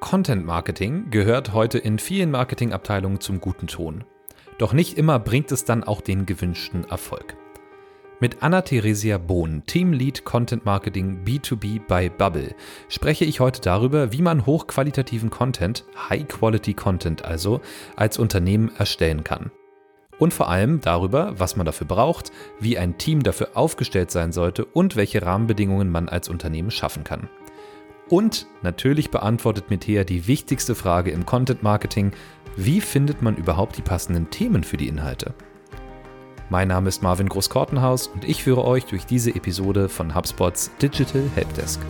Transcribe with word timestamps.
Content 0.00 0.46
Marketing 0.46 1.10
gehört 1.10 1.52
heute 1.52 1.78
in 1.78 1.98
vielen 1.98 2.30
Marketingabteilungen 2.30 3.20
zum 3.20 3.40
guten 3.40 3.66
Ton. 3.66 4.04
Doch 4.56 4.72
nicht 4.72 4.96
immer 4.96 5.18
bringt 5.18 5.50
es 5.50 5.64
dann 5.64 5.82
auch 5.82 6.00
den 6.00 6.24
gewünschten 6.24 6.84
Erfolg. 6.88 7.36
Mit 8.20 8.42
Anna-Theresia 8.42 9.18
Bohn, 9.18 9.64
Teamlead 9.66 10.24
Content 10.24 10.64
Marketing 10.64 11.24
B2B 11.24 11.80
bei 11.86 12.08
Bubble, 12.08 12.54
spreche 12.88 13.24
ich 13.24 13.40
heute 13.40 13.60
darüber, 13.60 14.12
wie 14.12 14.22
man 14.22 14.46
hochqualitativen 14.46 15.30
Content, 15.30 15.84
High-Quality 16.08 16.74
Content 16.74 17.24
also, 17.24 17.60
als 17.96 18.18
Unternehmen 18.18 18.70
erstellen 18.76 19.24
kann. 19.24 19.50
Und 20.20 20.32
vor 20.32 20.48
allem 20.48 20.80
darüber, 20.80 21.34
was 21.38 21.56
man 21.56 21.66
dafür 21.66 21.88
braucht, 21.88 22.30
wie 22.60 22.78
ein 22.78 22.98
Team 22.98 23.24
dafür 23.24 23.50
aufgestellt 23.54 24.12
sein 24.12 24.30
sollte 24.30 24.64
und 24.64 24.94
welche 24.94 25.22
Rahmenbedingungen 25.22 25.90
man 25.90 26.08
als 26.08 26.28
Unternehmen 26.28 26.70
schaffen 26.70 27.02
kann. 27.02 27.28
Und 28.08 28.46
natürlich 28.62 29.10
beantwortet 29.10 29.70
Metea 29.70 30.04
die 30.04 30.26
wichtigste 30.26 30.74
Frage 30.74 31.10
im 31.10 31.26
Content 31.26 31.62
Marketing, 31.62 32.12
wie 32.56 32.80
findet 32.80 33.22
man 33.22 33.36
überhaupt 33.36 33.76
die 33.76 33.82
passenden 33.82 34.30
Themen 34.30 34.64
für 34.64 34.76
die 34.76 34.88
Inhalte? 34.88 35.34
Mein 36.50 36.68
Name 36.68 36.88
ist 36.88 37.02
Marvin 37.02 37.28
Groß-Kortenhaus 37.28 38.06
und 38.06 38.24
ich 38.24 38.42
führe 38.42 38.64
euch 38.64 38.86
durch 38.86 39.04
diese 39.04 39.34
Episode 39.34 39.90
von 39.90 40.14
HubSpots 40.14 40.70
Digital 40.80 41.22
Helpdesk. 41.34 41.80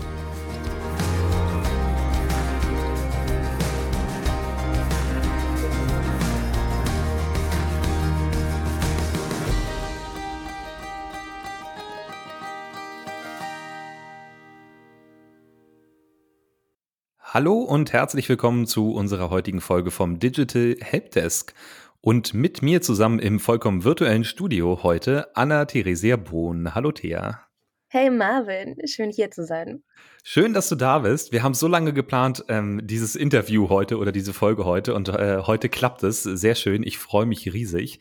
Hallo 17.39 17.59
und 17.59 17.93
herzlich 17.93 18.29
willkommen 18.29 18.67
zu 18.67 18.91
unserer 18.91 19.31
heutigen 19.31 19.61
Folge 19.61 19.93
vom 19.93 20.19
Digital 20.19 20.75
Helpdesk. 20.81 21.55
Und 22.01 22.35
mit 22.35 22.63
mir 22.63 22.83
zusammen 22.83 23.21
im 23.21 23.39
vollkommen 23.39 23.85
virtuellen 23.85 24.25
Studio 24.25 24.81
heute 24.83 25.37
Anna-Theresia 25.37 26.17
Bohn. 26.17 26.75
Hallo 26.75 26.91
Thea. 26.91 27.48
Hey 27.91 28.11
Marvin, 28.11 28.77
schön 28.85 29.11
hier 29.11 29.31
zu 29.31 29.47
sein. 29.47 29.83
Schön, 30.23 30.53
dass 30.53 30.69
du 30.69 30.75
da 30.75 30.99
bist. 30.99 31.33
Wir 31.33 31.43
haben 31.43 31.55
so 31.55 31.67
lange 31.67 31.95
geplant, 31.95 32.45
ähm, 32.49 32.83
dieses 32.85 33.17
Interview 33.17 33.71
heute 33.71 33.97
oder 33.97 34.13
diese 34.13 34.35
Folge 34.35 34.67
heute 34.67 34.93
und 34.93 35.09
äh, 35.09 35.39
heute 35.47 35.71
klappt 35.71 36.03
es. 36.03 36.23
Sehr 36.23 36.55
schön. 36.55 36.83
Ich 36.83 36.99
freue 36.99 37.25
mich 37.25 37.51
riesig. 37.51 38.01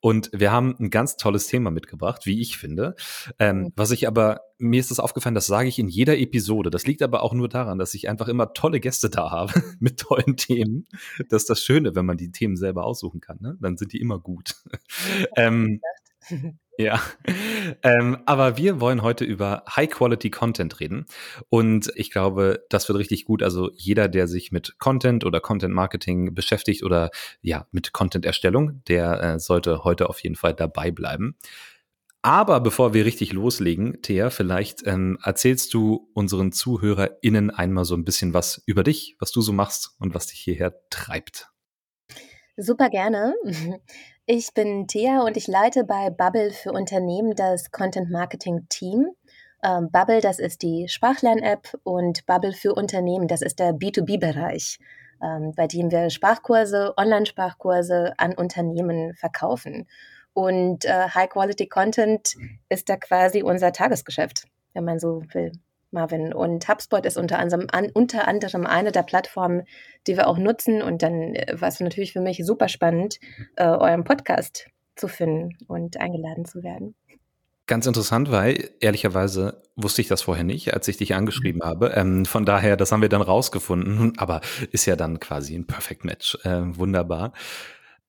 Und 0.00 0.28
wir 0.32 0.50
haben 0.50 0.74
ein 0.80 0.90
ganz 0.90 1.16
tolles 1.16 1.46
Thema 1.46 1.70
mitgebracht, 1.70 2.26
wie 2.26 2.40
ich 2.40 2.58
finde. 2.58 2.96
Ähm, 3.38 3.58
mhm. 3.60 3.72
Was 3.76 3.92
ich 3.92 4.08
aber, 4.08 4.40
mir 4.58 4.80
ist 4.80 4.90
das 4.90 4.98
aufgefallen, 4.98 5.36
das 5.36 5.46
sage 5.46 5.68
ich 5.68 5.78
in 5.78 5.86
jeder 5.86 6.18
Episode. 6.18 6.70
Das 6.70 6.88
liegt 6.88 7.00
aber 7.00 7.22
auch 7.22 7.32
nur 7.32 7.48
daran, 7.48 7.78
dass 7.78 7.94
ich 7.94 8.08
einfach 8.08 8.26
immer 8.26 8.54
tolle 8.54 8.80
Gäste 8.80 9.08
da 9.08 9.30
habe 9.30 9.52
mit 9.78 10.00
tollen 10.00 10.36
Themen. 10.36 10.88
Das 11.28 11.42
ist 11.42 11.50
das 11.50 11.62
Schöne, 11.62 11.94
wenn 11.94 12.06
man 12.06 12.16
die 12.16 12.32
Themen 12.32 12.56
selber 12.56 12.84
aussuchen 12.84 13.20
kann. 13.20 13.38
Ne? 13.40 13.56
Dann 13.60 13.76
sind 13.76 13.92
die 13.92 14.00
immer 14.00 14.18
gut. 14.18 14.56
ähm, 15.36 15.80
ja, 16.78 17.02
ähm, 17.82 18.18
aber 18.24 18.56
wir 18.56 18.80
wollen 18.80 19.02
heute 19.02 19.24
über 19.24 19.64
High-Quality-Content 19.68 20.78
reden. 20.80 21.06
Und 21.48 21.90
ich 21.96 22.10
glaube, 22.10 22.64
das 22.70 22.88
wird 22.88 22.98
richtig 22.98 23.24
gut. 23.24 23.42
Also 23.42 23.70
jeder, 23.74 24.08
der 24.08 24.28
sich 24.28 24.52
mit 24.52 24.78
Content 24.78 25.24
oder 25.24 25.40
Content-Marketing 25.40 26.34
beschäftigt 26.34 26.84
oder 26.84 27.10
ja, 27.42 27.66
mit 27.72 27.92
Content-Erstellung, 27.92 28.82
der 28.86 29.20
äh, 29.22 29.38
sollte 29.40 29.82
heute 29.82 30.08
auf 30.08 30.20
jeden 30.20 30.36
Fall 30.36 30.54
dabei 30.54 30.90
bleiben. 30.92 31.36
Aber 32.22 32.60
bevor 32.60 32.94
wir 32.94 33.04
richtig 33.04 33.32
loslegen, 33.32 34.02
Thea, 34.02 34.30
vielleicht 34.30 34.86
ähm, 34.86 35.18
erzählst 35.22 35.72
du 35.74 36.10
unseren 36.14 36.52
ZuhörerInnen 36.52 37.50
einmal 37.50 37.84
so 37.84 37.94
ein 37.94 38.04
bisschen 38.04 38.34
was 38.34 38.62
über 38.66 38.82
dich, 38.82 39.16
was 39.18 39.30
du 39.32 39.40
so 39.40 39.52
machst 39.52 39.94
und 39.98 40.14
was 40.14 40.26
dich 40.26 40.40
hierher 40.40 40.74
treibt. 40.90 41.48
Super 42.56 42.90
gerne. 42.90 43.34
Ich 44.30 44.52
bin 44.52 44.86
Thea 44.86 45.22
und 45.22 45.38
ich 45.38 45.46
leite 45.46 45.84
bei 45.84 46.10
Bubble 46.10 46.50
für 46.50 46.70
Unternehmen 46.72 47.34
das 47.34 47.70
Content 47.70 48.10
Marketing 48.10 48.66
Team. 48.68 49.06
Ähm, 49.64 49.88
Bubble, 49.90 50.20
das 50.20 50.38
ist 50.38 50.60
die 50.60 50.86
Sprachlern-App 50.86 51.80
und 51.82 52.26
Bubble 52.26 52.52
für 52.52 52.74
Unternehmen, 52.74 53.26
das 53.26 53.40
ist 53.40 53.58
der 53.58 53.72
B2B-Bereich, 53.72 54.80
ähm, 55.22 55.54
bei 55.56 55.66
dem 55.66 55.90
wir 55.90 56.10
Sprachkurse, 56.10 56.92
Online-Sprachkurse 56.98 58.12
an 58.18 58.34
Unternehmen 58.34 59.14
verkaufen. 59.14 59.88
Und 60.34 60.84
äh, 60.84 61.08
High-Quality-Content 61.08 62.34
ist 62.68 62.90
da 62.90 62.98
quasi 62.98 63.42
unser 63.42 63.72
Tagesgeschäft, 63.72 64.44
wenn 64.74 64.84
man 64.84 64.98
so 64.98 65.22
will. 65.32 65.52
Marvin. 65.90 66.32
Und 66.32 66.68
HubSpot 66.68 67.04
ist 67.04 67.16
unter 67.16 67.38
anderem, 67.38 67.66
an, 67.72 67.90
unter 67.92 68.28
anderem 68.28 68.66
eine 68.66 68.92
der 68.92 69.02
Plattformen, 69.02 69.62
die 70.06 70.16
wir 70.16 70.28
auch 70.28 70.38
nutzen. 70.38 70.82
Und 70.82 71.02
dann 71.02 71.34
äh, 71.34 71.60
war 71.60 71.68
es 71.68 71.80
natürlich 71.80 72.12
für 72.12 72.20
mich 72.20 72.44
super 72.44 72.68
spannend, 72.68 73.18
äh, 73.56 73.64
euren 73.64 74.04
Podcast 74.04 74.66
zu 74.96 75.08
finden 75.08 75.56
und 75.66 76.00
eingeladen 76.00 76.44
zu 76.44 76.62
werden. 76.62 76.94
Ganz 77.66 77.86
interessant, 77.86 78.30
weil 78.30 78.70
ehrlicherweise 78.80 79.62
wusste 79.76 80.00
ich 80.00 80.08
das 80.08 80.22
vorher 80.22 80.42
nicht, 80.42 80.72
als 80.72 80.88
ich 80.88 80.96
dich 80.96 81.14
angeschrieben 81.14 81.62
habe. 81.62 81.92
Ähm, 81.94 82.24
von 82.24 82.46
daher, 82.46 82.78
das 82.78 82.92
haben 82.92 83.02
wir 83.02 83.10
dann 83.10 83.20
rausgefunden, 83.20 84.14
aber 84.18 84.40
ist 84.72 84.86
ja 84.86 84.96
dann 84.96 85.20
quasi 85.20 85.54
ein 85.54 85.66
Perfect 85.66 86.04
Match. 86.04 86.38
Äh, 86.44 86.62
wunderbar. 86.78 87.34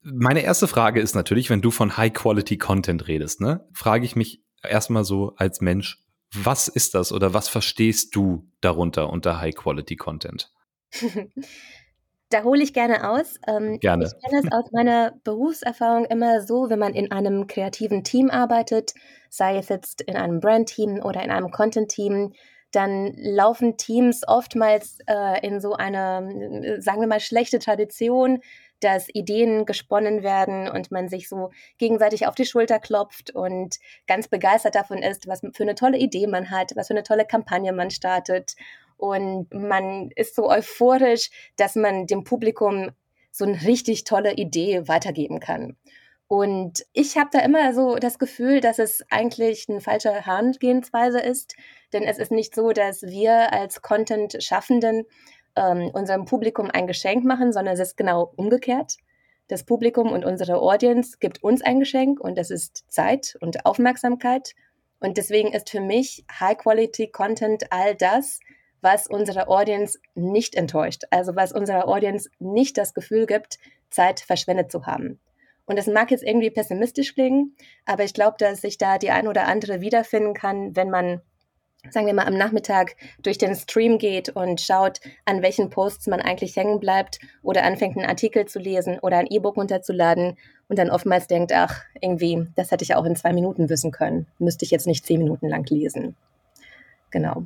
Meine 0.01 0.43
erste 0.43 0.67
Frage 0.67 1.01
ist 1.01 1.13
natürlich, 1.13 1.49
wenn 1.49 1.61
du 1.61 1.71
von 1.71 1.97
High-Quality-Content 1.97 3.09
redest, 3.09 3.41
ne, 3.41 3.67
frage 3.73 4.05
ich 4.05 4.15
mich 4.15 4.41
erstmal 4.63 5.03
so 5.03 5.33
als 5.35 5.59
Mensch, 5.59 6.01
was 6.33 6.67
ist 6.67 6.95
das 6.95 7.11
oder 7.11 7.33
was 7.33 7.49
verstehst 7.49 8.15
du 8.15 8.47
darunter 8.61 9.09
unter 9.09 9.39
High-Quality-Content? 9.39 10.51
Da 12.31 12.43
hole 12.43 12.61
ich 12.61 12.73
gerne 12.73 13.09
aus. 13.09 13.39
Ähm, 13.47 13.79
gerne. 13.79 14.05
Ich 14.05 14.29
kenne 14.29 14.43
es 14.45 14.51
aus 14.51 14.71
meiner 14.71 15.13
Berufserfahrung 15.23 16.05
immer 16.05 16.41
so, 16.43 16.69
wenn 16.69 16.77
man 16.77 16.93
in 16.93 17.11
einem 17.11 17.47
kreativen 17.47 18.03
Team 18.03 18.29
arbeitet, 18.29 18.93
sei 19.31 19.57
es 19.57 19.69
jetzt 19.69 20.01
in 20.01 20.15
einem 20.15 20.39
Brand-Team 20.39 21.01
oder 21.03 21.23
in 21.23 21.31
einem 21.31 21.49
Content-Team, 21.49 22.33
dann 22.71 23.13
laufen 23.15 23.77
Teams 23.77 24.21
oftmals 24.27 24.99
äh, 25.07 25.45
in 25.45 25.59
so 25.59 25.73
eine, 25.73 26.77
sagen 26.81 27.01
wir 27.01 27.07
mal, 27.07 27.19
schlechte 27.19 27.57
Tradition, 27.57 28.41
dass 28.79 29.07
Ideen 29.13 29.65
gesponnen 29.65 30.23
werden 30.23 30.69
und 30.69 30.91
man 30.91 31.09
sich 31.09 31.27
so 31.29 31.51
gegenseitig 31.77 32.27
auf 32.27 32.35
die 32.35 32.45
Schulter 32.45 32.79
klopft 32.79 33.31
und 33.31 33.77
ganz 34.07 34.27
begeistert 34.27 34.75
davon 34.75 34.99
ist, 34.99 35.27
was 35.27 35.41
für 35.53 35.63
eine 35.63 35.75
tolle 35.75 35.97
Idee 35.97 36.27
man 36.27 36.49
hat, 36.51 36.75
was 36.75 36.87
für 36.87 36.93
eine 36.93 37.03
tolle 37.03 37.25
Kampagne 37.25 37.73
man 37.73 37.91
startet. 37.91 38.55
Und 38.97 39.53
man 39.53 40.09
ist 40.15 40.35
so 40.35 40.49
euphorisch, 40.49 41.29
dass 41.55 41.75
man 41.75 42.05
dem 42.05 42.23
Publikum 42.23 42.91
so 43.31 43.45
eine 43.45 43.61
richtig 43.63 44.03
tolle 44.03 44.33
Idee 44.33 44.87
weitergeben 44.87 45.39
kann. 45.39 45.77
Und 46.27 46.85
ich 46.93 47.17
habe 47.17 47.31
da 47.33 47.39
immer 47.39 47.73
so 47.73 47.95
das 47.95 48.19
Gefühl, 48.19 48.59
dass 48.61 48.77
es 48.77 49.03
eigentlich 49.09 49.65
eine 49.67 49.81
falsche 49.81 50.11
Herangehensweise 50.11 51.19
ist, 51.19 51.55
denn 51.91 52.03
es 52.03 52.19
ist 52.19 52.31
nicht 52.31 52.53
so, 52.53 52.71
dass 52.71 53.01
wir 53.01 53.51
als 53.51 53.81
Content-Schaffenden 53.81 55.05
ähm, 55.55 55.89
unserem 55.93 56.25
Publikum 56.25 56.69
ein 56.71 56.87
Geschenk 56.87 57.23
machen, 57.23 57.51
sondern 57.53 57.73
es 57.73 57.79
ist 57.79 57.97
genau 57.97 58.31
umgekehrt. 58.35 58.97
Das 59.47 59.63
Publikum 59.63 60.11
und 60.11 60.25
unsere 60.25 60.61
Audience 60.61 61.17
gibt 61.19 61.43
uns 61.43 61.61
ein 61.61 61.79
Geschenk 61.79 62.19
und 62.19 62.37
das 62.37 62.51
ist 62.51 62.85
Zeit 62.87 63.37
und 63.41 63.65
Aufmerksamkeit. 63.65 64.53
Und 64.99 65.17
deswegen 65.17 65.51
ist 65.53 65.69
für 65.69 65.81
mich 65.81 66.25
High-Quality-Content 66.39 67.71
all 67.71 67.95
das, 67.95 68.39
was 68.81 69.07
unsere 69.07 69.47
Audience 69.47 69.97
nicht 70.13 70.55
enttäuscht. 70.55 71.03
Also 71.09 71.35
was 71.35 71.51
unserer 71.51 71.87
Audience 71.87 72.29
nicht 72.39 72.77
das 72.77 72.93
Gefühl 72.93 73.25
gibt, 73.25 73.59
Zeit 73.89 74.19
verschwendet 74.19 74.71
zu 74.71 74.85
haben. 74.85 75.19
Und 75.65 75.77
das 75.77 75.87
mag 75.87 76.11
jetzt 76.11 76.23
irgendwie 76.23 76.49
pessimistisch 76.49 77.13
klingen, 77.13 77.55
aber 77.85 78.03
ich 78.03 78.13
glaube, 78.13 78.37
dass 78.39 78.61
sich 78.61 78.77
da 78.77 78.97
die 78.97 79.11
ein 79.11 79.27
oder 79.27 79.47
andere 79.47 79.81
wiederfinden 79.81 80.33
kann, 80.33 80.75
wenn 80.75 80.89
man 80.89 81.21
sagen 81.89 82.07
wir 82.07 82.13
mal, 82.13 82.27
am 82.27 82.37
Nachmittag 82.37 82.95
durch 83.23 83.37
den 83.37 83.55
Stream 83.55 83.97
geht 83.97 84.29
und 84.29 84.61
schaut, 84.61 84.99
an 85.25 85.41
welchen 85.41 85.69
Posts 85.69 86.07
man 86.07 86.21
eigentlich 86.21 86.55
hängen 86.55 86.79
bleibt 86.79 87.19
oder 87.41 87.63
anfängt, 87.63 87.97
einen 87.97 88.09
Artikel 88.09 88.45
zu 88.45 88.59
lesen 88.59 88.99
oder 88.99 89.17
ein 89.17 89.27
E-Book 89.27 89.57
runterzuladen 89.57 90.37
und 90.67 90.77
dann 90.77 90.89
oftmals 90.89 91.27
denkt, 91.27 91.53
ach, 91.53 91.81
irgendwie, 92.01 92.47
das 92.55 92.71
hätte 92.71 92.83
ich 92.83 92.95
auch 92.95 93.05
in 93.05 93.15
zwei 93.15 93.33
Minuten 93.33 93.69
wissen 93.69 93.91
können. 93.91 94.27
Müsste 94.37 94.65
ich 94.65 94.71
jetzt 94.71 94.87
nicht 94.87 95.05
zehn 95.05 95.19
Minuten 95.19 95.47
lang 95.47 95.65
lesen. 95.69 96.15
Genau. 97.11 97.45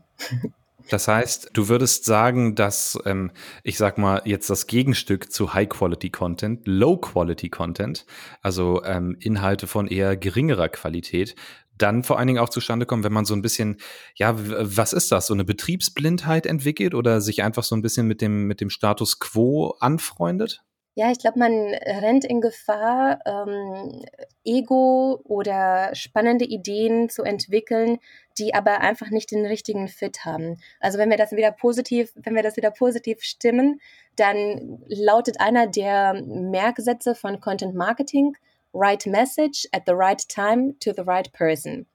Das 0.89 1.07
heißt, 1.07 1.51
du 1.53 1.69
würdest 1.69 2.05
sagen, 2.05 2.55
dass, 2.55 2.99
ähm, 3.05 3.31
ich 3.63 3.77
sag 3.77 3.97
mal, 3.97 4.21
jetzt 4.25 4.49
das 4.49 4.67
Gegenstück 4.67 5.31
zu 5.31 5.53
High-Quality-Content, 5.53 6.67
Low-Quality-Content, 6.67 8.05
also 8.41 8.83
ähm, 8.83 9.15
Inhalte 9.21 9.67
von 9.67 9.87
eher 9.87 10.17
geringerer 10.17 10.69
Qualität, 10.69 11.35
dann 11.77 12.03
vor 12.03 12.17
allen 12.17 12.27
Dingen 12.27 12.39
auch 12.39 12.49
zustande 12.49 12.85
kommen, 12.85 13.03
wenn 13.03 13.13
man 13.13 13.25
so 13.25 13.33
ein 13.33 13.41
bisschen, 13.41 13.77
ja, 14.15 14.35
was 14.35 14.93
ist 14.93 15.11
das, 15.11 15.27
so 15.27 15.33
eine 15.33 15.45
Betriebsblindheit 15.45 16.45
entwickelt 16.45 16.93
oder 16.93 17.21
sich 17.21 17.43
einfach 17.43 17.63
so 17.63 17.75
ein 17.75 17.81
bisschen 17.81 18.07
mit 18.07 18.21
dem, 18.21 18.47
mit 18.47 18.61
dem 18.61 18.69
Status 18.69 19.19
quo 19.19 19.75
anfreundet? 19.79 20.63
Ja, 20.95 21.11
ich 21.11 21.17
glaube, 21.17 21.39
man 21.39 21.51
rennt 21.51 22.23
in 22.23 22.39
Gefahr, 22.39 23.19
ähm, 23.25 24.05
Ego 24.45 25.19
oder 25.23 25.89
spannende 25.95 26.45
Ideen 26.45 27.09
zu 27.09 27.23
entwickeln, 27.23 27.97
die 28.37 28.53
aber 28.53 28.81
einfach 28.81 29.09
nicht 29.09 29.31
den 29.31 29.43
richtigen 29.47 29.87
Fit 29.87 30.23
haben. 30.23 30.59
Also 30.79 30.99
wenn 30.99 31.09
wir 31.09 31.17
das 31.17 31.31
wieder 31.31 31.51
positiv, 31.51 32.13
wenn 32.15 32.35
wir 32.35 32.43
das 32.43 32.57
wieder 32.57 32.69
positiv 32.69 33.23
stimmen, 33.23 33.81
dann 34.17 34.83
lautet 34.87 35.39
einer 35.39 35.65
der 35.65 36.13
Merksätze 36.13 37.15
von 37.15 37.39
Content 37.39 37.73
Marketing, 37.73 38.37
right 38.73 39.05
message 39.05 39.67
at 39.71 39.83
the 39.85 39.93
right 39.93 40.27
time 40.27 40.75
to 40.79 40.91
the 40.95 41.03
right 41.03 41.31
person. 41.33 41.85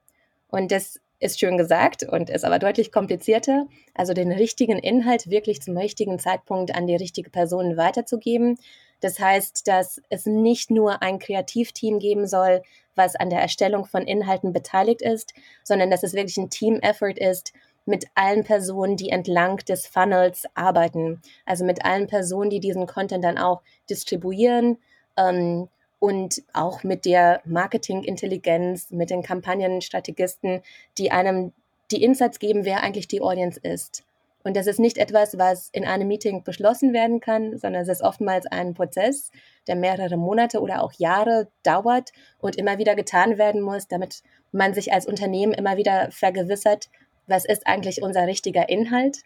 Und 0.49 0.71
das 0.73 1.01
ist 1.21 1.41
schön 1.41 1.59
gesagt 1.59 2.05
und 2.05 2.31
ist 2.31 2.45
aber 2.45 2.59
deutlich 2.59 2.93
komplizierter. 2.93 3.67
Also 3.95 4.15
den 4.15 4.31
richtigen 4.31 4.79
Inhalt 4.79 5.29
wirklich 5.29 5.61
zum 5.61 5.77
richtigen 5.77 6.19
Zeitpunkt 6.19 6.75
an 6.75 6.87
die 6.87 6.97
richtige 6.97 7.31
Person 7.31 7.77
weiterzugeben. 7.77 8.57
Das 9.01 9.19
heißt, 9.19 9.67
dass 9.67 10.01
es 10.11 10.27
nicht 10.27 10.71
nur 10.71 11.03
ein 11.03 11.19
Kreativteam 11.19 11.99
geben 11.99 12.27
soll, 12.27 12.63
was 12.95 13.17
an 13.17 13.31
der 13.31 13.41
Erstellung 13.41 13.85
von 13.85 14.03
Inhalten 14.03 14.53
beteiligt 14.53 15.03
ist, 15.03 15.35
sondern 15.65 15.91
dass 15.91 16.03
es 16.03 16.15
wirklich 16.15 16.37
ein 16.37 16.51
Team-Effort 16.51 17.19
ist 17.19 17.53
mit 17.85 18.07
allen 18.15 18.45
Personen, 18.45 18.97
die 18.97 19.09
entlang 19.11 19.57
des 19.59 19.87
Funnels 19.87 20.45
arbeiten. 20.55 21.23
Also 21.47 21.65
mit 21.65 21.85
allen 21.85 22.07
Personen, 22.07 22.51
die 22.51 22.61
diesen 22.61 22.87
Content 22.87 23.25
dann 23.25 23.39
auch 23.39 23.63
distribuieren, 23.89 24.79
ähm, 25.17 25.69
und 25.99 26.43
auch 26.53 26.85
mit 26.85 27.05
der 27.05 27.41
Marketingintelligenz, 27.45 28.91
mit 28.91 29.11
den 29.11 29.23
Kampagnenstrategisten, 29.23 30.63
die 30.97 31.11
einem 31.11 31.53
die 31.91 32.03
Insights 32.03 32.39
geben, 32.39 32.65
wer 32.65 32.83
eigentlich 32.83 33.09
die 33.09 33.21
Audience 33.21 33.59
ist. 33.63 34.05
Und 34.45 34.57
das 34.57 34.67
ist 34.67 34.79
nicht 34.79 34.99
etwas, 34.99 35.37
was 35.37 35.69
in 35.73 35.85
einem 35.85 36.09
Meeting 36.09 36.45
beschlossen 36.45 36.93
werden 36.93 37.21
kann, 37.21 37.59
sondern 37.59 37.83
es 37.83 37.89
ist 37.89 38.03
oftmals 38.03 38.47
ein 38.47 38.75
Prozess, 38.75 39.31
der 39.67 39.77
mehrere 39.77 40.17
Monate 40.17 40.61
oder 40.61 40.83
auch 40.83 40.93
Jahre 40.93 41.49
dauert 41.65 42.13
und 42.39 42.57
immer 42.57 42.79
wieder 42.79 42.95
getan 42.95 43.37
werden 43.37 43.61
muss, 43.61 43.89
damit 43.89 44.23
man 44.53 44.75
sich 44.75 44.93
als 44.93 45.07
Unternehmen 45.07 45.53
immer 45.53 45.77
wieder 45.77 46.11
vergewissert, 46.11 46.89
was 47.27 47.45
ist 47.45 47.67
eigentlich 47.67 48.03
unser 48.03 48.27
richtiger 48.27 48.69
Inhalt 48.69 49.19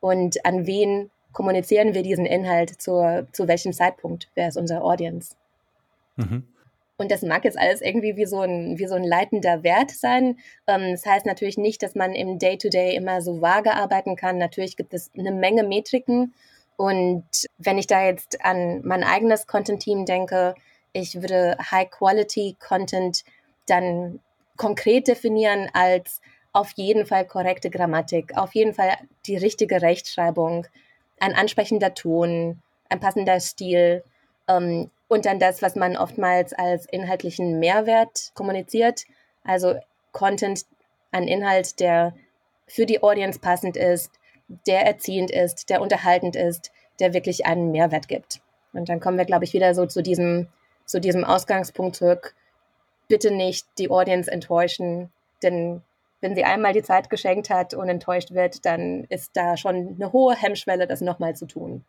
und 0.00 0.44
an 0.44 0.66
wen 0.66 1.10
kommunizieren 1.32 1.94
wir 1.94 2.02
diesen 2.02 2.26
Inhalt 2.26 2.80
zu, 2.80 3.26
zu 3.32 3.48
welchem 3.48 3.72
Zeitpunkt, 3.72 4.28
wer 4.34 4.48
ist 4.48 4.56
unser 4.56 4.84
Audience. 4.84 5.36
Mhm. 6.16 6.46
Und 6.98 7.10
das 7.10 7.22
mag 7.22 7.44
jetzt 7.44 7.58
alles 7.58 7.82
irgendwie 7.82 8.16
wie 8.16 8.24
so 8.24 8.40
ein, 8.40 8.78
wie 8.78 8.86
so 8.86 8.94
ein 8.94 9.04
leitender 9.04 9.62
Wert 9.62 9.90
sein. 9.90 10.38
Ähm, 10.66 10.92
das 10.92 11.04
heißt 11.04 11.26
natürlich 11.26 11.58
nicht, 11.58 11.82
dass 11.82 11.94
man 11.94 12.14
im 12.14 12.38
Day-to-Day 12.38 12.92
-Day 12.92 12.96
immer 12.96 13.20
so 13.20 13.42
vage 13.42 13.74
arbeiten 13.74 14.16
kann. 14.16 14.38
Natürlich 14.38 14.76
gibt 14.76 14.94
es 14.94 15.10
eine 15.16 15.32
Menge 15.32 15.62
Metriken. 15.62 16.34
Und 16.76 17.24
wenn 17.58 17.78
ich 17.78 17.86
da 17.86 18.04
jetzt 18.04 18.44
an 18.44 18.80
mein 18.84 19.04
eigenes 19.04 19.46
Content-Team 19.46 20.06
denke, 20.06 20.54
ich 20.92 21.20
würde 21.20 21.56
High-Quality-Content 21.70 23.24
dann 23.66 24.20
konkret 24.56 25.08
definieren 25.08 25.68
als 25.72 26.20
auf 26.52 26.72
jeden 26.76 27.04
Fall 27.04 27.26
korrekte 27.26 27.68
Grammatik, 27.68 28.36
auf 28.36 28.54
jeden 28.54 28.72
Fall 28.72 28.96
die 29.26 29.36
richtige 29.36 29.82
Rechtschreibung, 29.82 30.66
ein 31.20 31.34
ansprechender 31.34 31.92
Ton, 31.92 32.62
ein 32.88 33.00
passender 33.00 33.40
Stil, 33.40 34.02
ähm, 34.48 34.90
und 35.08 35.26
dann 35.26 35.38
das, 35.38 35.62
was 35.62 35.76
man 35.76 35.96
oftmals 35.96 36.52
als 36.52 36.86
inhaltlichen 36.86 37.58
Mehrwert 37.58 38.32
kommuniziert. 38.34 39.04
Also 39.44 39.74
Content, 40.12 40.64
ein 41.12 41.28
Inhalt, 41.28 41.80
der 41.80 42.14
für 42.66 42.86
die 42.86 43.02
Audience 43.02 43.38
passend 43.38 43.76
ist, 43.76 44.10
der 44.66 44.84
erziehend 44.86 45.30
ist, 45.30 45.70
der 45.70 45.80
unterhaltend 45.80 46.36
ist, 46.36 46.72
der 46.98 47.14
wirklich 47.14 47.46
einen 47.46 47.70
Mehrwert 47.70 48.08
gibt. 48.08 48.40
Und 48.72 48.88
dann 48.88 49.00
kommen 49.00 49.18
wir, 49.18 49.24
glaube 49.24 49.44
ich, 49.44 49.52
wieder 49.52 49.74
so 49.74 49.86
zu 49.86 50.02
diesem, 50.02 50.48
zu 50.84 51.00
diesem 51.00 51.24
Ausgangspunkt 51.24 51.96
zurück. 51.96 52.34
Bitte 53.08 53.30
nicht 53.30 53.66
die 53.78 53.90
Audience 53.90 54.30
enttäuschen, 54.30 55.10
denn 55.42 55.82
wenn 56.20 56.34
sie 56.34 56.44
einmal 56.44 56.72
die 56.72 56.82
Zeit 56.82 57.10
geschenkt 57.10 57.50
hat 57.50 57.74
und 57.74 57.88
enttäuscht 57.88 58.32
wird, 58.32 58.64
dann 58.64 59.04
ist 59.04 59.36
da 59.36 59.56
schon 59.56 59.94
eine 59.94 60.12
hohe 60.12 60.34
Hemmschwelle, 60.34 60.86
das 60.86 61.00
nochmal 61.00 61.36
zu 61.36 61.46
tun. 61.46 61.84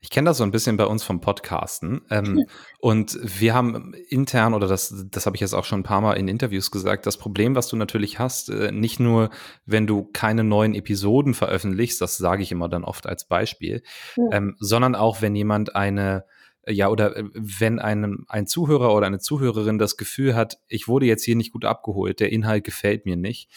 Ich 0.00 0.10
kenne 0.10 0.30
das 0.30 0.38
so 0.38 0.44
ein 0.44 0.52
bisschen 0.52 0.76
bei 0.76 0.84
uns 0.84 1.02
vom 1.02 1.20
Podcasten. 1.20 2.02
Ähm, 2.08 2.46
und 2.78 3.18
wir 3.20 3.54
haben 3.54 3.94
intern, 4.08 4.54
oder 4.54 4.68
das, 4.68 5.06
das 5.10 5.26
habe 5.26 5.36
ich 5.36 5.40
jetzt 5.40 5.54
auch 5.54 5.64
schon 5.64 5.80
ein 5.80 5.84
paar 5.84 6.00
Mal 6.00 6.14
in 6.14 6.28
Interviews 6.28 6.70
gesagt, 6.70 7.04
das 7.06 7.16
Problem, 7.16 7.56
was 7.56 7.66
du 7.66 7.76
natürlich 7.76 8.18
hast, 8.18 8.48
äh, 8.48 8.70
nicht 8.70 9.00
nur, 9.00 9.30
wenn 9.66 9.88
du 9.88 10.04
keine 10.04 10.44
neuen 10.44 10.74
Episoden 10.74 11.34
veröffentlichst, 11.34 12.00
das 12.00 12.16
sage 12.16 12.42
ich 12.42 12.52
immer 12.52 12.68
dann 12.68 12.84
oft 12.84 13.06
als 13.06 13.26
Beispiel, 13.26 13.82
ja. 14.16 14.24
ähm, 14.32 14.56
sondern 14.60 14.94
auch, 14.94 15.20
wenn 15.20 15.34
jemand 15.34 15.74
eine 15.74 16.24
ja, 16.70 16.88
oder 16.88 17.16
äh, 17.16 17.24
wenn 17.34 17.78
einem 17.78 18.24
ein 18.28 18.46
Zuhörer 18.46 18.94
oder 18.94 19.06
eine 19.06 19.18
Zuhörerin 19.18 19.78
das 19.78 19.96
Gefühl 19.96 20.34
hat, 20.34 20.58
ich 20.68 20.86
wurde 20.88 21.06
jetzt 21.06 21.24
hier 21.24 21.36
nicht 21.36 21.52
gut 21.52 21.64
abgeholt, 21.64 22.20
der 22.20 22.30
Inhalt 22.30 22.64
gefällt 22.64 23.06
mir 23.06 23.16
nicht, 23.16 23.48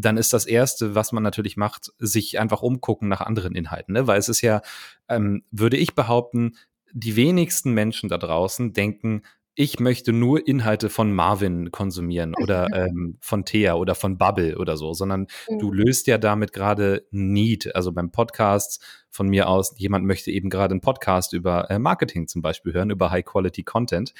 dann 0.00 0.16
ist 0.16 0.32
das 0.32 0.46
Erste, 0.46 0.94
was 0.94 1.12
man 1.12 1.22
natürlich 1.22 1.56
macht, 1.56 1.92
sich 1.98 2.38
einfach 2.38 2.62
umgucken 2.62 3.08
nach 3.08 3.20
anderen 3.20 3.54
Inhalten. 3.54 3.94
Ne? 3.94 4.06
Weil 4.06 4.18
es 4.18 4.28
ist 4.28 4.42
ja, 4.42 4.62
ähm, 5.08 5.42
würde 5.50 5.76
ich 5.76 5.94
behaupten, 5.94 6.56
die 6.92 7.16
wenigsten 7.16 7.72
Menschen 7.72 8.08
da 8.08 8.16
draußen 8.16 8.72
denken, 8.72 9.22
ich 9.60 9.80
möchte 9.80 10.12
nur 10.12 10.46
Inhalte 10.46 10.88
von 10.88 11.12
Marvin 11.12 11.72
konsumieren 11.72 12.36
oder 12.40 12.68
ähm, 12.72 13.16
von 13.20 13.44
Thea 13.44 13.74
oder 13.74 13.96
von 13.96 14.16
Bubble 14.16 14.56
oder 14.56 14.76
so, 14.76 14.94
sondern 14.94 15.26
mhm. 15.48 15.58
du 15.58 15.72
löst 15.72 16.06
ja 16.06 16.16
damit 16.16 16.52
gerade 16.52 17.08
Need. 17.10 17.74
Also 17.74 17.90
beim 17.90 18.12
Podcast 18.12 18.80
von 19.10 19.26
mir 19.26 19.48
aus, 19.48 19.74
jemand 19.76 20.04
möchte 20.06 20.30
eben 20.30 20.48
gerade 20.48 20.74
einen 20.74 20.80
Podcast 20.80 21.32
über 21.32 21.68
äh, 21.72 21.80
Marketing 21.80 22.28
zum 22.28 22.40
Beispiel 22.40 22.72
hören, 22.72 22.90
über 22.90 23.10
High-Quality-Content, 23.10 24.14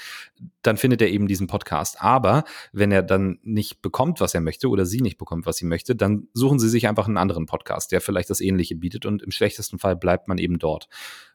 dann 0.63 0.77
findet 0.77 1.03
er 1.03 1.09
eben 1.09 1.29
diesen 1.29 1.47
Podcast. 1.47 2.03
Aber 2.03 2.43
wenn 2.73 2.91
er 2.91 3.05
dann 3.05 3.39
nicht 3.45 3.81
bekommt, 3.81 4.21
was 4.21 4.35
er 4.35 4.41
möchte 4.41 4.69
oder 4.69 4.87
sie 4.87 5.03
nicht 5.03 5.19
bekommt, 5.19 5.47
was 5.47 5.59
sie 5.59 5.67
möchte, 5.67 5.95
dann 5.95 6.27
suchen 6.33 6.59
sie 6.59 6.69
sich 6.69 6.89
einfach 6.89 7.07
einen 7.07 7.17
anderen 7.17 7.47
Podcast, 7.47 7.93
der 7.93 8.01
vielleicht 8.01 8.29
das 8.29 8.41
Ähnliche 8.41 8.75
bietet 8.75 9.07
und 9.07 9.23
im 9.23 9.31
schlechtesten 9.31 9.79
Fall 9.79 9.95
bleibt 9.95 10.27
man 10.27 10.39
eben 10.39 10.59
dort. 10.59 10.89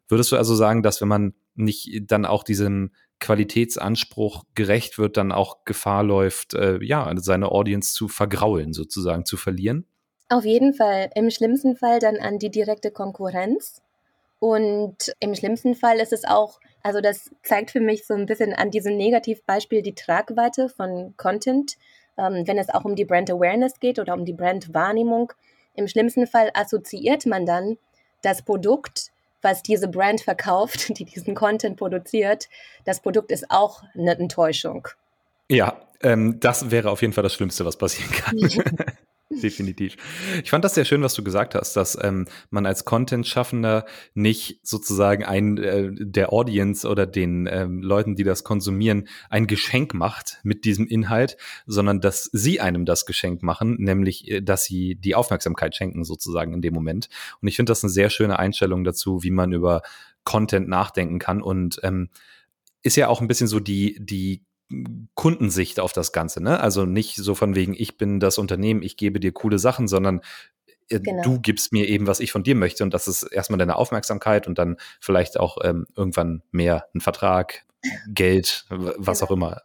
Würdest 0.10 0.34
du 0.34 0.36
also 0.36 0.56
sagen, 0.56 0.84
dass 0.84 1.00
wenn 1.00 1.08
man 1.08 1.34
nicht 1.56 2.12
dann 2.12 2.26
auch 2.26 2.44
diesem 2.44 2.92
Qualitätsanspruch 3.24 4.44
gerecht 4.54 4.98
wird, 4.98 5.16
dann 5.18 5.32
auch 5.32 5.64
Gefahr 5.64 6.04
läuft, 6.04 6.54
äh, 6.54 6.78
ja, 6.84 7.12
seine 7.16 7.52
Audience 7.52 7.94
zu 7.94 8.10
vergraulen, 8.10 8.74
sozusagen 8.74 9.26
zu 9.26 9.38
verlieren? 9.38 9.88
Auf 10.30 10.44
jeden 10.44 10.74
Fall. 10.74 11.10
Im 11.16 11.30
schlimmsten 11.30 11.78
Fall 11.78 12.00
dann 12.00 12.18
an 12.18 12.38
die 12.38 12.52
direkte 12.52 12.92
Konkurrenz. 12.92 13.82
Und 14.40 15.14
im 15.22 15.36
schlimmsten 15.36 15.74
Fall 15.74 16.00
ist 16.00 16.12
es 16.12 16.26
auch, 16.26 16.60
also 16.82 17.00
das 17.00 17.32
zeigt 17.44 17.72
für 17.72 17.80
mich 17.80 18.06
so 18.06 18.14
ein 18.14 18.26
bisschen 18.26 18.54
an 18.54 18.72
diesem 18.72 18.98
Negativbeispiel 18.98 19.82
die 19.82 19.96
Tragweite 19.96 20.68
von 20.68 21.14
Content, 21.16 21.78
ähm, 22.18 22.46
wenn 22.46 22.58
es 22.58 22.70
auch 22.70 22.84
um 22.84 22.98
die 22.98 23.06
Brand 23.06 23.32
Awareness 23.32 23.80
geht 23.80 24.00
oder 24.00 24.14
um 24.14 24.26
die 24.26 24.34
Brandwahrnehmung. 24.34 25.32
Im 25.76 25.88
schlimmsten 25.88 26.28
Fall 26.28 26.52
assoziiert 26.54 27.26
man 27.26 27.46
dann 27.46 27.78
das 28.22 28.42
Produkt 28.42 29.13
was 29.44 29.62
diese 29.62 29.88
Brand 29.88 30.22
verkauft, 30.22 30.90
die 30.98 31.06
diesen 31.06 31.36
Content 31.36 31.78
produziert, 31.78 32.50
das 32.86 33.02
Produkt 33.02 33.32
ist 33.32 33.50
auch 33.50 33.84
eine 33.94 34.18
Enttäuschung. 34.18 34.88
Ja, 35.50 35.82
ähm, 36.02 36.40
das 36.40 36.72
wäre 36.72 36.90
auf 36.90 37.02
jeden 37.02 37.14
Fall 37.14 37.24
das 37.24 37.34
Schlimmste, 37.34 37.66
was 37.66 37.78
passieren 37.78 38.12
kann. 38.12 38.38
Definitiv. 39.42 39.98
Ich 40.44 40.50
fand 40.50 40.64
das 40.64 40.76
sehr 40.76 40.86
schön, 40.86 41.02
was 41.02 41.14
du 41.14 41.24
gesagt 41.24 41.56
hast, 41.56 41.76
dass 41.76 41.98
ähm, 42.02 42.28
man 42.50 42.66
als 42.66 42.86
Content-Schaffender 42.86 43.86
nicht 44.14 44.60
sozusagen 44.64 45.24
ein 45.24 45.58
äh, 45.58 45.90
der 45.94 46.34
Audience 46.34 46.88
oder 46.88 47.06
den 47.06 47.48
ähm, 47.52 47.82
Leuten, 47.82 48.16
die 48.16 48.24
das 48.24 48.44
konsumieren, 48.44 49.08
ein 49.30 49.48
Geschenk 49.48 49.94
macht 49.94 50.40
mit 50.44 50.66
diesem 50.66 50.88
Inhalt, 50.88 51.38
sondern 51.66 52.02
dass 52.02 52.30
sie 52.32 52.60
einem 52.60 52.86
das 52.86 53.06
Geschenk 53.06 53.44
machen, 53.44 53.78
nämlich, 53.80 54.30
äh, 54.30 54.42
dass 54.42 54.64
sie 54.64 54.96
die 54.96 55.16
Aufmerksamkeit 55.16 55.76
schenken 55.76 56.04
sozusagen 56.04 56.54
in 56.54 56.62
dem 56.62 56.74
Moment. 56.74 57.10
Und 57.42 57.48
ich 57.48 57.56
finde 57.56 57.72
das 57.72 57.84
eine 57.84 57.92
sehr 57.92 58.10
schöne 58.10 58.40
Einstellung 58.40 58.84
dazu, 58.84 59.24
wie 59.24 59.32
man 59.32 59.54
über 59.54 59.82
Content 60.24 60.68
nachdenken 60.68 61.20
kann 61.20 61.42
und 61.42 61.80
ähm, 61.84 62.10
ist 62.82 62.98
ja 62.98 63.08
auch 63.08 63.22
ein 63.22 63.28
bisschen 63.28 63.48
so 63.48 63.60
die, 63.60 63.98
die 64.00 64.44
Kundensicht 65.14 65.80
auf 65.80 65.94
das 65.94 66.12
Ganze. 66.12 66.42
Ne? 66.42 66.60
Also 66.60 66.86
nicht 66.86 67.16
so 67.16 67.36
von 67.36 67.56
wegen, 67.56 67.74
ich 67.78 67.98
bin 67.98 68.20
das 68.20 68.38
Unternehmen, 68.38 68.82
ich 68.82 68.98
gebe 68.98 69.20
dir 69.20 69.32
coole 69.32 69.60
Sachen, 69.60 69.88
sondern 69.88 70.22
äh, 70.90 71.00
Genau. 71.00 71.24
du 71.24 71.40
gibst 71.40 71.74
mir 71.74 71.88
eben, 71.88 72.08
was 72.08 72.20
ich 72.20 72.32
von 72.32 72.44
dir 72.44 72.56
möchte. 72.56 72.84
Und 72.84 72.94
das 72.94 73.08
ist 73.08 73.24
erstmal 73.24 73.60
deine 73.60 73.76
Aufmerksamkeit 73.76 74.48
und 74.48 74.58
dann 74.58 74.78
vielleicht 75.00 75.40
auch 75.40 75.58
ähm, 75.64 75.86
irgendwann 75.96 76.44
mehr 76.52 76.88
ein 76.94 77.02
Vertrag, 77.02 77.66
Geld, 78.08 78.66
was 78.70 79.20
genau. 79.20 79.30
auch 79.30 79.36
immer. 79.36 79.62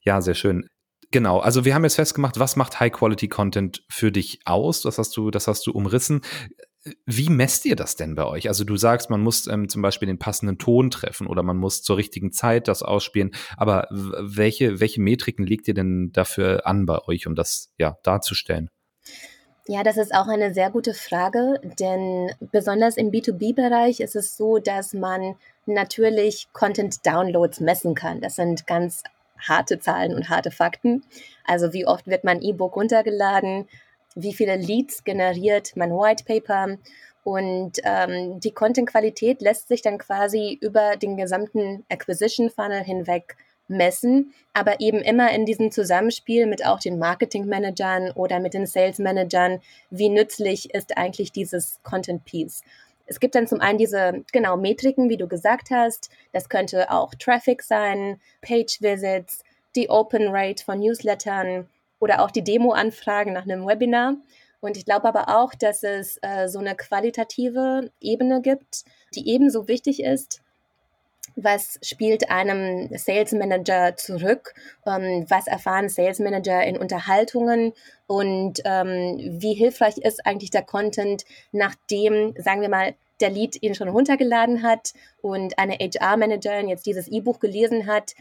Ja, 0.00 0.20
sehr 0.20 0.34
schön. 0.34 0.68
Genau, 1.10 1.38
also 1.38 1.64
wir 1.64 1.74
haben 1.74 1.84
jetzt 1.84 1.96
festgemacht, 1.96 2.38
was 2.38 2.56
macht 2.56 2.80
High-Quality-Content 2.80 3.84
für 3.88 4.10
dich 4.12 4.40
aus? 4.44 4.82
Das 4.82 4.98
hast 4.98 5.16
du, 5.16 5.30
das 5.30 5.46
hast 5.46 5.66
du 5.66 5.72
umrissen. 5.72 6.20
Wie 7.04 7.28
messt 7.30 7.64
ihr 7.64 7.76
das 7.76 7.96
denn 7.96 8.14
bei 8.14 8.24
euch? 8.24 8.48
Also 8.48 8.64
du 8.64 8.76
sagst, 8.76 9.10
man 9.10 9.20
muss 9.20 9.46
ähm, 9.46 9.68
zum 9.68 9.82
Beispiel 9.82 10.06
den 10.06 10.18
passenden 10.18 10.58
Ton 10.58 10.90
treffen 10.90 11.26
oder 11.26 11.42
man 11.42 11.56
muss 11.56 11.82
zur 11.82 11.96
richtigen 11.96 12.32
Zeit 12.32 12.68
das 12.68 12.82
ausspielen. 12.82 13.32
Aber 13.56 13.88
welche, 13.90 14.80
welche 14.80 15.00
Metriken 15.00 15.46
legt 15.46 15.66
ihr 15.68 15.74
denn 15.74 16.12
dafür 16.12 16.66
an 16.66 16.86
bei 16.86 16.98
euch, 17.06 17.26
um 17.26 17.34
das 17.34 17.72
ja 17.78 17.98
darzustellen? 18.02 18.70
Ja, 19.68 19.82
das 19.82 19.96
ist 19.96 20.14
auch 20.14 20.28
eine 20.28 20.54
sehr 20.54 20.70
gute 20.70 20.94
Frage, 20.94 21.60
denn 21.80 22.30
besonders 22.52 22.96
im 22.96 23.10
B2B-Bereich 23.10 23.98
ist 23.98 24.14
es 24.14 24.36
so, 24.36 24.58
dass 24.58 24.92
man 24.92 25.34
natürlich 25.66 26.46
Content-Downloads 26.52 27.58
messen 27.58 27.96
kann. 27.96 28.20
Das 28.20 28.36
sind 28.36 28.68
ganz 28.68 29.02
harte 29.40 29.80
Zahlen 29.80 30.14
und 30.14 30.28
harte 30.28 30.52
Fakten. 30.52 31.02
Also 31.44 31.72
wie 31.72 31.84
oft 31.84 32.06
wird 32.06 32.22
mein 32.22 32.42
E-Book 32.42 32.76
runtergeladen, 32.76 33.66
wie 34.16 34.34
viele 34.34 34.56
Leads 34.56 35.04
generiert 35.04 35.76
mein 35.76 35.92
White 35.92 36.24
Paper 36.24 36.78
und 37.22 37.80
ähm, 37.82 38.40
die 38.40 38.52
Content-Qualität 38.52 39.42
lässt 39.42 39.68
sich 39.68 39.82
dann 39.82 39.98
quasi 39.98 40.58
über 40.60 40.96
den 40.96 41.16
gesamten 41.16 41.84
Acquisition-Funnel 41.88 42.84
hinweg 42.84 43.36
messen, 43.68 44.32
aber 44.52 44.80
eben 44.80 44.98
immer 44.98 45.32
in 45.32 45.44
diesem 45.44 45.72
Zusammenspiel 45.72 46.46
mit 46.46 46.64
auch 46.64 46.78
den 46.78 47.00
Marketing-Managern 47.00 48.12
oder 48.12 48.38
mit 48.38 48.54
den 48.54 48.66
Sales-Managern, 48.66 49.60
wie 49.90 50.08
nützlich 50.08 50.72
ist 50.72 50.96
eigentlich 50.96 51.32
dieses 51.32 51.80
Content-Piece. 51.82 52.62
Es 53.06 53.20
gibt 53.20 53.34
dann 53.34 53.46
zum 53.46 53.60
einen 53.60 53.78
diese, 53.78 54.24
genau, 54.32 54.56
Metriken, 54.56 55.08
wie 55.08 55.16
du 55.16 55.26
gesagt 55.26 55.70
hast. 55.70 56.10
Das 56.32 56.48
könnte 56.48 56.90
auch 56.92 57.12
Traffic 57.14 57.62
sein, 57.62 58.20
Page-Visits, 58.40 59.42
die 59.74 59.90
Open 59.90 60.28
Rate 60.28 60.64
von 60.64 60.78
Newslettern 60.78 61.68
oder 61.98 62.22
auch 62.22 62.30
die 62.30 62.44
Demo-Anfragen 62.44 63.32
nach 63.32 63.44
einem 63.44 63.66
Webinar. 63.66 64.16
Und 64.60 64.76
ich 64.76 64.84
glaube 64.84 65.06
aber 65.06 65.28
auch, 65.28 65.54
dass 65.54 65.82
es 65.82 66.18
äh, 66.22 66.48
so 66.48 66.58
eine 66.58 66.74
qualitative 66.74 67.90
Ebene 68.00 68.40
gibt, 68.40 68.84
die 69.14 69.28
ebenso 69.28 69.68
wichtig 69.68 70.02
ist. 70.02 70.40
Was 71.38 71.78
spielt 71.82 72.30
einem 72.30 72.88
Sales 72.96 73.32
Manager 73.32 73.94
zurück? 73.96 74.54
Ähm, 74.86 75.26
was 75.28 75.46
erfahren 75.46 75.88
Sales 75.90 76.18
Manager 76.18 76.64
in 76.64 76.78
Unterhaltungen? 76.78 77.74
Und 78.06 78.62
ähm, 78.64 79.18
wie 79.40 79.52
hilfreich 79.52 79.98
ist 79.98 80.24
eigentlich 80.24 80.50
der 80.50 80.62
Content, 80.62 81.24
nachdem, 81.52 82.34
sagen 82.38 82.62
wir 82.62 82.70
mal, 82.70 82.94
der 83.20 83.30
Lead 83.30 83.62
ihn 83.62 83.74
schon 83.74 83.88
runtergeladen 83.88 84.62
hat 84.62 84.92
und 85.22 85.58
eine 85.58 85.74
HR-Managerin 85.74 86.68
jetzt 86.68 86.86
dieses 86.86 87.08
E-Buch 87.08 87.38
gelesen 87.38 87.86
hat, 87.86 88.14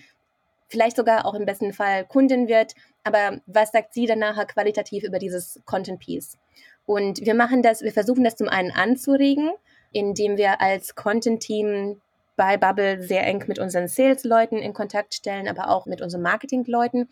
vielleicht 0.68 0.98
sogar 0.98 1.26
auch 1.26 1.34
im 1.34 1.46
besten 1.46 1.74
Fall 1.74 2.06
Kundin 2.06 2.48
wird. 2.48 2.74
Aber 3.04 3.40
was 3.46 3.72
sagt 3.72 3.94
sie 3.94 4.06
dann 4.06 4.20
nachher 4.20 4.46
qualitativ 4.46 5.04
über 5.04 5.20
dieses 5.20 5.62
Content 5.66 6.00
Piece? 6.00 6.38
Und 6.86 7.26
wir 7.26 7.34
machen 7.34 7.62
das, 7.62 7.82
wir 7.82 7.92
versuchen 7.92 8.24
das 8.24 8.36
zum 8.36 8.48
einen 8.48 8.72
anzuregen, 8.72 9.52
indem 9.92 10.38
wir 10.38 10.62
als 10.62 10.96
Content 10.96 11.42
Team 11.42 12.02
bei 12.36 12.58
Bubble 12.58 13.02
sehr 13.02 13.26
eng 13.26 13.44
mit 13.48 13.60
unseren 13.60 13.88
Sales-Leuten 13.88 14.58
in 14.58 14.74
Kontakt 14.74 15.14
stellen, 15.14 15.48
aber 15.48 15.70
auch 15.70 15.86
mit 15.86 16.02
unseren 16.02 16.22
Marketing-Leuten 16.22 17.10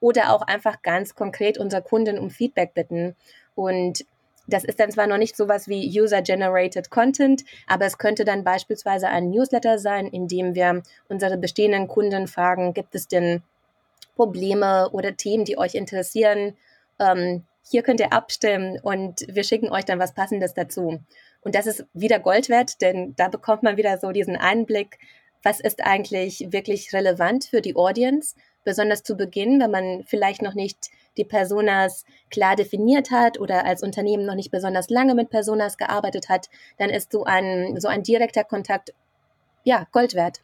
oder 0.00 0.32
auch 0.32 0.42
einfach 0.42 0.82
ganz 0.82 1.14
konkret 1.14 1.58
unsere 1.58 1.82
Kunden 1.82 2.18
um 2.18 2.30
Feedback 2.30 2.74
bitten. 2.74 3.16
Und 3.54 4.04
das 4.46 4.64
ist 4.64 4.78
dann 4.80 4.90
zwar 4.90 5.06
noch 5.06 5.18
nicht 5.18 5.36
sowas 5.36 5.68
wie 5.68 6.00
User-Generated 6.00 6.90
Content, 6.90 7.44
aber 7.66 7.86
es 7.86 7.98
könnte 7.98 8.24
dann 8.24 8.44
beispielsweise 8.44 9.08
ein 9.08 9.30
Newsletter 9.30 9.78
sein, 9.78 10.06
in 10.06 10.28
dem 10.28 10.54
wir 10.54 10.82
unsere 11.08 11.36
bestehenden 11.36 11.88
Kunden 11.88 12.26
fragen, 12.28 12.74
gibt 12.74 12.94
es 12.94 13.08
denn 13.08 13.42
Probleme 14.14 14.90
oder 14.92 15.16
Themen, 15.16 15.44
die 15.44 15.58
euch 15.58 15.74
interessieren? 15.74 16.56
Ähm, 16.98 17.44
hier 17.68 17.82
könnt 17.82 18.00
ihr 18.00 18.12
abstimmen 18.12 18.78
und 18.80 19.26
wir 19.28 19.44
schicken 19.44 19.70
euch 19.70 19.84
dann 19.84 19.98
was 19.98 20.14
Passendes 20.14 20.54
dazu. 20.54 21.00
Und 21.42 21.54
das 21.54 21.66
ist 21.66 21.84
wieder 21.92 22.18
Gold 22.18 22.48
wert, 22.48 22.80
denn 22.80 23.14
da 23.16 23.28
bekommt 23.28 23.62
man 23.62 23.76
wieder 23.76 23.98
so 23.98 24.12
diesen 24.12 24.36
Einblick, 24.36 24.98
was 25.42 25.60
ist 25.60 25.84
eigentlich 25.84 26.48
wirklich 26.50 26.92
relevant 26.92 27.44
für 27.44 27.60
die 27.60 27.76
Audience, 27.76 28.34
besonders 28.66 29.02
zu 29.02 29.16
Beginn, 29.16 29.60
wenn 29.60 29.70
man 29.70 30.04
vielleicht 30.04 30.42
noch 30.42 30.52
nicht 30.52 30.90
die 31.16 31.24
Personas 31.24 32.04
klar 32.30 32.56
definiert 32.56 33.10
hat 33.10 33.40
oder 33.40 33.64
als 33.64 33.82
Unternehmen 33.82 34.26
noch 34.26 34.34
nicht 34.34 34.50
besonders 34.50 34.90
lange 34.90 35.14
mit 35.14 35.30
Personas 35.30 35.78
gearbeitet 35.78 36.28
hat, 36.28 36.50
dann 36.76 36.90
ist 36.90 37.12
so 37.12 37.24
ein, 37.24 37.80
so 37.80 37.88
ein 37.88 38.02
direkter 38.02 38.44
Kontakt, 38.44 38.92
ja, 39.64 39.86
Gold 39.92 40.14
wert. 40.14 40.42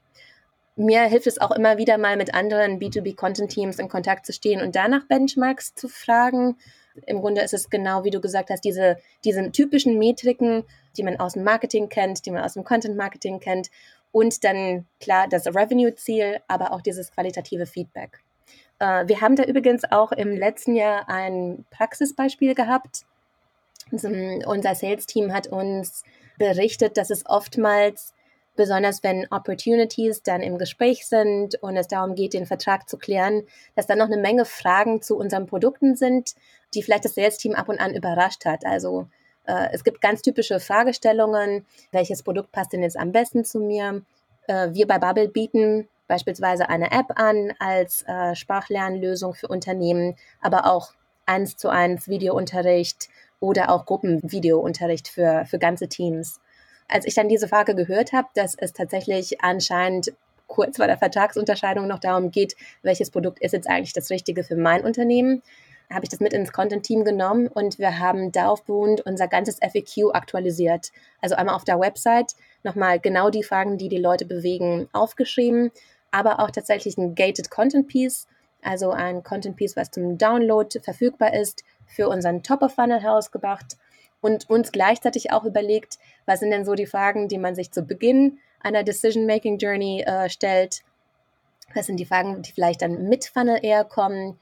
Mir 0.75 1.03
hilft 1.03 1.27
es 1.27 1.39
auch 1.39 1.51
immer 1.51 1.77
wieder 1.77 1.99
mal 1.99 2.17
mit 2.17 2.33
anderen 2.33 2.81
B2B-Content-Teams 2.81 3.79
in 3.79 3.91
Kontakt 3.91 4.25
zu 4.25 4.33
stehen 4.33 4.63
und 4.63 4.75
danach 4.75 5.07
Benchmarks 5.07 5.75
zu 5.75 5.89
fragen. 5.89 6.57
Im 7.07 7.21
Grunde 7.21 7.43
ist 7.43 7.53
es 7.53 7.69
genau, 7.69 8.05
wie 8.05 8.11
du 8.11 8.21
gesagt 8.21 8.49
hast, 8.49 8.65
diese, 8.65 8.97
diese 9.25 9.53
typischen 9.53 9.99
Metriken, 9.99 10.65
die 10.97 11.03
man 11.03 11.21
aus 11.21 11.35
dem 11.35 11.45
Marketing 11.45 11.91
kennt, 11.91 12.25
die 12.25 12.31
man 12.31 12.43
aus 12.43 12.55
dem 12.55 12.65
Content-Marketing 12.65 13.41
kennt 13.41 13.71
und 14.13 14.45
dann 14.45 14.87
klar 15.01 15.27
das 15.29 15.47
Revenue-Ziel, 15.47 16.41
aber 16.47 16.73
auch 16.73 16.83
dieses 16.83 17.11
qualitative 17.11 17.67
Feedback. 17.67 18.21
Äh, 18.79 19.09
wir 19.09 19.21
haben 19.21 19.37
da 19.37 19.45
übrigens 19.45 19.85
auch 19.91 20.13
im 20.13 20.37
letzten 20.37 20.77
Jahr 20.77 21.09
ein 21.09 21.65
Praxisbeispiel 21.71 22.55
gehabt. 22.55 23.05
Unser 23.91 24.75
Sales-Team 24.75 25.35
hat 25.35 25.49
uns 25.49 26.05
berichtet, 26.39 26.97
dass 26.97 27.11
es 27.11 27.27
oftmals, 27.27 28.15
besonders 28.57 29.03
wenn 29.03 29.27
Opportunities 29.31 30.23
dann 30.23 30.43
im 30.43 30.57
Gespräch 30.57 31.07
sind 31.07 31.63
und 31.63 31.77
es 31.77 31.89
darum 31.89 32.15
geht, 32.15 32.33
den 32.33 32.47
Vertrag 32.47 32.89
zu 32.89 32.97
klären, 32.97 33.43
dass 33.77 33.87
da 33.87 33.97
noch 33.97 34.07
eine 34.07 34.17
Menge 34.17 34.45
Fragen 34.45 35.03
zu 35.03 35.17
unseren 35.17 35.47
Produkten 35.47 35.95
sind, 35.95 36.35
die 36.75 36.83
vielleicht 36.83 37.05
das 37.05 37.15
Sales-Team 37.15 37.55
ab 37.55 37.69
und 37.69 37.81
an 37.81 37.95
überrascht 37.95 38.45
hat. 38.45 38.65
Also 38.65 39.09
es 39.45 39.85
gibt 39.85 40.01
ganz 40.01 40.23
typische 40.23 40.61
Fragestellungen. 40.61 41.67
Welches 41.91 42.23
Produkt 42.23 42.53
passt 42.53 42.73
denn 42.73 42.83
jetzt 42.83 42.99
am 42.99 43.13
besten 43.13 43.45
zu 43.45 43.59
mir? 43.61 44.03
Äh, 44.47 44.71
wir 44.73 44.87
bei 44.87 44.99
Bubble 44.99 45.29
bieten 45.29 45.89
beispielsweise 46.09 46.69
eine 46.69 46.91
App 46.91 47.07
an 47.17 47.53
als 47.59 48.05
äh, 48.07 48.35
Sprachlernlösung 48.35 49.35
für 49.35 49.49
Unternehmen, 49.49 50.15
aber 50.41 50.67
auch 50.67 50.93
eins 51.27 51.57
zu 51.57 51.69
eins 51.69 52.09
Videounterricht 52.09 53.09
oder 53.41 53.71
auch 53.71 53.87
Gruppenvideounterricht 53.87 55.09
für, 55.09 55.45
für 55.47 55.59
ganze 55.59 55.89
Teams. 55.89 56.41
Als 56.89 57.07
ich 57.07 57.15
dann 57.15 57.29
diese 57.29 57.49
Frage 57.49 57.75
gehört 57.75 58.13
habe, 58.13 58.29
dass 58.35 58.55
es 58.55 58.73
tatsächlich 58.73 59.43
anscheinend 59.43 60.13
kurz 60.47 60.77
vor 60.77 60.87
der 60.87 60.99
Vertragsunterscheidung 60.99 61.87
noch 61.87 61.99
darum 61.99 62.31
geht, 62.31 62.57
welches 62.83 63.11
Produkt 63.11 63.41
ist 63.41 63.53
jetzt 63.53 63.69
eigentlich 63.69 63.95
das 63.95 64.11
Richtige 64.11 64.45
für 64.45 64.57
mein 64.57 64.85
Unternehmen, 64.85 65.43
habe 65.93 66.05
ich 66.05 66.09
das 66.09 66.21
mit 66.21 66.33
ins 66.33 66.53
Content-Team 66.53 67.05
genommen 67.05 67.49
und 67.49 67.79
wir 67.79 67.99
haben 67.99 68.33
darauf 68.33 68.65
beruhend 68.65 69.01
unser 69.03 69.29
ganzes 69.29 69.59
FAQ 69.59 70.15
aktualisiert. 70.15 70.91
Also 71.21 71.35
einmal 71.35 71.55
auf 71.55 71.65
der 71.65 71.81
Website 71.81 72.35
nochmal 72.63 73.01
genau 73.01 73.31
die 73.31 73.43
Fragen, 73.43 73.79
die 73.79 73.89
die 73.89 73.99
Leute 73.99 74.25
bewegen, 74.25 74.89
aufgeschrieben, 74.93 75.71
aber 76.11 76.41
auch 76.41 76.51
tatsächlich 76.51 76.97
ein 76.97 77.15
Gated 77.15 77.51
Content 77.51 77.89
Piece, 77.89 78.27
also 78.63 78.91
ein 78.91 79.23
Content 79.23 79.57
Piece, 79.57 79.77
was 79.77 79.91
zum 79.91 80.19
Download 80.19 80.81
verfügbar 80.81 81.35
ist, 81.35 81.65
für 81.87 82.09
unseren 82.09 82.43
Top 82.43 82.63
of 82.63 82.75
Funnel 82.75 83.01
herausgebracht 83.01 83.77
und 84.21 84.49
uns 84.49 84.73
gleichzeitig 84.73 85.33
auch 85.33 85.45
überlegt, 85.45 85.99
was 86.27 86.41
sind 86.41 86.51
denn 86.51 86.65
so 86.65 86.75
die 86.75 86.87
Fragen, 86.87 87.29
die 87.29 87.39
man 87.39 87.55
sich 87.55 87.73
zu 87.73 87.83
Beginn 87.83 88.39
einer 88.61 88.85
Decision-Making 88.85 89.59
Journey 89.59 90.03
äh, 90.03 90.31
stellt. 90.31 90.83
Was 91.75 91.87
sind 91.87 91.99
die 91.99 92.05
Fragen, 92.05 92.43
die 92.43 92.53
vielleicht 92.53 92.83
dann 92.83 93.09
mit 93.09 93.25
Funnel 93.27 93.59
eher 93.63 93.85
kommen? 93.85 94.39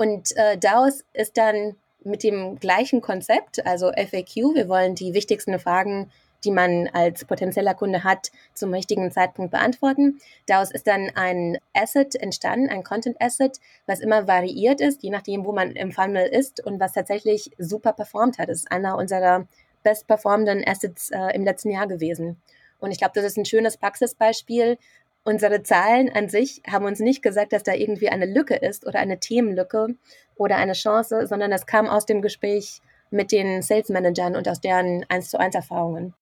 Und 0.00 0.34
äh, 0.36 0.56
daraus 0.56 1.04
ist 1.12 1.36
dann 1.36 1.76
mit 2.02 2.22
dem 2.22 2.58
gleichen 2.58 3.02
Konzept, 3.02 3.66
also 3.66 3.92
FAQ, 3.92 4.54
wir 4.54 4.68
wollen 4.68 4.94
die 4.94 5.12
wichtigsten 5.12 5.58
Fragen 5.58 6.10
die 6.44 6.50
man 6.50 6.88
als 6.94 7.26
potenzieller 7.26 7.74
Kunde 7.74 8.02
hat, 8.02 8.30
zum 8.54 8.72
richtigen 8.72 9.10
Zeitpunkt 9.10 9.50
beantworten. 9.50 10.22
Daraus 10.46 10.70
ist 10.70 10.86
dann 10.86 11.10
ein 11.14 11.58
Asset 11.74 12.16
entstanden, 12.16 12.70
ein 12.70 12.82
Content 12.82 13.20
Asset, 13.20 13.58
was 13.86 14.00
immer 14.00 14.26
variiert 14.26 14.80
ist, 14.80 15.02
je 15.02 15.10
nachdem, 15.10 15.44
wo 15.44 15.52
man 15.52 15.72
im 15.72 15.92
Funnel 15.92 16.26
ist 16.26 16.64
und 16.64 16.80
was 16.80 16.92
tatsächlich 16.92 17.50
super 17.58 17.92
performt 17.92 18.38
hat. 18.38 18.48
Das 18.48 18.60
ist 18.60 18.72
einer 18.72 18.96
unserer 18.96 19.46
best 19.82 20.06
performenden 20.06 20.66
Assets 20.66 21.10
äh, 21.10 21.34
im 21.34 21.44
letzten 21.44 21.70
Jahr 21.70 21.86
gewesen. 21.86 22.40
Und 22.78 22.92
ich 22.92 22.98
glaube, 22.98 23.12
das 23.14 23.24
ist 23.24 23.36
ein 23.36 23.44
schönes 23.44 23.76
Praxisbeispiel. 23.76 24.78
Unsere 25.22 25.62
Zahlen 25.62 26.10
an 26.10 26.28
sich 26.28 26.62
haben 26.66 26.86
uns 26.86 26.98
nicht 26.98 27.22
gesagt, 27.22 27.52
dass 27.52 27.62
da 27.62 27.74
irgendwie 27.74 28.08
eine 28.08 28.26
Lücke 28.26 28.56
ist 28.56 28.86
oder 28.86 28.98
eine 29.00 29.20
Themenlücke 29.20 29.88
oder 30.34 30.56
eine 30.56 30.72
Chance, 30.72 31.26
sondern 31.26 31.50
das 31.50 31.66
kam 31.66 31.86
aus 31.86 32.06
dem 32.06 32.22
Gespräch 32.22 32.80
mit 33.10 33.30
den 33.32 33.60
Sales 33.60 33.90
Managern 33.90 34.34
und 34.34 34.48
aus 34.48 34.60
deren 34.60 35.04
1 35.08 35.30
zu 35.30 35.38
1 35.38 35.54
Erfahrungen. 35.54 36.14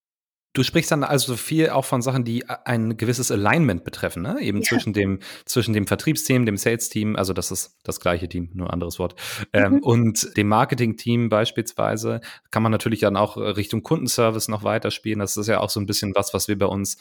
Du 0.55 0.63
sprichst 0.63 0.91
dann 0.91 1.05
also 1.05 1.37
viel 1.37 1.69
auch 1.71 1.85
von 1.85 2.01
Sachen, 2.03 2.25
die 2.25 2.49
ein 2.49 2.97
gewisses 2.97 3.31
Alignment 3.31 3.85
betreffen, 3.85 4.23
ne? 4.23 4.41
Eben 4.41 4.59
ja. 4.59 4.65
zwischen 4.65 4.93
dem, 4.93 5.21
zwischen 5.45 5.75
dem 5.75 5.87
Vertriebsteam, 5.87 6.47
dem 6.47 6.57
Sales-Team, 6.57 7.17
also 7.17 7.33
das 7.33 7.51
ist 7.51 7.79
das 7.85 8.01
gleiche 8.01 8.29
Team, 8.29 8.51
nur 8.55 8.69
ein 8.69 8.73
anderes 8.73 8.99
Wort, 8.99 9.15
ähm, 9.53 9.75
mhm. 9.75 9.79
und 9.81 10.37
dem 10.37 10.49
Marketing-Team 10.49 11.29
beispielsweise. 11.29 12.21
Kann 12.51 12.63
man 12.63 12.73
natürlich 12.73 13.01
dann 13.01 13.17
auch 13.17 13.37
Richtung 13.37 13.83
Kundenservice 13.83 14.49
noch 14.49 14.65
weiterspielen. 14.65 15.19
Das 15.19 15.37
ist 15.37 15.49
ja 15.49 15.61
auch 15.61 15.71
so 15.71 15.81
ein 15.81 15.87
bisschen 15.87 16.15
was, 16.15 16.33
was 16.33 16.49
wir 16.49 16.59
bei 16.59 16.67
uns 16.67 16.97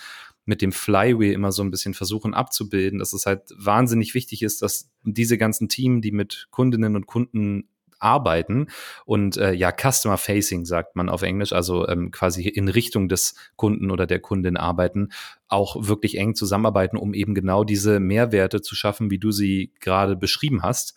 mit 0.45 0.61
dem 0.61 0.71
Flywheel 0.71 1.33
immer 1.33 1.51
so 1.51 1.63
ein 1.63 1.71
bisschen 1.71 1.93
versuchen 1.93 2.33
abzubilden, 2.33 2.99
dass 2.99 3.13
es 3.13 3.25
halt 3.25 3.43
wahnsinnig 3.57 4.13
wichtig 4.13 4.43
ist, 4.43 4.61
dass 4.61 4.89
diese 5.03 5.37
ganzen 5.37 5.69
Teams, 5.69 6.01
die 6.01 6.11
mit 6.11 6.47
Kundinnen 6.51 6.95
und 6.95 7.07
Kunden 7.07 7.69
arbeiten 7.99 8.67
und 9.05 9.37
äh, 9.37 9.53
ja, 9.53 9.71
Customer 9.71 10.17
Facing 10.17 10.65
sagt 10.65 10.95
man 10.95 11.09
auf 11.09 11.21
Englisch, 11.21 11.53
also 11.53 11.87
ähm, 11.87 12.11
quasi 12.11 12.47
in 12.47 12.67
Richtung 12.67 13.09
des 13.09 13.35
Kunden 13.55 13.91
oder 13.91 14.07
der 14.07 14.19
Kundin 14.19 14.57
arbeiten, 14.57 15.09
auch 15.47 15.87
wirklich 15.87 16.17
eng 16.17 16.35
zusammenarbeiten, 16.35 16.97
um 16.97 17.13
eben 17.13 17.33
genau 17.33 17.63
diese 17.63 17.99
Mehrwerte 17.99 18.61
zu 18.61 18.75
schaffen, 18.75 19.09
wie 19.09 19.19
du 19.19 19.31
sie 19.31 19.73
gerade 19.79 20.15
beschrieben 20.15 20.63
hast. 20.63 20.95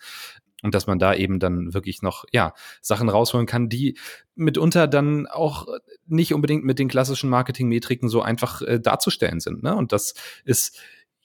Und 0.62 0.74
dass 0.74 0.86
man 0.86 0.98
da 0.98 1.14
eben 1.14 1.38
dann 1.38 1.72
wirklich 1.72 2.02
noch, 2.02 2.26
ja, 2.32 2.52
Sachen 2.82 3.08
rausholen 3.08 3.46
kann, 3.46 3.70
die 3.70 3.96
mitunter 4.34 4.88
dann 4.88 5.26
auch 5.26 5.66
nicht 6.06 6.34
unbedingt 6.34 6.64
mit 6.64 6.78
den 6.78 6.88
klassischen 6.88 7.30
Marketingmetriken 7.30 8.10
so 8.10 8.20
einfach 8.20 8.60
äh, 8.60 8.78
darzustellen 8.78 9.40
sind. 9.40 9.62
Ne? 9.62 9.74
Und 9.74 9.92
das 9.92 10.12
ist, 10.44 10.78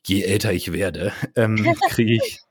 je 0.05 0.21
älter 0.21 0.53
ich 0.53 0.71
werde, 0.71 1.11
ähm, 1.35 1.55
kriege 1.89 2.13
ich 2.13 2.44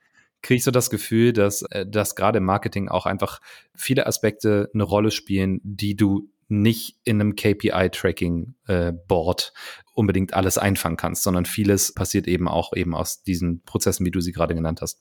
kriege 0.44 0.58
ich 0.58 0.64
so 0.64 0.70
das 0.70 0.90
Gefühl, 0.90 1.32
dass, 1.32 1.62
äh, 1.62 1.84
dass 1.86 2.14
gerade 2.14 2.38
im 2.38 2.44
Marketing 2.44 2.88
auch 2.88 3.06
einfach 3.06 3.40
viele 3.74 4.06
Aspekte 4.06 4.70
eine 4.72 4.84
Rolle 4.84 5.10
spielen, 5.10 5.60
die 5.64 5.96
du 5.96 6.30
nicht 6.48 6.98
in 7.04 7.20
einem 7.20 7.34
KPI-Tracking-Board 7.34 9.52
äh, 9.54 9.58
unbedingt 9.94 10.34
alles 10.34 10.58
einfangen 10.58 10.98
kannst, 10.98 11.22
sondern 11.22 11.46
vieles 11.46 11.94
passiert 11.94 12.28
eben 12.28 12.48
auch 12.48 12.74
eben 12.74 12.94
aus 12.94 13.22
diesen 13.22 13.62
Prozessen, 13.62 14.04
wie 14.04 14.10
du 14.10 14.20
sie 14.20 14.32
gerade 14.32 14.54
genannt 14.54 14.82
hast. 14.82 15.00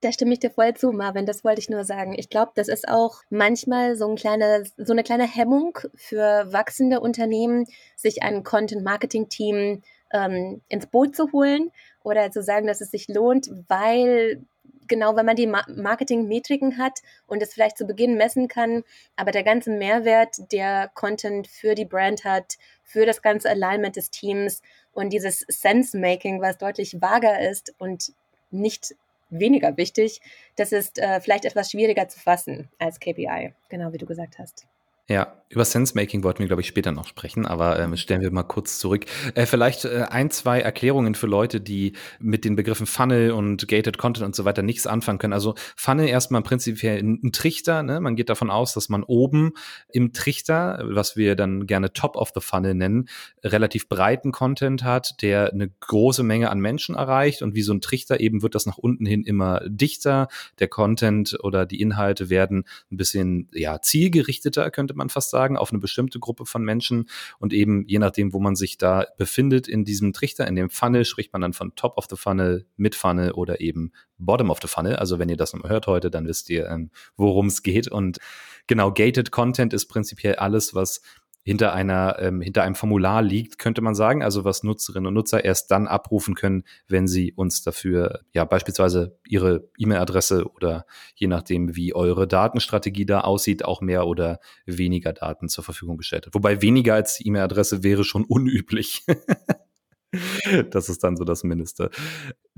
Da 0.00 0.12
stimme 0.12 0.32
ich 0.32 0.38
dir 0.38 0.50
voll 0.50 0.74
zu, 0.74 0.92
Marvin. 0.92 1.26
Das 1.26 1.42
wollte 1.42 1.60
ich 1.60 1.68
nur 1.68 1.84
sagen. 1.84 2.14
Ich 2.16 2.30
glaube, 2.30 2.52
das 2.54 2.68
ist 2.68 2.88
auch 2.88 3.22
manchmal 3.30 3.96
so, 3.96 4.08
ein 4.08 4.14
kleine, 4.14 4.62
so 4.76 4.92
eine 4.92 5.02
kleine 5.02 5.26
Hemmung 5.26 5.76
für 5.96 6.52
wachsende 6.52 7.00
Unternehmen, 7.00 7.64
sich 7.96 8.22
ein 8.22 8.44
Content-Marketing-Team 8.44 9.82
ähm, 10.12 10.60
ins 10.68 10.86
Boot 10.86 11.16
zu 11.16 11.32
holen 11.32 11.72
oder 12.04 12.30
zu 12.30 12.44
sagen, 12.44 12.68
dass 12.68 12.80
es 12.80 12.92
sich 12.92 13.08
lohnt, 13.08 13.50
weil 13.66 14.46
genau, 14.88 15.16
wenn 15.16 15.26
man 15.26 15.36
die 15.36 15.46
Marketing-Metriken 15.46 16.78
hat 16.78 17.00
und 17.26 17.42
es 17.42 17.54
vielleicht 17.54 17.78
zu 17.78 17.86
Beginn 17.86 18.16
messen 18.16 18.48
kann, 18.48 18.84
aber 19.16 19.30
der 19.30 19.42
ganze 19.42 19.70
Mehrwert, 19.70 20.52
der 20.52 20.90
Content 20.94 21.46
für 21.46 21.74
die 21.74 21.84
Brand 21.84 22.24
hat, 22.24 22.56
für 22.84 23.06
das 23.06 23.22
ganze 23.22 23.50
Alignment 23.50 23.96
des 23.96 24.10
Teams 24.10 24.62
und 24.92 25.12
dieses 25.12 25.44
Sense-Making, 25.48 26.40
was 26.40 26.58
deutlich 26.58 27.00
vager 27.00 27.40
ist 27.40 27.74
und 27.78 28.12
nicht 28.50 28.94
weniger 29.30 29.76
wichtig, 29.76 30.20
das 30.56 30.72
ist 30.72 30.98
äh, 30.98 31.20
vielleicht 31.20 31.44
etwas 31.44 31.70
schwieriger 31.70 32.08
zu 32.08 32.18
fassen 32.18 32.68
als 32.78 32.98
KPI, 32.98 33.52
genau 33.68 33.92
wie 33.92 33.98
du 33.98 34.06
gesagt 34.06 34.38
hast. 34.38 34.66
Ja, 35.08 35.38
über 35.50 35.64
Sensemaking 35.64 36.22
wollten 36.24 36.40
wir, 36.40 36.46
glaube 36.46 36.60
ich, 36.60 36.68
später 36.68 36.92
noch 36.92 37.06
sprechen, 37.06 37.46
aber 37.46 37.78
ähm, 37.78 37.96
stellen 37.96 38.20
wir 38.20 38.30
mal 38.30 38.42
kurz 38.42 38.78
zurück. 38.78 39.06
Äh, 39.34 39.46
vielleicht 39.46 39.86
äh, 39.86 40.04
ein, 40.10 40.30
zwei 40.30 40.60
Erklärungen 40.60 41.14
für 41.14 41.26
Leute, 41.26 41.60
die 41.60 41.94
mit 42.20 42.44
den 42.44 42.54
Begriffen 42.54 42.86
Funnel 42.86 43.30
und 43.30 43.66
Gated 43.66 43.96
Content 43.96 44.26
und 44.26 44.36
so 44.36 44.44
weiter 44.44 44.60
nichts 44.62 44.86
anfangen 44.86 45.18
können. 45.18 45.32
Also 45.32 45.54
Funnel 45.74 46.08
erstmal 46.08 46.42
prinzipiell 46.42 47.02
ein, 47.02 47.32
Trichter. 47.32 47.82
Ne? 47.82 48.00
Man 48.00 48.16
geht 48.16 48.28
davon 48.28 48.50
aus, 48.50 48.74
dass 48.74 48.90
man 48.90 49.02
oben 49.02 49.52
im 49.90 50.12
Trichter, 50.12 50.82
was 50.84 51.16
wir 51.16 51.34
dann 51.34 51.66
gerne 51.66 51.94
Top 51.94 52.16
of 52.16 52.32
the 52.34 52.40
Funnel 52.42 52.74
nennen, 52.74 53.08
relativ 53.42 53.88
breiten 53.88 54.32
Content 54.32 54.84
hat, 54.84 55.22
der 55.22 55.52
eine 55.52 55.70
große 55.80 56.22
Menge 56.22 56.50
an 56.50 56.60
Menschen 56.60 56.94
erreicht. 56.94 57.40
Und 57.40 57.54
wie 57.54 57.62
so 57.62 57.72
ein 57.72 57.80
Trichter 57.80 58.20
eben 58.20 58.42
wird 58.42 58.54
das 58.54 58.66
nach 58.66 58.76
unten 58.76 59.06
hin 59.06 59.24
immer 59.24 59.62
dichter. 59.66 60.28
Der 60.58 60.68
Content 60.68 61.38
oder 61.42 61.64
die 61.64 61.80
Inhalte 61.80 62.28
werden 62.28 62.64
ein 62.90 62.98
bisschen 62.98 63.48
ja 63.52 63.80
zielgerichteter, 63.80 64.70
könnte 64.70 64.94
man 64.94 64.97
fast 65.08 65.30
sagen, 65.30 65.56
auf 65.56 65.70
eine 65.70 65.78
bestimmte 65.78 66.18
Gruppe 66.18 66.46
von 66.46 66.62
Menschen 66.62 67.08
und 67.38 67.52
eben 67.52 67.84
je 67.86 67.98
nachdem, 67.98 68.32
wo 68.32 68.40
man 68.40 68.56
sich 68.56 68.78
da 68.78 69.06
befindet 69.16 69.68
in 69.68 69.84
diesem 69.84 70.12
Trichter, 70.12 70.46
in 70.46 70.56
dem 70.56 70.70
Funnel, 70.70 71.04
spricht 71.04 71.32
man 71.32 71.42
dann 71.42 71.52
von 71.52 71.74
Top 71.76 71.96
of 71.96 72.06
the 72.10 72.16
Funnel, 72.16 72.66
Mid 72.76 72.94
Funnel 72.94 73.30
oder 73.30 73.60
eben 73.60 73.92
Bottom 74.18 74.50
of 74.50 74.58
the 74.60 74.68
Funnel. 74.68 74.96
Also 74.96 75.18
wenn 75.18 75.28
ihr 75.28 75.36
das 75.36 75.52
nochmal 75.52 75.70
hört 75.70 75.86
heute, 75.86 76.10
dann 76.10 76.26
wisst 76.26 76.50
ihr, 76.50 76.68
ähm, 76.68 76.90
worum 77.16 77.46
es 77.46 77.62
geht 77.62 77.88
und 77.88 78.18
genau, 78.66 78.92
gated 78.92 79.30
Content 79.30 79.72
ist 79.72 79.86
prinzipiell 79.86 80.34
alles, 80.36 80.74
was 80.74 81.00
hinter 81.48 81.72
einer, 81.72 82.18
ähm, 82.18 82.42
hinter 82.42 82.62
einem 82.62 82.74
Formular 82.74 83.22
liegt, 83.22 83.58
könnte 83.58 83.80
man 83.80 83.94
sagen, 83.94 84.22
also 84.22 84.44
was 84.44 84.64
Nutzerinnen 84.64 85.06
und 85.06 85.14
Nutzer 85.14 85.46
erst 85.46 85.70
dann 85.70 85.86
abrufen 85.86 86.34
können, 86.34 86.64
wenn 86.88 87.08
sie 87.08 87.32
uns 87.32 87.62
dafür, 87.62 88.20
ja, 88.34 88.44
beispielsweise 88.44 89.16
ihre 89.26 89.66
E-Mail-Adresse 89.78 90.44
oder 90.44 90.84
je 91.14 91.26
nachdem, 91.26 91.74
wie 91.74 91.94
eure 91.94 92.28
Datenstrategie 92.28 93.06
da 93.06 93.22
aussieht, 93.22 93.64
auch 93.64 93.80
mehr 93.80 94.06
oder 94.06 94.40
weniger 94.66 95.14
Daten 95.14 95.48
zur 95.48 95.64
Verfügung 95.64 95.96
gestellt 95.96 96.26
hat. 96.26 96.34
Wobei 96.34 96.60
weniger 96.60 96.92
als 96.92 97.16
die 97.16 97.28
E-Mail-Adresse 97.28 97.82
wäre 97.82 98.04
schon 98.04 98.26
unüblich. 98.26 99.06
das 100.70 100.90
ist 100.90 101.02
dann 101.02 101.16
so 101.16 101.24
das 101.24 101.44
Mindeste. 101.44 101.88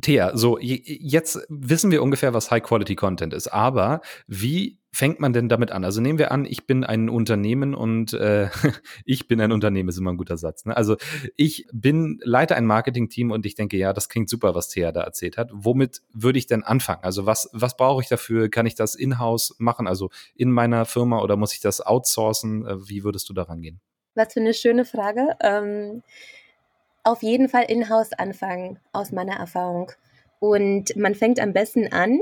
Thea, 0.03 0.37
so 0.37 0.59
jetzt 0.59 1.39
wissen 1.49 1.93
wir 1.93 2.03
ungefähr, 2.03 2.35
was 2.35 2.51
High-Quality-Content 2.51 3.35
ist, 3.35 3.47
aber 3.47 4.01
wie 4.27 4.80
fängt 4.93 5.21
man 5.21 5.33
denn 5.33 5.49
damit 5.49 5.71
an? 5.71 5.85
Also 5.85 6.01
nehmen 6.01 6.19
wir 6.19 6.33
an, 6.33 6.45
ich 6.45 6.67
bin 6.67 6.85
ein 6.85 7.09
Unternehmen 7.09 7.75
und 7.75 8.13
äh, 8.13 8.49
ich 9.05 9.29
bin 9.29 9.41
ein 9.41 9.53
Unternehmen, 9.53 9.89
ist 9.89 9.99
immer 9.99 10.13
ein 10.13 10.17
guter 10.17 10.37
Satz. 10.37 10.65
Ne? 10.65 10.77
Also 10.77 10.97
ich 11.37 11.67
bin 11.73 12.21
Leiter 12.25 12.57
ein 12.57 12.67
Marketing-Team 12.67 13.31
und 13.31 13.47
ich 13.47 13.55
denke, 13.55 13.77
ja, 13.77 13.93
das 13.93 14.09
klingt 14.09 14.29
super, 14.29 14.55
was 14.55 14.69
Thea 14.69 14.93
da 14.93 15.03
erzählt 15.03 15.39
hat. 15.39 15.51
Womit 15.53 16.03
würde 16.13 16.39
ich 16.39 16.47
denn 16.47 16.65
anfangen? 16.65 17.05
Also 17.05 17.27
was, 17.27 17.49
was 17.53 17.77
brauche 17.77 18.03
ich 18.03 18.09
dafür? 18.09 18.49
Kann 18.51 18.67
ich 18.67 18.75
das 18.75 18.95
in-house 18.95 19.55
machen, 19.59 19.87
also 19.87 20.11
in 20.35 20.51
meiner 20.51 20.85
Firma 20.85 21.21
oder 21.21 21.37
muss 21.37 21.55
ich 21.55 21.61
das 21.61 21.81
outsourcen? 21.81 22.67
Äh, 22.67 22.89
wie 22.89 23.05
würdest 23.05 23.29
du 23.29 23.33
daran 23.33 23.63
gehen? 23.63 23.81
Was 24.15 24.33
für 24.33 24.41
eine 24.41 24.55
schöne 24.55 24.85
Frage. 24.85 25.37
Ähm, 25.41 26.03
auf 27.05 27.23
jeden 27.23 27.49
Fall 27.49 27.65
in-house 27.69 28.13
anfangen, 28.13 28.79
aus 28.93 29.13
meiner 29.13 29.37
Erfahrung. 29.37 29.93
Und 30.41 30.97
man 30.97 31.15
fängt 31.15 31.39
am 31.39 31.53
besten 31.53 31.93
an, 31.93 32.19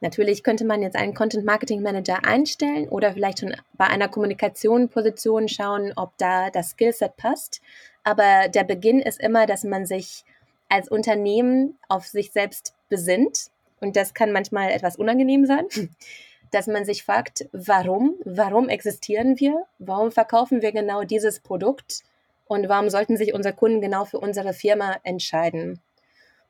Natürlich 0.00 0.42
könnte 0.42 0.64
man 0.64 0.82
jetzt 0.82 0.96
einen 0.96 1.14
Content 1.14 1.44
Marketing 1.44 1.82
Manager 1.82 2.24
einstellen 2.24 2.88
oder 2.88 3.12
vielleicht 3.12 3.40
schon 3.40 3.56
bei 3.74 3.86
einer 3.86 4.08
Kommunikationsposition 4.08 5.48
schauen, 5.48 5.92
ob 5.96 6.16
da 6.18 6.50
das 6.50 6.70
Skillset 6.70 7.16
passt. 7.16 7.62
Aber 8.04 8.48
der 8.48 8.64
Beginn 8.64 9.00
ist 9.00 9.20
immer, 9.20 9.46
dass 9.46 9.64
man 9.64 9.86
sich 9.86 10.24
als 10.68 10.88
Unternehmen 10.88 11.78
auf 11.88 12.06
sich 12.06 12.32
selbst 12.32 12.74
besinnt. 12.88 13.50
Und 13.80 13.96
das 13.96 14.14
kann 14.14 14.32
manchmal 14.32 14.70
etwas 14.70 14.96
unangenehm 14.96 15.46
sein, 15.46 15.66
dass 16.50 16.66
man 16.66 16.84
sich 16.84 17.02
fragt, 17.02 17.48
warum? 17.52 18.14
Warum 18.24 18.68
existieren 18.68 19.40
wir? 19.40 19.64
Warum 19.78 20.12
verkaufen 20.12 20.62
wir 20.62 20.72
genau 20.72 21.04
dieses 21.04 21.40
Produkt? 21.40 22.02
Und 22.46 22.68
warum 22.68 22.90
sollten 22.90 23.16
sich 23.16 23.34
unsere 23.34 23.54
Kunden 23.54 23.80
genau 23.80 24.04
für 24.04 24.18
unsere 24.18 24.52
Firma 24.52 24.96
entscheiden? 25.02 25.80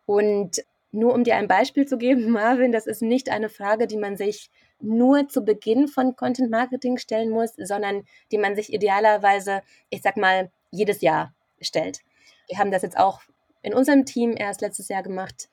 Und 0.04 0.62
nur 0.96 1.14
um 1.14 1.24
dir 1.24 1.36
ein 1.36 1.48
Beispiel 1.48 1.86
zu 1.86 1.98
geben, 1.98 2.30
Marvin, 2.30 2.72
das 2.72 2.86
ist 2.86 3.02
nicht 3.02 3.30
eine 3.30 3.48
Frage, 3.48 3.86
die 3.86 3.96
man 3.96 4.16
sich 4.16 4.50
nur 4.80 5.28
zu 5.28 5.42
Beginn 5.42 5.88
von 5.88 6.16
Content 6.16 6.50
Marketing 6.50 6.98
stellen 6.98 7.30
muss, 7.30 7.54
sondern 7.56 8.04
die 8.30 8.38
man 8.38 8.56
sich 8.56 8.72
idealerweise, 8.72 9.62
ich 9.88 10.02
sag 10.02 10.16
mal, 10.16 10.50
jedes 10.70 11.00
Jahr 11.00 11.34
stellt. 11.60 12.00
Wir 12.48 12.58
haben 12.58 12.70
das 12.70 12.82
jetzt 12.82 12.98
auch 12.98 13.20
in 13.62 13.74
unserem 13.74 14.04
Team 14.04 14.34
erst 14.36 14.60
letztes 14.60 14.88
Jahr 14.88 15.02
gemacht. 15.02 15.48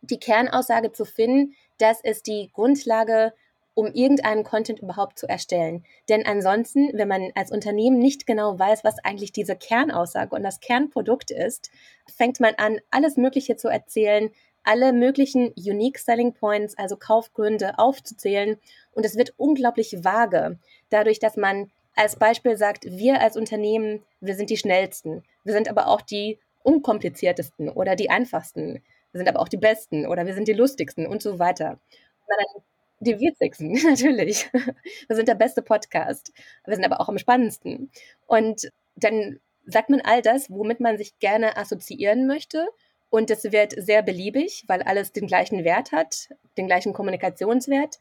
Die 0.00 0.18
Kernaussage 0.18 0.92
zu 0.92 1.04
finden, 1.04 1.54
das 1.78 2.00
ist 2.00 2.26
die 2.26 2.50
Grundlage, 2.52 3.34
um 3.80 3.86
irgendeinen 3.94 4.44
Content 4.44 4.80
überhaupt 4.80 5.18
zu 5.18 5.26
erstellen. 5.26 5.84
Denn 6.10 6.26
ansonsten, 6.26 6.90
wenn 6.92 7.08
man 7.08 7.30
als 7.34 7.50
Unternehmen 7.50 7.98
nicht 7.98 8.26
genau 8.26 8.58
weiß, 8.58 8.84
was 8.84 9.02
eigentlich 9.02 9.32
diese 9.32 9.56
Kernaussage 9.56 10.36
und 10.36 10.42
das 10.42 10.60
Kernprodukt 10.60 11.30
ist, 11.30 11.70
fängt 12.14 12.40
man 12.40 12.54
an, 12.56 12.78
alles 12.90 13.16
Mögliche 13.16 13.56
zu 13.56 13.68
erzählen, 13.68 14.30
alle 14.64 14.92
möglichen 14.92 15.54
Unique 15.56 15.98
Selling 15.98 16.34
Points, 16.34 16.76
also 16.76 16.96
Kaufgründe 16.96 17.78
aufzuzählen 17.78 18.58
und 18.92 19.06
es 19.06 19.16
wird 19.16 19.32
unglaublich 19.38 20.04
vage, 20.04 20.58
dadurch, 20.90 21.18
dass 21.18 21.38
man 21.38 21.70
als 21.96 22.16
Beispiel 22.16 22.58
sagt, 22.58 22.84
wir 22.84 23.22
als 23.22 23.38
Unternehmen, 23.38 24.02
wir 24.20 24.34
sind 24.34 24.50
die 24.50 24.58
schnellsten, 24.58 25.22
wir 25.42 25.54
sind 25.54 25.70
aber 25.70 25.88
auch 25.88 26.02
die 26.02 26.38
unkompliziertesten 26.64 27.70
oder 27.70 27.96
die 27.96 28.10
einfachsten, 28.10 28.82
wir 29.12 29.18
sind 29.18 29.28
aber 29.28 29.40
auch 29.40 29.48
die 29.48 29.56
besten 29.56 30.04
oder 30.04 30.26
wir 30.26 30.34
sind 30.34 30.48
die 30.48 30.52
lustigsten 30.52 31.06
und 31.06 31.22
so 31.22 31.38
weiter. 31.38 31.80
Und 32.26 32.62
die 33.00 33.18
witzigsten, 33.18 33.72
natürlich. 33.84 34.48
Wir 34.52 35.16
sind 35.16 35.28
der 35.28 35.34
beste 35.34 35.62
Podcast. 35.62 36.32
Wir 36.64 36.74
sind 36.74 36.84
aber 36.84 37.00
auch 37.00 37.08
am 37.08 37.18
spannendsten. 37.18 37.90
Und 38.26 38.70
dann 38.94 39.40
sagt 39.66 39.90
man 39.90 40.00
all 40.00 40.22
das, 40.22 40.50
womit 40.50 40.80
man 40.80 40.98
sich 40.98 41.18
gerne 41.18 41.56
assoziieren 41.56 42.26
möchte. 42.26 42.68
Und 43.08 43.30
es 43.30 43.44
wird 43.50 43.74
sehr 43.76 44.02
beliebig, 44.02 44.64
weil 44.68 44.82
alles 44.82 45.12
den 45.12 45.26
gleichen 45.26 45.64
Wert 45.64 45.92
hat, 45.92 46.28
den 46.56 46.66
gleichen 46.66 46.92
Kommunikationswert. 46.92 47.98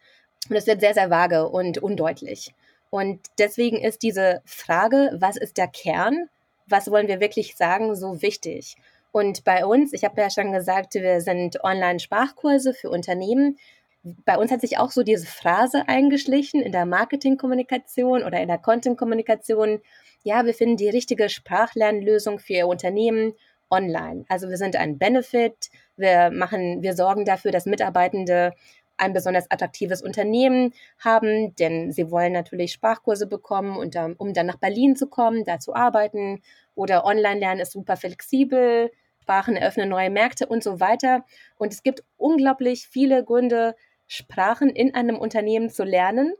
Und 0.49 0.55
es 0.55 0.67
wird 0.67 0.81
sehr, 0.81 0.93
sehr 0.93 1.09
vage 1.09 1.49
und 1.49 1.79
undeutlich. 1.79 2.53
Und 2.89 3.19
deswegen 3.37 3.77
ist 3.77 4.03
diese 4.03 4.41
Frage, 4.45 5.15
was 5.19 5.37
ist 5.37 5.57
der 5.57 5.67
Kern? 5.67 6.29
Was 6.67 6.91
wollen 6.91 7.07
wir 7.07 7.19
wirklich 7.19 7.55
sagen, 7.55 7.95
so 7.95 8.21
wichtig? 8.21 8.75
Und 9.11 9.43
bei 9.43 9.65
uns, 9.65 9.93
ich 9.93 10.03
habe 10.03 10.21
ja 10.21 10.29
schon 10.29 10.51
gesagt, 10.51 10.93
wir 10.93 11.21
sind 11.21 11.63
Online-Sprachkurse 11.63 12.73
für 12.73 12.89
Unternehmen 12.89 13.57
bei 14.03 14.37
uns 14.37 14.51
hat 14.51 14.61
sich 14.61 14.77
auch 14.77 14.91
so 14.91 15.03
diese 15.03 15.25
Phrase 15.25 15.87
eingeschlichen 15.87 16.61
in 16.61 16.71
der 16.71 16.85
Marketingkommunikation 16.85 18.23
oder 18.23 18.39
in 18.39 18.47
der 18.47 18.57
Content-Kommunikation. 18.57 19.81
Ja, 20.23 20.45
wir 20.45 20.53
finden 20.53 20.77
die 20.77 20.89
richtige 20.89 21.29
Sprachlernlösung 21.29 22.39
für 22.39 22.53
Ihr 22.53 22.67
Unternehmen 22.67 23.33
online. 23.69 24.25
Also 24.29 24.49
wir 24.49 24.57
sind 24.57 24.75
ein 24.75 24.97
Benefit. 24.97 25.69
Wir 25.97 26.31
machen, 26.31 26.81
wir 26.81 26.93
sorgen 26.93 27.25
dafür, 27.25 27.51
dass 27.51 27.65
Mitarbeitende 27.65 28.53
ein 28.97 29.13
besonders 29.13 29.49
attraktives 29.49 30.01
Unternehmen 30.01 30.73
haben, 30.99 31.55
denn 31.55 31.91
sie 31.91 32.11
wollen 32.11 32.33
natürlich 32.33 32.73
Sprachkurse 32.73 33.27
bekommen, 33.27 33.77
und, 33.77 33.95
um 34.17 34.33
dann 34.33 34.45
nach 34.45 34.57
Berlin 34.57 34.95
zu 34.95 35.07
kommen, 35.07 35.45
da 35.45 35.59
zu 35.59 35.73
arbeiten. 35.73 36.41
Oder 36.75 37.05
Online-Lernen 37.05 37.61
ist 37.61 37.71
super 37.71 37.95
flexibel, 37.95 38.91
Sprachen 39.21 39.55
eröffnen 39.55 39.89
neue 39.89 40.09
Märkte 40.09 40.47
und 40.47 40.63
so 40.63 40.79
weiter. 40.79 41.23
Und 41.57 41.71
es 41.71 41.83
gibt 41.83 42.03
unglaublich 42.17 42.87
viele 42.87 43.23
Gründe, 43.23 43.75
Sprachen 44.09 44.69
in 44.69 44.95
einem 44.95 45.17
Unternehmen 45.17 45.69
zu 45.69 45.83
lernen. 45.83 46.33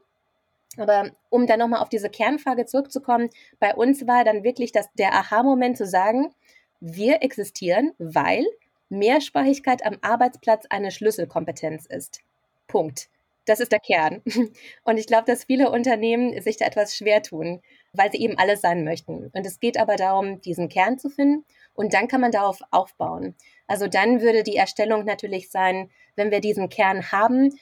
Aber 0.78 1.12
um 1.30 1.48
dann 1.48 1.60
nochmal 1.60 1.82
auf 1.82 1.90
diese 1.90 2.10
Kernfrage 2.10 2.66
zurückzukommen, 2.66 3.30
bei 3.60 3.74
uns 3.74 4.06
war 4.08 4.24
dann 4.24 4.44
wirklich 4.44 4.72
das, 4.72 4.90
der 4.96 5.14
Aha-Moment 5.14 5.78
zu 5.78 5.86
sagen, 5.86 6.34
wir 6.82 7.22
existieren, 7.22 7.94
weil 8.00 8.46
Mehrsprachigkeit 8.90 9.86
am 9.86 9.98
Arbeitsplatz 10.02 10.66
eine 10.70 10.92
Schlüsselkompetenz 10.92 11.86
ist. 11.86 12.22
Punkt. 12.68 13.08
Das 13.46 13.60
ist 13.60 13.72
der 13.72 13.80
Kern. 13.80 14.22
Und 14.84 14.98
ich 14.98 15.08
glaube, 15.08 15.26
dass 15.26 15.44
viele 15.44 15.72
Unternehmen 15.72 16.40
sich 16.42 16.58
da 16.58 16.66
etwas 16.66 16.96
schwer 16.96 17.22
tun, 17.22 17.62
weil 17.94 18.12
sie 18.12 18.20
eben 18.20 18.38
alles 18.38 18.62
sein 18.62 18.84
möchten. 18.84 19.30
Und 19.34 19.46
es 19.46 19.60
geht 19.60 19.80
aber 19.80 19.96
darum, 19.96 20.42
diesen 20.42 20.70
Kern 20.70 21.00
zu 21.00 21.10
finden 21.10 21.46
und 21.80 21.94
dann 21.94 22.10
kann 22.10 22.20
man 22.20 22.34
darauf 22.34 22.60
aufbauen. 22.72 23.36
Also 23.66 23.88
dann 23.88 24.20
würde 24.20 24.44
die 24.44 24.58
Erstellung 24.58 25.06
natürlich 25.06 25.50
sein, 25.50 25.90
wenn 26.18 26.30
wir 26.30 26.42
diesen 26.42 26.68
Kern 26.68 27.14
haben, 27.14 27.58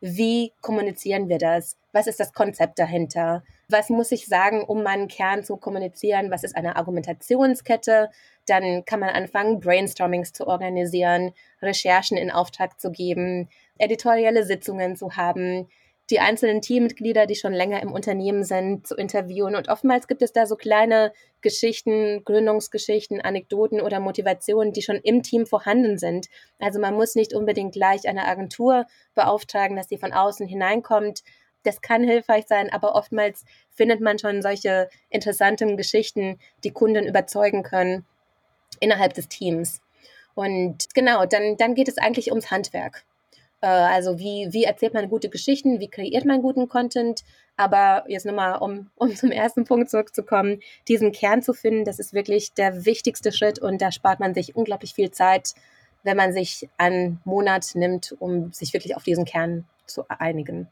wie 0.00 0.54
kommunizieren 0.62 1.28
wir 1.28 1.36
das? 1.36 1.76
Was 1.92 2.06
ist 2.06 2.18
das 2.18 2.32
Konzept 2.32 2.78
dahinter? 2.78 3.42
Was 3.68 3.90
muss 3.90 4.10
ich 4.10 4.24
sagen, 4.24 4.64
um 4.64 4.82
meinen 4.82 5.06
Kern 5.06 5.44
zu 5.44 5.58
kommunizieren? 5.58 6.30
Was 6.30 6.44
ist 6.44 6.56
eine 6.56 6.76
Argumentationskette? 6.76 8.08
Dann 8.46 8.86
kann 8.86 9.00
man 9.00 9.10
anfangen, 9.10 9.60
Brainstormings 9.60 10.32
zu 10.32 10.46
organisieren, 10.46 11.34
Recherchen 11.60 12.16
in 12.16 12.30
Auftrag 12.30 12.80
zu 12.80 12.90
geben, 12.90 13.50
editorielle 13.76 14.44
Sitzungen 14.44 14.96
zu 14.96 15.16
haben, 15.16 15.68
die 16.10 16.20
einzelnen 16.20 16.62
Teammitglieder, 16.62 17.26
die 17.26 17.34
schon 17.34 17.52
länger 17.52 17.82
im 17.82 17.92
Unternehmen 17.92 18.42
sind, 18.44 18.86
zu 18.86 18.94
interviewen. 18.94 19.54
Und 19.54 19.68
oftmals 19.68 20.08
gibt 20.08 20.22
es 20.22 20.32
da 20.32 20.46
so 20.46 20.56
kleine 20.56 21.12
Geschichten, 21.42 22.24
Gründungsgeschichten, 22.24 23.20
Anekdoten 23.20 23.80
oder 23.80 24.00
Motivationen, 24.00 24.72
die 24.72 24.82
schon 24.82 24.96
im 24.96 25.22
Team 25.22 25.46
vorhanden 25.46 25.98
sind. 25.98 26.28
Also 26.58 26.80
man 26.80 26.94
muss 26.94 27.14
nicht 27.14 27.34
unbedingt 27.34 27.72
gleich 27.72 28.08
eine 28.08 28.26
Agentur 28.26 28.86
beauftragen, 29.14 29.76
dass 29.76 29.88
sie 29.88 29.98
von 29.98 30.12
außen 30.12 30.46
hineinkommt. 30.46 31.22
Das 31.62 31.82
kann 31.82 32.04
hilfreich 32.04 32.46
sein, 32.46 32.72
aber 32.72 32.94
oftmals 32.94 33.44
findet 33.70 34.00
man 34.00 34.18
schon 34.18 34.40
solche 34.40 34.88
interessanten 35.10 35.76
Geschichten, 35.76 36.38
die 36.64 36.70
Kunden 36.70 37.06
überzeugen 37.06 37.62
können 37.62 38.06
innerhalb 38.80 39.12
des 39.12 39.28
Teams. 39.28 39.82
Und 40.34 40.94
genau, 40.94 41.26
dann, 41.26 41.56
dann 41.56 41.74
geht 41.74 41.88
es 41.88 41.98
eigentlich 41.98 42.30
ums 42.30 42.50
Handwerk. 42.50 43.04
Äh, 43.60 43.66
also 43.66 44.18
wie, 44.18 44.48
wie 44.50 44.64
erzählt 44.64 44.94
man 44.94 45.08
gute 45.08 45.28
Geschichten, 45.28 45.80
wie 45.80 45.88
kreiert 45.88 46.24
man 46.24 46.42
guten 46.42 46.68
Content. 46.68 47.24
Aber 47.56 48.04
jetzt 48.08 48.26
nochmal, 48.26 48.58
um, 48.58 48.90
um 48.96 49.14
zum 49.14 49.30
ersten 49.30 49.64
Punkt 49.64 49.90
zurückzukommen, 49.90 50.60
diesen 50.86 51.12
Kern 51.12 51.42
zu 51.42 51.52
finden, 51.52 51.84
das 51.84 51.98
ist 51.98 52.12
wirklich 52.12 52.52
der 52.54 52.84
wichtigste 52.84 53.32
Schritt 53.32 53.58
und 53.58 53.80
da 53.80 53.92
spart 53.92 54.20
man 54.20 54.34
sich 54.34 54.56
unglaublich 54.56 54.94
viel 54.94 55.10
Zeit, 55.10 55.54
wenn 56.04 56.16
man 56.16 56.32
sich 56.32 56.68
einen 56.78 57.20
Monat 57.24 57.72
nimmt, 57.74 58.14
um 58.18 58.52
sich 58.52 58.72
wirklich 58.72 58.96
auf 58.96 59.02
diesen 59.02 59.24
Kern 59.24 59.66
zu 59.86 60.04
einigen. 60.08 60.68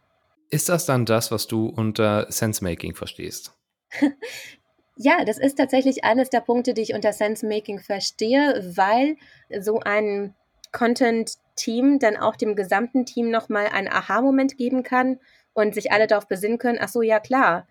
Ist 0.50 0.68
das 0.68 0.86
dann 0.86 1.04
das, 1.04 1.32
was 1.32 1.48
du 1.48 1.66
unter 1.66 2.30
Sensemaking 2.30 2.94
verstehst? 2.94 3.52
ja, 4.96 5.24
das 5.24 5.38
ist 5.38 5.58
tatsächlich 5.58 6.04
eines 6.04 6.30
der 6.30 6.40
Punkte, 6.40 6.72
die 6.72 6.82
ich 6.82 6.94
unter 6.94 7.12
Sensemaking 7.12 7.80
verstehe, 7.80 8.72
weil 8.76 9.16
so 9.60 9.80
ein 9.80 10.34
Content-Team 10.76 11.98
dann 11.98 12.18
auch 12.18 12.36
dem 12.36 12.54
gesamten 12.54 13.06
Team 13.06 13.30
nochmal 13.30 13.68
einen 13.68 13.88
Aha-Moment 13.88 14.58
geben 14.58 14.82
kann 14.82 15.18
und 15.54 15.74
sich 15.74 15.90
alle 15.90 16.06
darauf 16.06 16.28
besinnen 16.28 16.58
können, 16.58 16.78
ach 16.78 16.90
so, 16.90 17.00
ja 17.00 17.18
klar, 17.18 17.66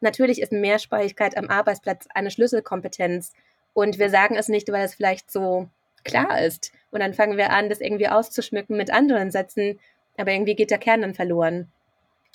natürlich 0.00 0.40
ist 0.40 0.52
Mehrsprachigkeit 0.52 1.36
am 1.36 1.50
Arbeitsplatz 1.50 2.06
eine 2.14 2.30
Schlüsselkompetenz 2.30 3.34
und 3.74 3.98
wir 3.98 4.08
sagen 4.08 4.36
es 4.36 4.48
nicht, 4.48 4.72
weil 4.72 4.86
es 4.86 4.94
vielleicht 4.94 5.30
so 5.30 5.68
klar 6.02 6.40
ist 6.40 6.72
und 6.90 7.00
dann 7.00 7.12
fangen 7.12 7.36
wir 7.36 7.50
an, 7.50 7.68
das 7.68 7.82
irgendwie 7.82 8.08
auszuschmücken 8.08 8.74
mit 8.74 8.90
anderen 8.90 9.30
Sätzen, 9.30 9.78
aber 10.16 10.32
irgendwie 10.32 10.54
geht 10.54 10.70
der 10.70 10.78
Kern 10.78 11.02
dann 11.02 11.14
verloren. 11.14 11.70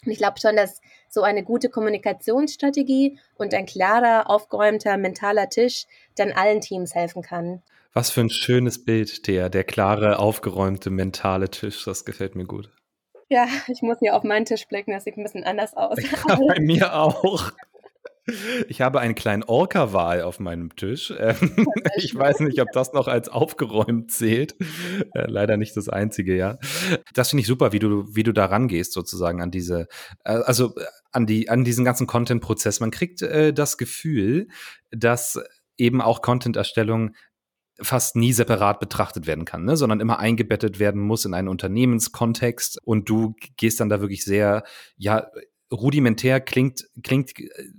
Und 0.05 0.12
ich 0.12 0.19
glaube 0.19 0.39
schon, 0.39 0.55
dass 0.55 0.81
so 1.10 1.23
eine 1.23 1.43
gute 1.43 1.69
Kommunikationsstrategie 1.69 3.17
und 3.38 3.55
ein 3.55 3.65
klarer, 3.65 4.29
aufgeräumter 4.29 4.97
mentaler 4.97 5.49
Tisch 5.49 5.88
dann 6.15 6.31
allen 6.31 6.62
Teams 6.62 6.93
helfen 6.93 7.23
kann. 7.23 7.63
Was 7.93 8.10
für 8.10 8.21
ein 8.21 8.30
schönes 8.30 8.86
Bild, 8.86 9.27
der, 9.27 9.49
der 9.49 9.63
klare, 9.63 10.19
aufgeräumte, 10.19 10.89
mentale 10.89 11.49
Tisch. 11.49 11.84
Das 11.84 12.06
gefällt 12.06 12.36
mir 12.36 12.45
gut. 12.45 12.69
Ja, 13.30 13.47
ich 13.67 13.82
muss 13.82 13.99
hier 13.99 14.15
auf 14.15 14.23
meinen 14.23 14.45
Tisch 14.45 14.67
blicken, 14.67 14.91
das 14.91 15.04
sieht 15.04 15.17
ein 15.17 15.23
bisschen 15.23 15.43
anders 15.43 15.73
aus. 15.73 15.97
Ja, 16.01 16.36
bei 16.47 16.60
mir 16.60 16.93
auch. 16.93 17.51
Ich 18.67 18.82
habe 18.82 18.99
einen 18.99 19.15
kleinen 19.15 19.43
Orca-Wal 19.43 20.21
auf 20.21 20.39
meinem 20.39 20.75
Tisch. 20.75 21.13
Ähm, 21.17 21.67
ich 21.97 22.15
weiß 22.15 22.41
nicht, 22.41 22.62
ob 22.62 22.71
das 22.71 22.93
noch 22.93 23.08
als 23.08 23.30
aufgeräumt 23.30 24.12
zählt. 24.12 24.56
Äh, 25.13 25.25
leider 25.27 25.58
nicht 25.58 25.75
das 25.75 25.89
einzige, 25.89 26.36
ja. 26.36 26.58
Das 27.13 27.30
finde 27.30 27.41
ich 27.41 27.47
super, 27.47 27.73
wie 27.73 27.80
du, 27.80 28.06
wie 28.15 28.23
du 28.23 28.32
da 28.32 28.45
rangehst, 28.45 28.93
sozusagen 28.93 29.41
an 29.41 29.51
diese, 29.51 29.88
äh, 30.23 30.34
also 30.34 30.75
an 31.12 31.25
die, 31.25 31.49
an 31.49 31.63
diesen 31.63 31.84
ganzen 31.84 32.08
Content-Prozess. 32.08 32.80
Man 32.80 32.91
kriegt 32.91 33.21
äh, 33.21 33.54
das 33.54 33.77
Gefühl, 33.77 34.47
dass 34.91 35.39
eben 35.77 36.01
auch 36.01 36.21
Content-Erstellung 36.21 37.15
fast 37.81 38.15
nie 38.15 38.33
separat 38.33 38.79
betrachtet 38.79 39.27
werden 39.27 39.45
kann, 39.45 39.65
ne? 39.65 39.77
sondern 39.77 39.99
immer 39.99 40.19
eingebettet 40.19 40.79
werden 40.79 41.01
muss 41.01 41.25
in 41.25 41.33
einen 41.33 41.47
Unternehmenskontext 41.47 42.79
und 42.83 43.09
du 43.09 43.35
gehst 43.57 43.79
dann 43.79 43.89
da 43.89 44.01
wirklich 44.01 44.23
sehr, 44.23 44.63
ja, 44.97 45.27
rudimentär 45.71 46.41
klingt, 46.41 46.89
klingt 47.01 47.31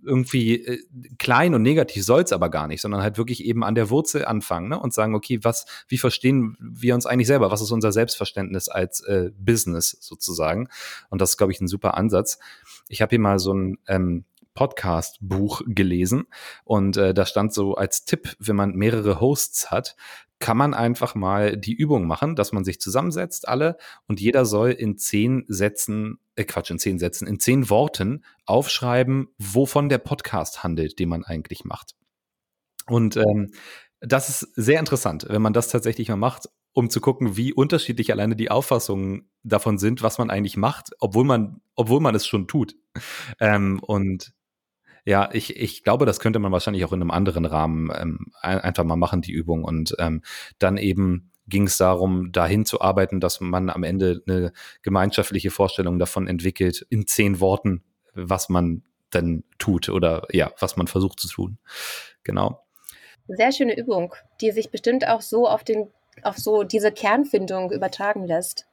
irgendwie 0.02 0.64
äh, 0.64 0.82
klein 1.18 1.54
und 1.54 1.62
negativ, 1.62 2.04
soll's 2.04 2.32
aber 2.32 2.48
gar 2.48 2.66
nicht, 2.66 2.80
sondern 2.80 3.02
halt 3.02 3.18
wirklich 3.18 3.44
eben 3.44 3.62
an 3.62 3.74
der 3.74 3.90
Wurzel 3.90 4.24
anfangen 4.24 4.70
ne? 4.70 4.80
und 4.80 4.94
sagen, 4.94 5.14
okay, 5.14 5.40
was, 5.42 5.66
wie 5.88 5.98
verstehen 5.98 6.56
wir 6.58 6.94
uns 6.94 7.04
eigentlich 7.04 7.26
selber? 7.26 7.50
Was 7.50 7.60
ist 7.60 7.70
unser 7.70 7.92
Selbstverständnis 7.92 8.68
als 8.68 9.02
äh, 9.02 9.30
Business 9.36 9.96
sozusagen? 10.00 10.68
Und 11.10 11.20
das 11.20 11.30
ist, 11.30 11.36
glaube 11.36 11.52
ich, 11.52 11.60
ein 11.60 11.68
super 11.68 11.94
Ansatz. 11.96 12.38
Ich 12.88 13.02
habe 13.02 13.10
hier 13.10 13.20
mal 13.20 13.38
so 13.38 13.52
ein 13.52 13.78
ähm, 13.86 14.24
Podcast-Buch 14.54 15.62
gelesen 15.66 16.24
und 16.64 16.96
äh, 16.96 17.14
da 17.14 17.26
stand 17.26 17.52
so 17.52 17.74
als 17.74 18.04
Tipp, 18.04 18.36
wenn 18.38 18.56
man 18.56 18.74
mehrere 18.74 19.20
Hosts 19.20 19.70
hat, 19.70 19.96
kann 20.42 20.56
man 20.56 20.74
einfach 20.74 21.14
mal 21.14 21.56
die 21.56 21.74
Übung 21.74 22.06
machen, 22.06 22.34
dass 22.34 22.52
man 22.52 22.64
sich 22.64 22.80
zusammensetzt, 22.80 23.46
alle, 23.46 23.76
und 24.08 24.20
jeder 24.20 24.44
soll 24.44 24.70
in 24.70 24.98
zehn 24.98 25.44
Sätzen, 25.46 26.18
äh 26.34 26.44
Quatsch, 26.44 26.70
in 26.72 26.80
zehn 26.80 26.98
Sätzen, 26.98 27.28
in 27.28 27.38
zehn 27.38 27.70
Worten 27.70 28.24
aufschreiben, 28.44 29.28
wovon 29.38 29.88
der 29.88 29.98
Podcast 29.98 30.64
handelt, 30.64 30.98
den 30.98 31.08
man 31.08 31.24
eigentlich 31.24 31.64
macht. 31.64 31.94
Und 32.86 33.16
ähm, 33.16 33.52
das 34.00 34.28
ist 34.28 34.52
sehr 34.56 34.80
interessant, 34.80 35.26
wenn 35.28 35.42
man 35.42 35.52
das 35.52 35.68
tatsächlich 35.68 36.08
mal 36.08 36.16
macht, 36.16 36.48
um 36.72 36.90
zu 36.90 37.00
gucken, 37.00 37.36
wie 37.36 37.52
unterschiedlich 37.52 38.10
alleine 38.10 38.34
die 38.34 38.50
Auffassungen 38.50 39.30
davon 39.44 39.78
sind, 39.78 40.02
was 40.02 40.18
man 40.18 40.30
eigentlich 40.30 40.56
macht, 40.56 40.90
obwohl 40.98 41.24
man, 41.24 41.60
obwohl 41.76 42.00
man 42.00 42.16
es 42.16 42.26
schon 42.26 42.48
tut. 42.48 42.74
Ähm, 43.38 43.78
und 43.80 44.32
ja, 45.04 45.30
ich, 45.32 45.56
ich 45.56 45.82
glaube, 45.82 46.06
das 46.06 46.20
könnte 46.20 46.38
man 46.38 46.52
wahrscheinlich 46.52 46.84
auch 46.84 46.92
in 46.92 47.00
einem 47.00 47.10
anderen 47.10 47.44
Rahmen 47.44 47.90
ähm, 47.94 48.26
einfach 48.40 48.84
mal 48.84 48.96
machen, 48.96 49.20
die 49.20 49.32
Übung. 49.32 49.64
Und 49.64 49.96
ähm, 49.98 50.22
dann 50.58 50.76
eben 50.76 51.30
ging 51.48 51.66
es 51.66 51.76
darum, 51.76 52.30
dahin 52.30 52.64
zu 52.64 52.80
arbeiten, 52.80 53.18
dass 53.18 53.40
man 53.40 53.68
am 53.68 53.82
Ende 53.82 54.22
eine 54.26 54.52
gemeinschaftliche 54.82 55.50
Vorstellung 55.50 55.98
davon 55.98 56.28
entwickelt, 56.28 56.86
in 56.88 57.06
zehn 57.06 57.40
Worten, 57.40 57.82
was 58.14 58.48
man 58.48 58.82
denn 59.12 59.44
tut 59.58 59.88
oder 59.88 60.26
ja, 60.30 60.52
was 60.60 60.76
man 60.76 60.86
versucht 60.86 61.18
zu 61.20 61.28
tun. 61.28 61.58
Genau. 62.22 62.64
Sehr 63.28 63.52
schöne 63.52 63.76
Übung, 63.76 64.14
die 64.40 64.52
sich 64.52 64.70
bestimmt 64.70 65.06
auch 65.06 65.20
so 65.20 65.48
auf 65.48 65.64
den, 65.64 65.90
auf 66.22 66.38
so 66.38 66.62
diese 66.62 66.92
Kernfindung 66.92 67.72
übertragen 67.72 68.24
lässt. 68.24 68.66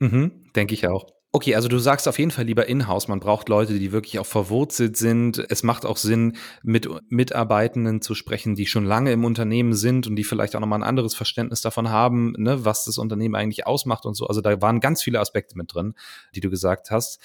Mhm, 0.00 0.50
denke 0.54 0.74
ich 0.74 0.88
auch. 0.88 1.06
Okay, 1.32 1.54
also 1.54 1.68
du 1.68 1.78
sagst 1.78 2.08
auf 2.08 2.18
jeden 2.18 2.32
Fall 2.32 2.46
lieber 2.46 2.66
in-house. 2.66 3.06
Man 3.06 3.20
braucht 3.20 3.48
Leute, 3.48 3.78
die 3.78 3.92
wirklich 3.92 4.18
auch 4.18 4.26
verwurzelt 4.26 4.96
sind. 4.96 5.38
Es 5.48 5.62
macht 5.62 5.86
auch 5.86 5.96
Sinn, 5.96 6.36
mit 6.64 6.88
Mitarbeitenden 7.08 8.02
zu 8.02 8.16
sprechen, 8.16 8.56
die 8.56 8.66
schon 8.66 8.84
lange 8.84 9.12
im 9.12 9.24
Unternehmen 9.24 9.74
sind 9.74 10.08
und 10.08 10.16
die 10.16 10.24
vielleicht 10.24 10.56
auch 10.56 10.60
nochmal 10.60 10.80
ein 10.80 10.88
anderes 10.88 11.14
Verständnis 11.14 11.60
davon 11.60 11.88
haben, 11.88 12.32
ne, 12.36 12.64
was 12.64 12.84
das 12.84 12.98
Unternehmen 12.98 13.36
eigentlich 13.36 13.64
ausmacht 13.64 14.06
und 14.06 14.14
so. 14.14 14.26
Also 14.26 14.40
da 14.40 14.60
waren 14.60 14.80
ganz 14.80 15.04
viele 15.04 15.20
Aspekte 15.20 15.56
mit 15.56 15.72
drin, 15.72 15.94
die 16.34 16.40
du 16.40 16.50
gesagt 16.50 16.90
hast. 16.90 17.20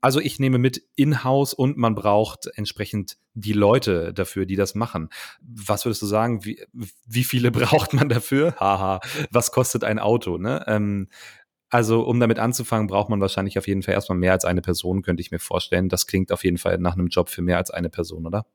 Also 0.00 0.20
ich 0.20 0.38
nehme 0.38 0.58
mit 0.58 0.84
in-house 0.94 1.52
und 1.52 1.76
man 1.76 1.96
braucht 1.96 2.48
entsprechend 2.54 3.16
die 3.34 3.52
Leute 3.52 4.12
dafür, 4.14 4.46
die 4.46 4.54
das 4.54 4.76
machen. 4.76 5.08
Was 5.40 5.84
würdest 5.84 6.02
du 6.02 6.06
sagen? 6.06 6.44
Wie, 6.44 6.64
wie 7.06 7.24
viele 7.24 7.50
braucht 7.52 7.92
man 7.92 8.08
dafür? 8.08 8.54
Haha, 8.60 9.00
was 9.32 9.50
kostet 9.50 9.82
ein 9.82 9.98
Auto? 9.98 10.38
Ne? 10.38 10.64
Ähm, 10.68 11.08
also, 11.70 12.02
um 12.02 12.18
damit 12.18 12.38
anzufangen, 12.38 12.86
braucht 12.86 13.10
man 13.10 13.20
wahrscheinlich 13.20 13.58
auf 13.58 13.68
jeden 13.68 13.82
Fall 13.82 13.94
erstmal 13.94 14.18
mehr 14.18 14.32
als 14.32 14.44
eine 14.44 14.62
Person, 14.62 15.02
könnte 15.02 15.20
ich 15.20 15.30
mir 15.30 15.38
vorstellen. 15.38 15.88
Das 15.88 16.06
klingt 16.06 16.32
auf 16.32 16.44
jeden 16.44 16.58
Fall 16.58 16.78
nach 16.78 16.94
einem 16.94 17.08
Job 17.08 17.28
für 17.28 17.42
mehr 17.42 17.58
als 17.58 17.70
eine 17.70 17.90
Person, 17.90 18.26
oder? 18.26 18.46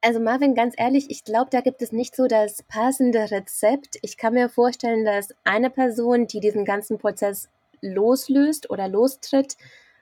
Also 0.00 0.20
Marvin, 0.20 0.54
ganz 0.54 0.74
ehrlich, 0.76 1.06
ich 1.10 1.24
glaube, 1.24 1.48
da 1.50 1.60
gibt 1.60 1.82
es 1.82 1.90
nicht 1.90 2.14
so 2.14 2.28
das 2.28 2.62
passende 2.62 3.30
Rezept. 3.30 3.98
Ich 4.02 4.16
kann 4.16 4.34
mir 4.34 4.48
vorstellen, 4.48 5.04
dass 5.04 5.30
eine 5.44 5.70
Person, 5.70 6.26
die 6.26 6.40
diesen 6.40 6.64
ganzen 6.64 6.98
Prozess 6.98 7.48
loslöst 7.80 8.70
oder 8.70 8.86
lostritt, 8.86 9.56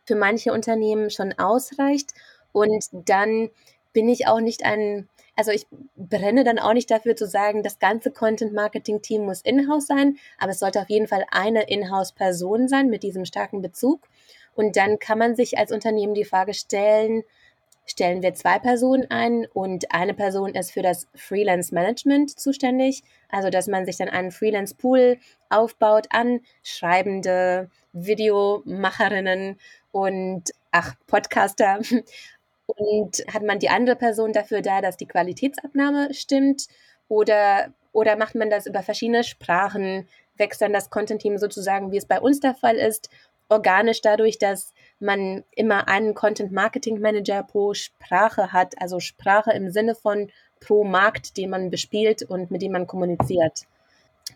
für 0.04 0.16
manche 0.16 0.52
Unternehmen 0.52 1.10
schon 1.10 1.32
ausreicht. 1.38 2.12
Und 2.52 2.84
dann 2.92 3.50
bin 3.92 4.08
ich 4.08 4.26
auch 4.26 4.40
nicht 4.40 4.64
ein 4.64 5.08
also 5.36 5.52
ich 5.52 5.66
brenne 5.96 6.44
dann 6.44 6.58
auch 6.58 6.72
nicht 6.72 6.90
dafür 6.90 7.14
zu 7.14 7.26
sagen, 7.26 7.62
das 7.62 7.78
ganze 7.78 8.10
Content-Marketing-Team 8.10 9.24
muss 9.24 9.42
in-house 9.42 9.86
sein, 9.86 10.16
aber 10.38 10.52
es 10.52 10.58
sollte 10.58 10.80
auf 10.80 10.90
jeden 10.90 11.06
Fall 11.06 11.24
eine 11.30 11.68
In-house-Person 11.68 12.68
sein 12.68 12.88
mit 12.88 13.02
diesem 13.02 13.24
starken 13.24 13.62
Bezug. 13.62 14.08
Und 14.54 14.76
dann 14.76 14.98
kann 14.98 15.18
man 15.18 15.36
sich 15.36 15.58
als 15.58 15.70
Unternehmen 15.70 16.14
die 16.14 16.24
Frage 16.24 16.54
stellen, 16.54 17.22
stellen 17.84 18.22
wir 18.22 18.34
zwei 18.34 18.58
Personen 18.58 19.10
ein 19.10 19.46
und 19.52 19.92
eine 19.92 20.14
Person 20.14 20.54
ist 20.54 20.72
für 20.72 20.82
das 20.82 21.06
Freelance 21.14 21.72
Management 21.72 22.38
zuständig. 22.38 23.02
Also, 23.28 23.50
dass 23.50 23.68
man 23.68 23.86
sich 23.86 23.96
dann 23.96 24.08
einen 24.08 24.32
Freelance 24.32 24.74
Pool 24.74 25.18
aufbaut 25.50 26.06
an 26.10 26.40
schreibende 26.62 27.70
Videomacherinnen 27.92 29.58
und 29.92 30.50
ach, 30.72 30.94
Podcaster. 31.06 31.80
Und 32.66 33.24
hat 33.32 33.42
man 33.42 33.58
die 33.58 33.68
andere 33.68 33.96
Person 33.96 34.32
dafür 34.32 34.60
da, 34.60 34.80
dass 34.80 34.96
die 34.96 35.06
Qualitätsabnahme 35.06 36.12
stimmt? 36.14 36.66
Oder, 37.08 37.72
oder 37.92 38.16
macht 38.16 38.34
man 38.34 38.50
das 38.50 38.66
über 38.66 38.82
verschiedene 38.82 39.24
Sprachen? 39.24 40.08
Wächst 40.36 40.60
dann 40.60 40.72
das 40.72 40.90
Content-Team 40.90 41.38
sozusagen, 41.38 41.92
wie 41.92 41.96
es 41.96 42.06
bei 42.06 42.20
uns 42.20 42.40
der 42.40 42.54
Fall 42.54 42.76
ist, 42.76 43.08
organisch 43.48 44.00
dadurch, 44.00 44.38
dass 44.38 44.72
man 44.98 45.44
immer 45.54 45.88
einen 45.88 46.14
Content 46.14 46.52
Marketing 46.52 47.00
Manager 47.00 47.42
pro 47.42 47.74
Sprache 47.74 48.52
hat, 48.52 48.80
also 48.80 48.98
Sprache 49.00 49.52
im 49.52 49.70
Sinne 49.70 49.94
von 49.94 50.30
pro 50.60 50.84
Markt, 50.84 51.36
den 51.36 51.50
man 51.50 51.70
bespielt 51.70 52.22
und 52.22 52.50
mit 52.50 52.62
dem 52.62 52.72
man 52.72 52.86
kommuniziert. 52.86 53.66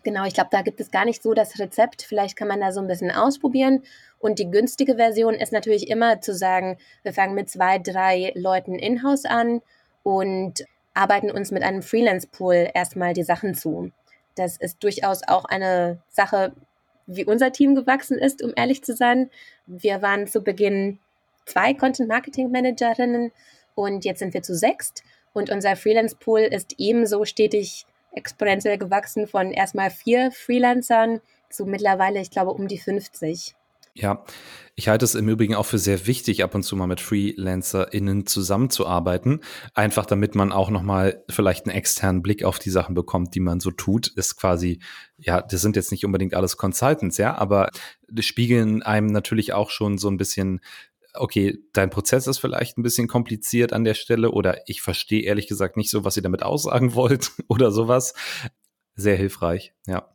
Genau, 0.03 0.25
ich 0.25 0.33
glaube, 0.33 0.49
da 0.51 0.61
gibt 0.63 0.79
es 0.81 0.89
gar 0.89 1.05
nicht 1.05 1.21
so 1.21 1.33
das 1.33 1.59
Rezept. 1.59 2.01
Vielleicht 2.01 2.35
kann 2.35 2.47
man 2.47 2.59
da 2.59 2.71
so 2.71 2.79
ein 2.79 2.87
bisschen 2.87 3.11
ausprobieren. 3.11 3.83
Und 4.19 4.39
die 4.39 4.49
günstige 4.49 4.95
Version 4.95 5.35
ist 5.35 5.53
natürlich 5.53 5.89
immer 5.89 6.21
zu 6.21 6.33
sagen, 6.33 6.77
wir 7.03 7.13
fangen 7.13 7.35
mit 7.35 7.49
zwei, 7.49 7.77
drei 7.77 8.31
Leuten 8.35 8.75
in-house 8.75 9.25
an 9.25 9.61
und 10.03 10.65
arbeiten 10.93 11.29
uns 11.29 11.51
mit 11.51 11.63
einem 11.63 11.83
Freelance-Pool 11.83 12.69
erstmal 12.73 13.13
die 13.13 13.23
Sachen 13.23 13.53
zu. 13.53 13.91
Das 14.35 14.57
ist 14.57 14.83
durchaus 14.83 15.21
auch 15.27 15.45
eine 15.45 15.99
Sache, 16.09 16.53
wie 17.05 17.25
unser 17.25 17.51
Team 17.51 17.75
gewachsen 17.75 18.17
ist, 18.17 18.43
um 18.43 18.53
ehrlich 18.55 18.83
zu 18.83 18.95
sein. 18.95 19.29
Wir 19.67 20.01
waren 20.01 20.27
zu 20.27 20.41
Beginn 20.41 20.99
zwei 21.45 21.73
Content 21.73 22.09
Marketing 22.09 22.49
Managerinnen 22.51 23.31
und 23.75 24.05
jetzt 24.05 24.19
sind 24.19 24.33
wir 24.33 24.41
zu 24.41 24.55
sechst. 24.55 25.03
Und 25.33 25.49
unser 25.49 25.75
Freelance 25.75 26.15
Pool 26.15 26.41
ist 26.41 26.75
ebenso 26.77 27.25
stetig 27.25 27.85
exponentiell 28.11 28.77
gewachsen 28.77 29.27
von 29.27 29.51
erstmal 29.51 29.89
vier 29.89 30.31
Freelancern 30.31 31.21
zu 31.49 31.65
mittlerweile, 31.65 32.21
ich 32.21 32.31
glaube, 32.31 32.51
um 32.51 32.67
die 32.67 32.77
50. 32.77 33.55
Ja, 33.93 34.23
ich 34.75 34.87
halte 34.87 35.03
es 35.03 35.15
im 35.15 35.27
Übrigen 35.27 35.53
auch 35.53 35.65
für 35.65 35.77
sehr 35.77 36.07
wichtig, 36.07 36.45
ab 36.45 36.55
und 36.55 36.63
zu 36.63 36.77
mal 36.77 36.87
mit 36.87 37.01
FreelancerInnen 37.01 38.25
zusammenzuarbeiten. 38.25 39.41
Einfach 39.73 40.05
damit 40.05 40.33
man 40.33 40.53
auch 40.53 40.69
nochmal 40.69 41.23
vielleicht 41.29 41.65
einen 41.65 41.75
externen 41.75 42.21
Blick 42.21 42.45
auf 42.45 42.57
die 42.57 42.69
Sachen 42.69 42.95
bekommt, 42.95 43.35
die 43.35 43.41
man 43.41 43.59
so 43.59 43.69
tut. 43.69 44.07
Ist 44.07 44.37
quasi, 44.37 44.79
ja, 45.17 45.41
das 45.41 45.61
sind 45.61 45.75
jetzt 45.75 45.91
nicht 45.91 46.05
unbedingt 46.05 46.35
alles 46.35 46.55
Consultants, 46.55 47.17
ja, 47.17 47.35
aber 47.35 47.69
spiegeln 48.19 48.81
einem 48.81 49.07
natürlich 49.07 49.51
auch 49.51 49.69
schon 49.69 49.97
so 49.97 50.09
ein 50.09 50.17
bisschen 50.17 50.61
okay, 51.15 51.59
dein 51.73 51.89
Prozess 51.89 52.27
ist 52.27 52.39
vielleicht 52.39 52.77
ein 52.77 52.83
bisschen 52.83 53.07
kompliziert 53.07 53.73
an 53.73 53.83
der 53.83 53.93
Stelle 53.93 54.31
oder 54.31 54.61
ich 54.67 54.81
verstehe 54.81 55.23
ehrlich 55.23 55.47
gesagt 55.47 55.77
nicht 55.77 55.89
so, 55.89 56.03
was 56.03 56.17
ihr 56.17 56.23
damit 56.23 56.43
aussagen 56.43 56.95
wollt 56.95 57.31
oder 57.47 57.71
sowas. 57.71 58.13
Sehr 58.95 59.15
hilfreich, 59.15 59.73
ja. 59.87 60.07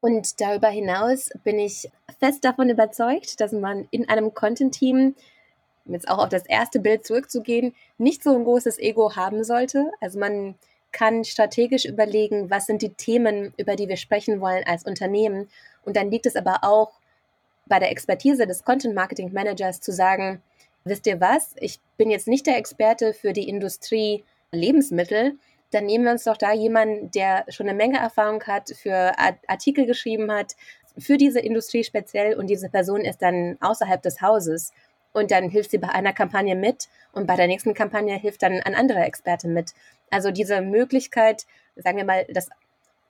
Und 0.00 0.40
darüber 0.40 0.68
hinaus 0.68 1.30
bin 1.44 1.58
ich 1.58 1.90
fest 2.18 2.44
davon 2.44 2.70
überzeugt, 2.70 3.40
dass 3.40 3.52
man 3.52 3.86
in 3.90 4.08
einem 4.08 4.32
Content-Team, 4.32 5.14
um 5.84 5.92
jetzt 5.92 6.08
auch 6.08 6.18
auf 6.18 6.28
das 6.30 6.46
erste 6.46 6.80
Bild 6.80 7.06
zurückzugehen, 7.06 7.74
nicht 7.98 8.22
so 8.22 8.34
ein 8.34 8.44
großes 8.44 8.78
Ego 8.78 9.14
haben 9.14 9.44
sollte. 9.44 9.90
Also 10.00 10.18
man 10.18 10.54
kann 10.92 11.24
strategisch 11.24 11.84
überlegen, 11.84 12.50
was 12.50 12.66
sind 12.66 12.82
die 12.82 12.94
Themen, 12.94 13.52
über 13.58 13.76
die 13.76 13.88
wir 13.88 13.96
sprechen 13.96 14.40
wollen 14.40 14.64
als 14.64 14.84
Unternehmen. 14.84 15.48
Und 15.84 15.96
dann 15.96 16.10
liegt 16.10 16.26
es 16.26 16.36
aber 16.36 16.60
auch 16.62 16.92
bei 17.70 17.78
der 17.78 17.90
Expertise 17.90 18.46
des 18.46 18.64
Content 18.64 18.94
Marketing 18.94 19.32
Managers 19.32 19.80
zu 19.80 19.92
sagen, 19.92 20.42
wisst 20.84 21.06
ihr 21.06 21.20
was, 21.20 21.54
ich 21.58 21.78
bin 21.96 22.10
jetzt 22.10 22.28
nicht 22.28 22.46
der 22.46 22.58
Experte 22.58 23.14
für 23.14 23.32
die 23.32 23.48
Industrie 23.48 24.24
Lebensmittel, 24.52 25.38
dann 25.70 25.86
nehmen 25.86 26.04
wir 26.04 26.10
uns 26.10 26.24
doch 26.24 26.36
da 26.36 26.52
jemanden, 26.52 27.12
der 27.12 27.44
schon 27.48 27.68
eine 27.68 27.76
Menge 27.76 27.98
Erfahrung 27.98 28.42
hat, 28.42 28.70
für 28.70 29.12
Artikel 29.46 29.86
geschrieben 29.86 30.32
hat, 30.32 30.56
für 30.98 31.16
diese 31.16 31.38
Industrie 31.38 31.84
speziell 31.84 32.34
und 32.34 32.48
diese 32.48 32.68
Person 32.68 33.02
ist 33.02 33.22
dann 33.22 33.56
außerhalb 33.60 34.02
des 34.02 34.20
Hauses 34.20 34.72
und 35.12 35.30
dann 35.30 35.48
hilft 35.48 35.70
sie 35.70 35.78
bei 35.78 35.90
einer 35.90 36.12
Kampagne 36.12 36.56
mit 36.56 36.88
und 37.12 37.28
bei 37.28 37.36
der 37.36 37.46
nächsten 37.46 37.74
Kampagne 37.74 38.16
hilft 38.16 38.42
dann 38.42 38.60
ein 38.60 38.74
anderer 38.74 39.06
Experte 39.06 39.46
mit. 39.46 39.72
Also 40.10 40.32
diese 40.32 40.60
Möglichkeit, 40.60 41.46
sagen 41.76 41.98
wir 41.98 42.04
mal, 42.04 42.26
das, 42.28 42.48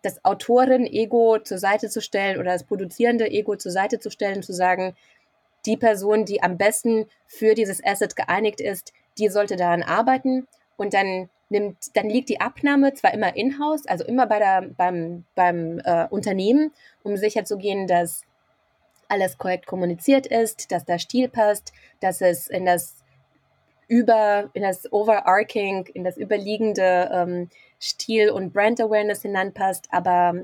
das 0.03 0.25
Autoren-Ego 0.25 1.39
zur 1.41 1.59
Seite 1.59 1.89
zu 1.91 2.01
stellen 2.01 2.39
oder 2.39 2.53
das 2.53 2.65
produzierende 2.65 3.31
Ego 3.31 3.57
zur 3.57 3.73
Seite 3.73 3.99
zu 3.99 4.11
stellen, 4.11 4.43
zu 4.43 4.53
sagen, 4.53 4.95
die 5.67 5.77
Person, 5.77 6.25
die 6.25 6.43
am 6.43 6.57
besten 6.57 7.07
für 7.27 7.55
dieses 7.55 7.85
Asset 7.85 8.17
geeinigt 8.17 8.61
ist, 8.61 8.93
die 9.19 9.29
sollte 9.29 9.57
daran 9.57 9.83
arbeiten. 9.83 10.47
Und 10.77 10.95
dann 10.95 11.29
nimmt, 11.51 11.77
dann 11.95 12.09
liegt 12.09 12.31
die 12.31 12.41
Abnahme 12.41 12.95
zwar 12.95 13.13
immer 13.13 13.37
in-house, 13.37 13.87
also 13.87 14.05
immer 14.05 14.27
bei 14.27 14.39
der, 14.39 14.63
beim, 14.77 15.25
beim 15.35 15.81
äh, 15.85 16.07
Unternehmen, 16.09 16.73
um 17.03 17.17
sicherzugehen, 17.17 17.87
dass 17.87 18.23
alles 19.09 19.37
korrekt 19.37 19.67
kommuniziert 19.67 20.27
ist, 20.27 20.73
dass 20.73 20.85
der 20.85 20.99
Stil 20.99 21.29
passt, 21.29 21.73
dass 22.01 22.21
es 22.21 22.47
in 22.47 22.65
das 22.65 22.97
über, 23.89 24.51
in 24.53 24.63
das 24.63 24.91
Overarching, 24.93 25.87
in 25.95 26.05
das 26.05 26.17
überliegende 26.17 27.11
ähm, 27.13 27.51
Stil- 27.81 28.31
und 28.31 28.53
Brand-Awareness 28.53 29.23
hineinpasst, 29.23 29.89
aber 29.91 30.35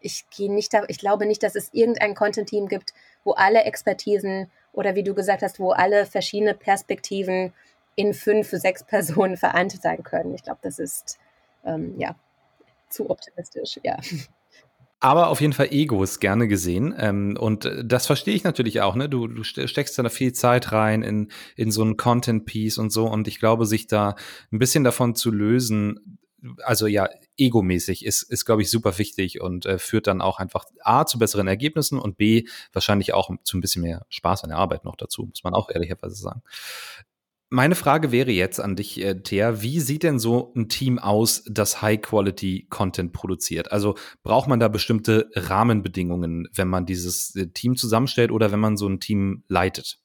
ich 0.00 0.24
gehe 0.30 0.52
nicht 0.52 0.72
da, 0.72 0.84
ich 0.88 0.98
glaube 0.98 1.26
nicht, 1.26 1.42
dass 1.42 1.56
es 1.56 1.70
irgendein 1.72 2.14
Content-Team 2.14 2.68
gibt, 2.68 2.94
wo 3.24 3.32
alle 3.32 3.64
Expertisen 3.64 4.50
oder 4.72 4.94
wie 4.94 5.02
du 5.02 5.14
gesagt 5.14 5.42
hast, 5.42 5.58
wo 5.58 5.72
alle 5.72 6.06
verschiedene 6.06 6.54
Perspektiven 6.54 7.52
in 7.96 8.14
fünf, 8.14 8.50
sechs 8.50 8.84
Personen 8.84 9.36
vereint 9.36 9.72
sein 9.72 10.02
können. 10.04 10.34
Ich 10.34 10.44
glaube, 10.44 10.60
das 10.62 10.78
ist 10.78 11.18
ähm, 11.64 11.98
ja 11.98 12.14
zu 12.88 13.10
optimistisch, 13.10 13.80
ja. 13.82 13.98
Aber 15.00 15.28
auf 15.28 15.40
jeden 15.40 15.52
Fall 15.52 15.68
Egos 15.72 16.20
gerne 16.20 16.48
gesehen. 16.48 16.94
Ähm, 16.98 17.36
und 17.38 17.70
das 17.84 18.06
verstehe 18.06 18.34
ich 18.34 18.44
natürlich 18.44 18.80
auch. 18.80 18.94
Ne? 18.94 19.08
Du, 19.08 19.26
du 19.26 19.44
steckst 19.44 19.98
da 19.98 20.08
viel 20.08 20.32
Zeit 20.32 20.72
rein 20.72 21.02
in, 21.02 21.30
in 21.54 21.70
so 21.70 21.84
ein 21.84 21.96
Content-Piece 21.96 22.78
und 22.78 22.90
so. 22.90 23.06
Und 23.06 23.28
ich 23.28 23.38
glaube, 23.38 23.66
sich 23.66 23.88
da 23.88 24.16
ein 24.50 24.58
bisschen 24.58 24.84
davon 24.84 25.14
zu 25.14 25.30
lösen, 25.30 26.15
also 26.62 26.86
ja, 26.86 27.08
egomäßig 27.36 28.04
ist, 28.04 28.22
ist 28.22 28.44
glaube 28.44 28.62
ich, 28.62 28.70
super 28.70 28.98
wichtig 28.98 29.40
und 29.40 29.66
äh, 29.66 29.78
führt 29.78 30.06
dann 30.06 30.20
auch 30.20 30.38
einfach 30.38 30.64
A 30.80 31.06
zu 31.06 31.18
besseren 31.18 31.48
Ergebnissen 31.48 31.98
und 31.98 32.16
B 32.16 32.44
wahrscheinlich 32.72 33.14
auch 33.14 33.30
zu 33.42 33.56
ein 33.56 33.60
bisschen 33.60 33.82
mehr 33.82 34.06
Spaß 34.08 34.44
an 34.44 34.50
der 34.50 34.58
Arbeit 34.58 34.84
noch 34.84 34.96
dazu, 34.96 35.26
muss 35.26 35.44
man 35.44 35.54
auch 35.54 35.70
ehrlicherweise 35.70 36.16
sagen. 36.16 36.42
Meine 37.48 37.76
Frage 37.76 38.10
wäre 38.10 38.32
jetzt 38.32 38.58
an 38.58 38.74
dich, 38.74 39.00
äh, 39.00 39.22
Thea, 39.22 39.62
wie 39.62 39.78
sieht 39.78 40.02
denn 40.02 40.18
so 40.18 40.52
ein 40.56 40.68
Team 40.68 40.98
aus, 40.98 41.44
das 41.48 41.80
High-Quality-Content 41.80 43.12
produziert? 43.12 43.70
Also 43.70 43.94
braucht 44.24 44.48
man 44.48 44.58
da 44.58 44.66
bestimmte 44.66 45.30
Rahmenbedingungen, 45.34 46.48
wenn 46.52 46.66
man 46.66 46.86
dieses 46.86 47.36
äh, 47.36 47.46
Team 47.46 47.76
zusammenstellt 47.76 48.32
oder 48.32 48.50
wenn 48.50 48.58
man 48.58 48.76
so 48.76 48.88
ein 48.88 48.98
Team 48.98 49.44
leitet? 49.46 50.00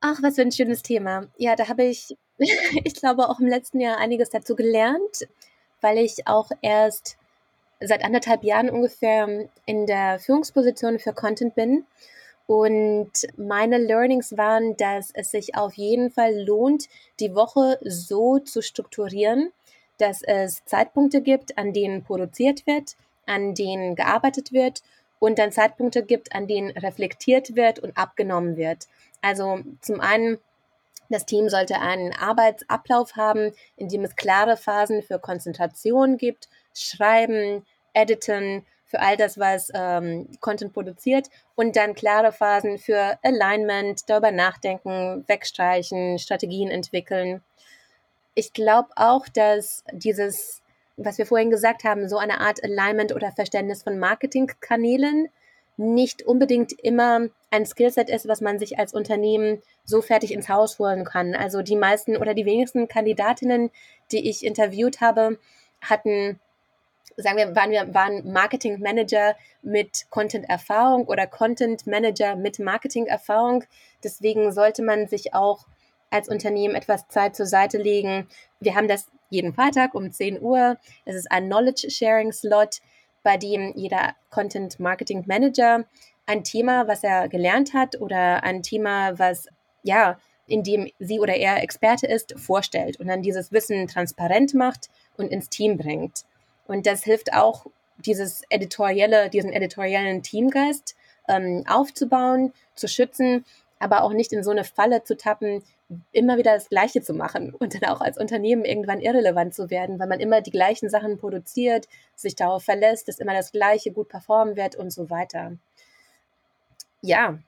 Ach, 0.00 0.18
was 0.22 0.34
für 0.34 0.42
ein 0.42 0.50
schönes 0.50 0.82
Thema. 0.82 1.28
Ja, 1.36 1.54
da 1.54 1.68
habe 1.68 1.84
ich, 1.84 2.16
ich 2.84 2.94
glaube, 2.94 3.28
auch 3.28 3.40
im 3.40 3.46
letzten 3.46 3.80
Jahr 3.80 3.98
einiges 3.98 4.30
dazu 4.30 4.56
gelernt, 4.56 5.28
weil 5.80 5.98
ich 5.98 6.26
auch 6.26 6.50
erst 6.62 7.16
seit 7.80 8.04
anderthalb 8.04 8.44
Jahren 8.44 8.70
ungefähr 8.70 9.48
in 9.66 9.86
der 9.86 10.18
Führungsposition 10.18 10.98
für 10.98 11.12
Content 11.12 11.54
bin 11.54 11.84
und 12.46 13.12
meine 13.36 13.78
Learnings 13.78 14.36
waren, 14.36 14.76
dass 14.76 15.12
es 15.14 15.30
sich 15.30 15.54
auf 15.54 15.74
jeden 15.74 16.10
Fall 16.10 16.34
lohnt, 16.44 16.88
die 17.20 17.34
Woche 17.34 17.78
so 17.84 18.40
zu 18.40 18.60
strukturieren, 18.60 19.52
dass 19.98 20.22
es 20.22 20.64
Zeitpunkte 20.64 21.22
gibt, 21.22 21.56
an 21.58 21.72
denen 21.72 22.02
produziert 22.02 22.66
wird, 22.66 22.96
an 23.24 23.54
denen 23.54 23.94
gearbeitet 23.94 24.52
wird 24.52 24.82
und 25.20 25.38
dann 25.38 25.52
Zeitpunkte 25.52 26.02
gibt, 26.02 26.34
an 26.34 26.48
denen 26.48 26.70
reflektiert 26.70 27.54
wird 27.54 27.78
und 27.78 27.96
abgenommen 27.96 28.56
wird. 28.56 28.88
Also 29.22 29.60
zum 29.80 30.00
einen, 30.00 30.38
das 31.10 31.26
Team 31.26 31.48
sollte 31.48 31.80
einen 31.80 32.12
Arbeitsablauf 32.12 33.16
haben, 33.16 33.52
in 33.76 33.88
dem 33.88 34.04
es 34.04 34.16
klare 34.16 34.56
Phasen 34.56 35.02
für 35.02 35.18
Konzentration 35.18 36.16
gibt, 36.16 36.48
Schreiben, 36.72 37.66
Editen, 37.92 38.64
für 38.90 39.00
all 39.00 39.16
das, 39.16 39.38
was 39.38 39.70
ähm, 39.72 40.28
Content 40.40 40.72
produziert 40.72 41.28
und 41.54 41.76
dann 41.76 41.94
klare 41.94 42.32
Phasen 42.32 42.78
für 42.78 43.18
Alignment, 43.22 44.10
darüber 44.10 44.32
nachdenken, 44.32 45.24
wegstreichen, 45.28 46.18
Strategien 46.18 46.70
entwickeln. 46.70 47.40
Ich 48.34 48.52
glaube 48.52 48.88
auch, 48.96 49.28
dass 49.28 49.84
dieses, 49.92 50.62
was 50.96 51.18
wir 51.18 51.26
vorhin 51.26 51.50
gesagt 51.50 51.84
haben, 51.84 52.08
so 52.08 52.18
eine 52.18 52.40
Art 52.40 52.64
Alignment 52.64 53.14
oder 53.14 53.30
Verständnis 53.30 53.84
von 53.84 53.98
Marketingkanälen 53.98 55.28
nicht 55.76 56.22
unbedingt 56.22 56.72
immer 56.72 57.28
ein 57.50 57.66
Skillset 57.66 58.10
ist, 58.10 58.28
was 58.28 58.40
man 58.40 58.58
sich 58.58 58.78
als 58.78 58.92
Unternehmen 58.92 59.62
so 59.84 60.02
fertig 60.02 60.32
ins 60.32 60.48
Haus 60.48 60.78
holen 60.78 61.04
kann. 61.04 61.34
Also 61.34 61.62
die 61.62 61.76
meisten 61.76 62.16
oder 62.16 62.34
die 62.34 62.44
wenigsten 62.44 62.86
Kandidatinnen, 62.88 63.70
die 64.12 64.28
ich 64.28 64.44
interviewt 64.44 65.00
habe, 65.00 65.38
hatten 65.80 66.38
sagen 67.16 67.36
wir, 67.36 67.54
waren 67.56 67.70
wir 67.70 67.94
waren 67.94 68.32
Marketing 68.32 68.80
Manager 68.80 69.36
mit 69.62 70.06
Content-Erfahrung 70.10 71.06
oder 71.06 71.26
Content 71.26 71.86
Manager 71.86 72.36
mit 72.36 72.58
Marketing-Erfahrung. 72.58 73.64
Deswegen 74.02 74.52
sollte 74.52 74.82
man 74.82 75.06
sich 75.06 75.34
auch 75.34 75.66
als 76.10 76.28
Unternehmen 76.28 76.74
etwas 76.74 77.08
Zeit 77.08 77.36
zur 77.36 77.46
Seite 77.46 77.78
legen. 77.78 78.28
Wir 78.58 78.74
haben 78.74 78.88
das 78.88 79.06
jeden 79.28 79.54
Freitag 79.54 79.94
um 79.94 80.10
10 80.10 80.40
Uhr. 80.40 80.76
Es 81.04 81.14
ist 81.14 81.30
ein 81.30 81.46
Knowledge 81.46 81.90
Sharing 81.90 82.32
Slot, 82.32 82.80
bei 83.22 83.36
dem 83.36 83.72
jeder 83.76 84.14
Content 84.30 84.80
Marketing 84.80 85.24
Manager 85.26 85.84
ein 86.26 86.44
Thema, 86.44 86.86
was 86.88 87.02
er 87.02 87.28
gelernt 87.28 87.74
hat 87.74 88.00
oder 88.00 88.42
ein 88.44 88.62
Thema, 88.62 89.18
was 89.18 89.46
ja, 89.82 90.18
in 90.46 90.62
dem 90.62 90.90
sie 90.98 91.20
oder 91.20 91.36
er 91.36 91.62
Experte 91.62 92.06
ist, 92.06 92.34
vorstellt 92.38 92.98
und 92.98 93.06
dann 93.08 93.22
dieses 93.22 93.52
Wissen 93.52 93.86
transparent 93.86 94.54
macht 94.54 94.90
und 95.16 95.28
ins 95.28 95.48
Team 95.48 95.76
bringt. 95.76 96.24
Und 96.66 96.86
das 96.86 97.04
hilft 97.04 97.32
auch, 97.32 97.66
dieses 98.04 98.42
editorielle, 98.48 99.28
diesen 99.28 99.52
editoriellen 99.52 100.22
Teamgeist 100.22 100.96
ähm, 101.28 101.64
aufzubauen, 101.68 102.52
zu 102.74 102.88
schützen, 102.88 103.44
aber 103.78 104.02
auch 104.02 104.12
nicht 104.12 104.32
in 104.32 104.42
so 104.42 104.50
eine 104.50 104.64
Falle 104.64 105.04
zu 105.04 105.16
tappen, 105.16 105.62
immer 106.12 106.38
wieder 106.38 106.54
das 106.54 106.68
Gleiche 106.68 107.02
zu 107.02 107.14
machen 107.14 107.54
und 107.54 107.74
dann 107.74 107.90
auch 107.90 108.00
als 108.00 108.18
Unternehmen 108.18 108.64
irgendwann 108.64 109.00
irrelevant 109.00 109.54
zu 109.54 109.70
werden, 109.70 109.98
weil 109.98 110.08
man 110.08 110.20
immer 110.20 110.40
die 110.40 110.50
gleichen 110.50 110.88
Sachen 110.88 111.18
produziert, 111.18 111.88
sich 112.14 112.34
darauf 112.34 112.64
verlässt, 112.64 113.08
dass 113.08 113.18
immer 113.18 113.34
das 113.34 113.52
Gleiche 113.52 113.92
gut 113.92 114.08
performen 114.08 114.56
wird 114.56 114.76
und 114.76 114.90
so 114.90 115.10
weiter. 115.10 115.52
Ja, 117.02 117.38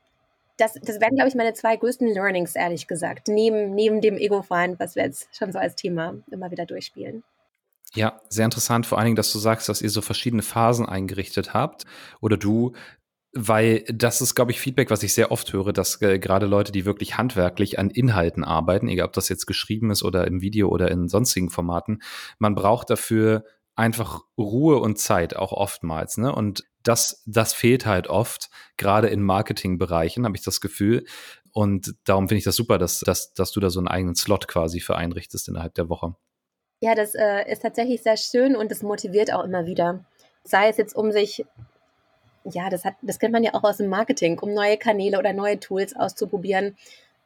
das, 0.57 0.75
das 0.75 1.01
wären, 1.01 1.15
glaube 1.15 1.29
ich, 1.29 1.35
meine 1.35 1.55
zwei 1.55 1.77
größten 1.77 2.13
Learnings, 2.13 2.55
ehrlich 2.55 2.87
gesagt, 2.87 3.29
neben, 3.29 3.75
neben 3.75 4.01
dem 4.01 4.17
Ego-Feind, 4.17 4.79
was 4.79 4.97
wir 4.97 5.05
jetzt 5.05 5.35
schon 5.37 5.53
so 5.53 5.59
als 5.59 5.75
Thema 5.75 6.15
immer 6.31 6.51
wieder 6.51 6.67
durchspielen. 6.67 7.25
Ja, 7.95 8.21
sehr 8.29 8.47
interessant, 8.47 8.87
vor 8.87 8.99
allen 8.99 9.07
Dingen, 9.07 9.17
dass 9.17 9.33
du 9.33 9.39
sagst, 9.39 9.69
dass 9.69 9.83
ihr 9.83 9.91
so 9.91 10.01
verschiedene 10.01 10.43
Phasen 10.43 10.87
eingerichtet 10.87 11.53
habt 11.53 11.85
oder 12.21 12.39
du, 12.39 12.73
weil 13.35 13.85
das 13.89 14.21
ist, 14.21 14.35
glaube 14.35 14.51
ich, 14.51 14.61
Feedback, 14.61 14.91
was 14.91 15.03
ich 15.03 15.15
sehr 15.15 15.31
oft 15.31 15.53
höre, 15.53 15.73
dass 15.73 16.01
äh, 16.03 16.19
gerade 16.19 16.47
Leute, 16.47 16.71
die 16.71 16.85
wirklich 16.85 17.17
handwerklich 17.17 17.79
an 17.79 17.89
Inhalten 17.91 18.45
arbeiten, 18.45 18.89
egal 18.89 19.07
ob 19.07 19.15
das 19.15 19.29
jetzt 19.29 19.47
geschrieben 19.47 19.91
ist 19.91 20.03
oder 20.03 20.27
im 20.27 20.43
Video 20.43 20.69
oder 20.69 20.91
in 20.91 21.09
sonstigen 21.09 21.49
Formaten, 21.49 22.03
man 22.39 22.55
braucht 22.55 22.91
dafür 22.91 23.45
einfach 23.75 24.21
Ruhe 24.37 24.79
und 24.79 24.99
Zeit, 24.99 25.35
auch 25.35 25.53
oftmals. 25.53 26.19
Ne? 26.19 26.35
Und 26.35 26.65
das, 26.83 27.23
das 27.27 27.55
fehlt 27.55 27.87
halt 27.87 28.09
oft, 28.09 28.51
gerade 28.77 29.09
in 29.09 29.23
Marketingbereichen, 29.23 30.27
habe 30.27 30.37
ich 30.37 30.43
das 30.43 30.61
Gefühl. 30.61 31.07
Und 31.53 31.95
darum 32.05 32.29
finde 32.29 32.39
ich 32.39 32.45
das 32.45 32.57
super, 32.57 32.77
dass, 32.77 33.01
dass, 33.01 33.33
dass 33.33 33.53
du 33.53 33.61
da 33.61 33.71
so 33.71 33.81
einen 33.81 33.89
eigenen 33.89 34.15
Slot 34.15 34.47
quasi 34.47 34.81
für 34.81 34.97
einrichtest 34.97 35.49
innerhalb 35.49 35.75
der 35.75 35.89
Woche. 35.89 36.15
Ja, 36.81 36.95
das 36.95 37.15
äh, 37.15 37.51
ist 37.51 37.63
tatsächlich 37.63 38.03
sehr 38.03 38.17
schön 38.17 38.57
und 38.57 38.71
das 38.71 38.83
motiviert 38.83 39.33
auch 39.33 39.45
immer 39.45 39.67
wieder. 39.67 40.05
Sei 40.45 40.69
es 40.69 40.77
jetzt 40.77 40.97
um 40.97 41.13
sich, 41.13 41.45
ja, 42.45 42.71
das 42.71 42.85
hat, 42.85 42.95
das 43.03 43.19
kennt 43.19 43.33
man 43.33 43.45
ja 43.45 43.55
auch 43.55 43.65
aus 43.65 43.79
dem 43.79 43.89
Marketing, 43.89 44.39
um 44.39 44.53
neue 44.53 44.77
Kanäle 44.77 45.19
oder 45.19 45.33
neue 45.33 45.61
Tools 45.61 45.95
auszuprobieren, 45.95 46.77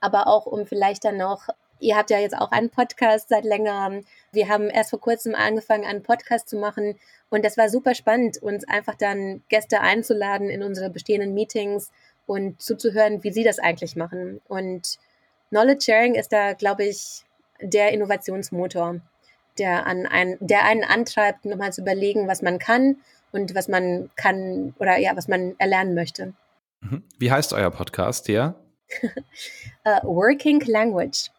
aber 0.00 0.26
auch 0.26 0.46
um 0.46 0.66
vielleicht 0.66 1.04
dann 1.04 1.16
noch, 1.16 1.48
ihr 1.80 1.96
habt 1.96 2.10
ja 2.10 2.18
jetzt 2.18 2.36
auch 2.36 2.50
einen 2.52 2.70
Podcast 2.70 3.28
seit 3.28 3.44
längerem. 3.44 4.04
Wir 4.32 4.48
haben 4.48 4.68
erst 4.68 4.90
vor 4.90 5.00
kurzem 5.00 5.34
angefangen, 5.34 5.84
einen 5.84 6.02
Podcast 6.02 6.48
zu 6.48 6.56
machen 6.56 6.96
und 7.30 7.44
das 7.44 7.56
war 7.56 7.68
super 7.68 7.94
spannend, 7.94 8.42
uns 8.42 8.66
einfach 8.68 8.94
dann 8.94 9.42
Gäste 9.48 9.80
einzuladen 9.80 10.50
in 10.50 10.62
unsere 10.62 10.90
bestehenden 10.90 11.34
Meetings 11.34 11.90
und 12.26 12.60
zuzuhören, 12.60 13.22
wie 13.24 13.32
sie 13.32 13.44
das 13.44 13.58
eigentlich 13.58 13.96
machen. 13.96 14.40
Und 14.48 14.98
Knowledge 15.50 15.84
Sharing 15.84 16.14
ist 16.14 16.32
da, 16.32 16.52
glaube 16.52 16.84
ich, 16.84 17.24
der 17.60 17.92
Innovationsmotor 17.92 19.00
der, 19.58 19.86
an 19.86 20.06
ein, 20.06 20.36
der 20.40 20.64
einen 20.64 20.84
antreibt, 20.84 21.44
nochmal 21.44 21.72
zu 21.72 21.80
überlegen, 21.80 22.28
was 22.28 22.42
man 22.42 22.58
kann 22.58 22.96
und 23.32 23.54
was 23.54 23.68
man 23.68 24.10
kann 24.16 24.74
oder 24.78 24.98
ja, 24.98 25.16
was 25.16 25.28
man 25.28 25.54
erlernen 25.58 25.94
möchte. 25.94 26.34
Mhm. 26.80 27.02
Wie 27.18 27.30
heißt 27.30 27.52
euer 27.52 27.70
Podcast, 27.70 28.28
ja? 28.28 28.54
uh, 29.84 30.04
Working 30.04 30.60
Language. 30.66 31.30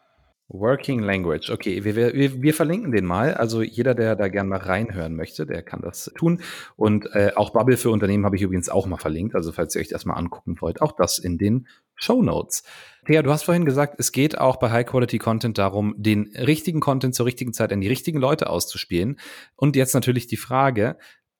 Working 0.50 1.00
Language. 1.00 1.50
Okay, 1.50 1.84
wir, 1.84 1.94
wir, 1.94 2.42
wir 2.42 2.54
verlinken 2.54 2.90
den 2.90 3.04
mal. 3.04 3.34
Also 3.34 3.60
jeder, 3.60 3.94
der 3.94 4.16
da 4.16 4.28
gerne 4.28 4.48
mal 4.48 4.58
reinhören 4.58 5.14
möchte, 5.14 5.44
der 5.44 5.62
kann 5.62 5.82
das 5.82 6.10
tun. 6.16 6.40
Und 6.74 7.06
äh, 7.14 7.32
auch 7.36 7.50
Bubble 7.50 7.76
für 7.76 7.90
Unternehmen 7.90 8.24
habe 8.24 8.36
ich 8.36 8.42
übrigens 8.42 8.70
auch 8.70 8.86
mal 8.86 8.96
verlinkt. 8.96 9.34
Also 9.34 9.52
falls 9.52 9.74
ihr 9.74 9.82
euch 9.82 9.88
das 9.88 10.06
mal 10.06 10.14
angucken 10.14 10.56
wollt, 10.60 10.80
auch 10.80 10.92
das 10.92 11.18
in 11.18 11.36
den 11.36 11.66
Show 11.96 12.22
Notes. 12.22 12.62
Thea, 13.06 13.22
du 13.22 13.30
hast 13.30 13.42
vorhin 13.42 13.66
gesagt, 13.66 13.96
es 13.98 14.10
geht 14.10 14.38
auch 14.38 14.56
bei 14.56 14.70
High-Quality-Content 14.70 15.58
darum, 15.58 15.94
den 15.98 16.32
richtigen 16.34 16.80
Content 16.80 17.14
zur 17.14 17.26
richtigen 17.26 17.52
Zeit 17.52 17.72
an 17.72 17.82
die 17.82 17.88
richtigen 17.88 18.18
Leute 18.18 18.48
auszuspielen. 18.48 19.18
Und 19.54 19.76
jetzt 19.76 19.94
natürlich 19.94 20.28
die 20.28 20.36
Frage, 20.36 20.96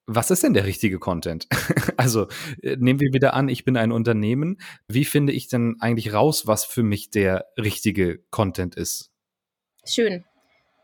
was 0.09 0.31
ist 0.31 0.43
denn 0.43 0.55
der 0.55 0.65
richtige 0.65 0.99
Content? 0.99 1.47
also 1.99 2.29
äh, 2.63 2.77
nehmen 2.77 2.99
wir 2.99 3.13
wieder 3.13 3.35
an, 3.35 3.49
ich 3.49 3.65
bin 3.65 3.77
ein 3.77 3.93
Unternehmen. 3.93 4.59
Wie 4.89 5.05
finde 5.05 5.35
ich 5.35 5.49
denn 5.49 5.77
eigentlich 5.81 6.15
raus, 6.15 6.47
was 6.47 6.65
für 6.65 6.83
mich 6.83 7.11
der 7.11 7.47
richtige 7.59 8.21
Content 8.31 8.75
ist? 8.75 9.11
Schön. 9.85 10.25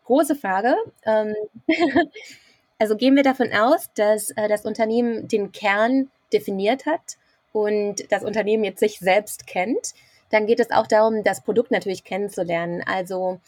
Große 0.04 0.36
Frage. 0.36 0.76
Ähm 1.06 1.34
also 2.78 2.96
gehen 2.96 3.16
wir 3.16 3.22
davon 3.22 3.50
aus, 3.52 3.88
dass 3.94 4.30
äh, 4.32 4.46
das 4.46 4.66
Unternehmen 4.66 5.26
den 5.26 5.52
Kern 5.52 6.10
definiert 6.32 6.84
hat 6.84 7.16
und 7.52 8.12
das 8.12 8.24
Unternehmen 8.24 8.62
jetzt 8.62 8.80
sich 8.80 8.98
selbst 8.98 9.46
kennt. 9.46 9.94
Dann 10.30 10.46
geht 10.46 10.60
es 10.60 10.70
auch 10.70 10.86
darum, 10.86 11.24
das 11.24 11.42
Produkt 11.42 11.70
natürlich 11.70 12.04
kennenzulernen. 12.04 12.82
Also 12.84 13.40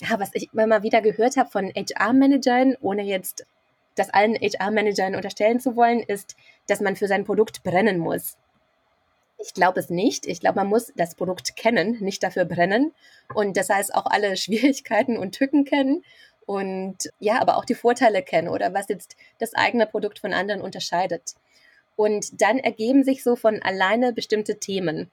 ja, 0.00 0.18
was 0.18 0.30
ich 0.32 0.48
immer 0.54 0.82
wieder 0.82 1.02
gehört 1.02 1.36
habe 1.36 1.50
von 1.50 1.68
HR-Managern, 1.68 2.76
ohne 2.80 3.02
jetzt 3.02 3.44
das 3.94 4.10
allen 4.10 4.34
HR-Managern 4.34 5.14
unterstellen 5.14 5.60
zu 5.60 5.76
wollen, 5.76 6.00
ist, 6.00 6.36
dass 6.66 6.80
man 6.80 6.96
für 6.96 7.08
sein 7.08 7.24
Produkt 7.24 7.62
brennen 7.62 7.98
muss. 7.98 8.36
Ich 9.38 9.54
glaube 9.54 9.80
es 9.80 9.90
nicht. 9.90 10.26
Ich 10.26 10.40
glaube, 10.40 10.56
man 10.56 10.68
muss 10.68 10.92
das 10.96 11.16
Produkt 11.16 11.56
kennen, 11.56 11.98
nicht 12.00 12.22
dafür 12.22 12.44
brennen. 12.44 12.92
Und 13.34 13.56
das 13.56 13.68
heißt 13.68 13.94
auch 13.94 14.06
alle 14.06 14.36
Schwierigkeiten 14.38 15.16
und 15.16 15.32
Tücken 15.32 15.64
kennen 15.64 16.04
und 16.46 17.10
ja, 17.18 17.40
aber 17.40 17.56
auch 17.56 17.64
die 17.64 17.74
Vorteile 17.74 18.22
kennen 18.22 18.48
oder 18.48 18.74
was 18.74 18.88
jetzt 18.88 19.16
das 19.38 19.54
eigene 19.54 19.86
Produkt 19.86 20.18
von 20.18 20.32
anderen 20.32 20.60
unterscheidet. 20.60 21.34
Und 21.96 22.40
dann 22.40 22.58
ergeben 22.58 23.04
sich 23.04 23.22
so 23.22 23.36
von 23.36 23.62
alleine 23.62 24.12
bestimmte 24.12 24.58
Themen. 24.58 25.10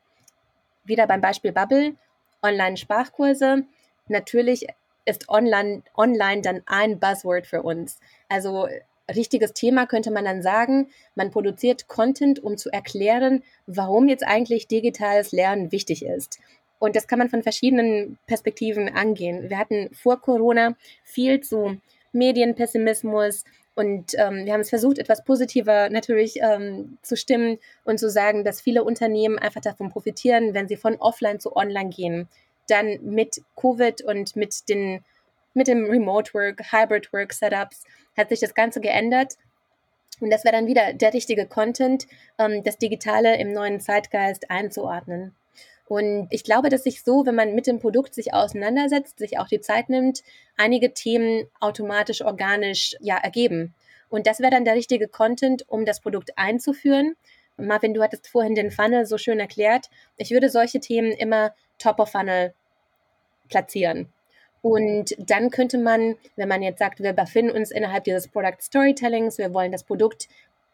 Wieder 0.86 1.08
beim 1.08 1.22
Beispiel 1.22 1.52
Bubble, 1.52 1.96
Online-Sprachkurse. 2.42 3.64
Natürlich 4.08 4.68
ist 5.06 5.30
online, 5.30 5.84
online 5.96 6.42
dann 6.42 6.62
ein 6.66 7.00
Buzzword 7.00 7.48
für 7.48 7.62
uns. 7.64 8.00
Also 8.28 8.68
richtiges 9.16 9.54
Thema 9.54 9.86
könnte 9.86 10.12
man 10.12 10.26
dann 10.26 10.42
sagen, 10.42 10.90
man 11.16 11.32
produziert 11.32 11.88
Content, 11.88 12.44
um 12.44 12.58
zu 12.58 12.70
erklären, 12.70 13.44
warum 13.66 14.08
jetzt 14.08 14.26
eigentlich 14.26 14.68
digitales 14.68 15.32
Lernen 15.32 15.72
wichtig 15.72 16.06
ist. 16.06 16.40
Und 16.80 16.96
das 16.96 17.08
kann 17.08 17.20
man 17.20 17.30
von 17.30 17.44
verschiedenen 17.44 18.18
Perspektiven 18.26 18.90
angehen. 18.90 19.50
Wir 19.50 19.58
hatten 19.58 19.90
vor 19.94 20.22
Corona 20.22 20.76
viel 21.04 21.42
zu 21.42 21.78
Medienpessimismus 22.14 23.44
und 23.76 24.14
ähm, 24.18 24.46
wir 24.46 24.54
haben 24.54 24.62
es 24.62 24.70
versucht, 24.70 24.98
etwas 24.98 25.24
positiver 25.24 25.90
natürlich 25.90 26.40
ähm, 26.42 26.98
zu 27.02 27.16
stimmen 27.16 27.60
und 27.84 28.00
zu 28.00 28.10
sagen, 28.10 28.44
dass 28.44 28.62
viele 28.62 28.84
Unternehmen 28.84 29.38
einfach 29.38 29.62
davon 29.62 29.90
profitieren, 29.90 30.54
wenn 30.54 30.68
sie 30.68 30.78
von 30.78 30.96
offline 30.96 31.40
zu 31.40 31.56
online 31.56 31.90
gehen 31.90 32.28
dann 32.70 33.00
mit 33.02 33.42
Covid 33.56 34.02
und 34.04 34.36
mit 34.36 34.70
den 34.70 35.04
mit 35.54 35.68
dem 35.68 35.86
Remote 35.86 36.34
Work, 36.34 36.72
Hybrid 36.72 37.12
Work 37.12 37.34
Setups 37.34 37.84
hat 38.16 38.30
sich 38.30 38.40
das 38.40 38.54
Ganze 38.54 38.82
geändert. 38.82 39.36
Und 40.20 40.30
das 40.32 40.44
wäre 40.44 40.56
dann 40.56 40.68
wieder 40.68 40.94
der 40.94 41.14
richtige 41.14 41.46
Content, 41.48 42.08
ähm, 42.38 42.64
das 42.64 42.78
Digitale 42.78 43.38
im 43.38 43.54
neuen 43.54 43.80
Zeitgeist 43.80 44.50
einzuordnen. 44.52 45.36
Und 45.88 46.28
ich 46.30 46.44
glaube, 46.44 46.70
dass 46.70 46.84
sich 46.84 47.04
so, 47.04 47.26
wenn 47.26 47.36
man 47.36 47.56
mit 47.56 47.66
dem 47.66 47.80
Produkt 47.80 48.14
sich 48.14 48.34
auseinandersetzt, 48.34 49.18
sich 49.18 49.40
auch 49.40 49.48
die 49.48 49.60
Zeit 49.60 49.90
nimmt, 49.90 50.22
einige 50.56 50.94
Themen 50.94 51.48
automatisch 51.60 52.22
organisch 52.22 52.96
ja 53.00 53.18
ergeben. 53.18 53.74
Und 54.10 54.28
das 54.28 54.40
wäre 54.40 54.52
dann 54.52 54.66
der 54.66 54.76
richtige 54.76 55.08
Content, 55.08 55.68
um 55.68 55.86
das 55.86 56.00
Produkt 56.00 56.38
einzuführen. 56.38 57.16
Marvin, 57.58 57.94
du 57.94 58.04
hattest 58.04 58.28
vorhin 58.28 58.56
den 58.56 58.72
Funnel 58.72 59.06
so 59.06 59.18
schön 59.18 59.40
erklärt. 59.40 59.90
Ich 60.18 60.32
würde 60.32 60.50
solche 60.50 60.80
Themen 60.80 61.12
immer 61.12 61.54
top 61.80 62.00
of 62.00 62.12
Funnel 62.12 62.54
platzieren. 63.50 64.08
Und 64.62 65.16
dann 65.18 65.52
könnte 65.52 65.78
man, 65.78 66.16
wenn 66.36 66.50
man 66.50 66.62
jetzt 66.62 66.80
sagt, 66.80 67.02
wir 67.02 67.14
befinden 67.14 67.52
uns 67.52 67.72
innerhalb 67.72 68.04
dieses 68.04 68.28
Product 68.28 68.58
Storytellings, 68.62 69.38
wir 69.38 69.54
wollen 69.54 69.72
das 69.72 69.84
Produkt, 69.84 70.28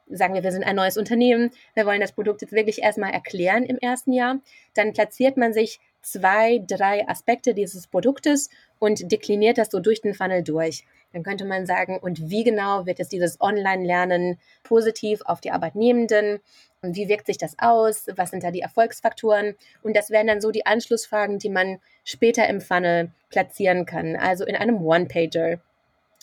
sagen 0.10 0.34
wir, 0.34 0.44
wir 0.44 0.52
sind 0.52 0.64
ein 0.64 0.76
neues 0.76 0.98
Unternehmen, 0.98 1.52
wir 1.74 1.86
wollen 1.86 2.02
das 2.02 2.12
Produkt 2.12 2.42
jetzt 2.42 2.54
wirklich 2.54 2.82
erstmal 2.82 3.12
erklären 3.12 3.64
im 3.64 3.78
ersten 3.78 4.12
Jahr, 4.12 4.40
dann 4.74 4.94
platziert 4.94 5.38
man 5.38 5.54
sich 5.54 5.80
zwei, 6.02 6.64
drei 6.68 7.08
Aspekte 7.08 7.54
dieses 7.54 7.88
Produktes 7.88 8.50
und 8.80 9.12
dekliniert 9.12 9.58
das 9.58 9.72
so 9.72 9.80
durch 9.80 10.02
den 10.02 10.14
Funnel 10.14 10.44
durch. 10.44 10.86
Dann 11.16 11.24
könnte 11.24 11.46
man 11.46 11.66
sagen, 11.66 11.98
und 11.98 12.30
wie 12.30 12.44
genau 12.44 12.86
wird 12.86 13.00
es 13.00 13.08
dieses 13.08 13.40
Online-Lernen 13.40 14.38
positiv 14.64 15.22
auf 15.24 15.40
die 15.40 15.52
Arbeitnehmenden 15.52 16.42
und 16.82 16.98
wie 16.98 17.08
wirkt 17.08 17.28
sich 17.28 17.38
das 17.38 17.56
aus? 17.58 18.08
Was 18.18 18.32
sind 18.32 18.44
da 18.44 18.52
die 18.52 18.60
Erfolgsfaktoren? 18.60 19.56
Und 19.82 19.96
das 19.96 20.10
wären 20.10 20.28
dann 20.28 20.42
so 20.42 20.52
die 20.52 20.66
Anschlussfragen, 20.66 21.40
die 21.40 21.48
man 21.48 21.80
später 22.04 22.50
im 22.50 22.60
Funnel 22.60 23.14
platzieren 23.30 23.86
kann. 23.86 24.18
Also 24.18 24.44
in 24.44 24.58
einem 24.58 24.86
One-Pager 24.86 25.62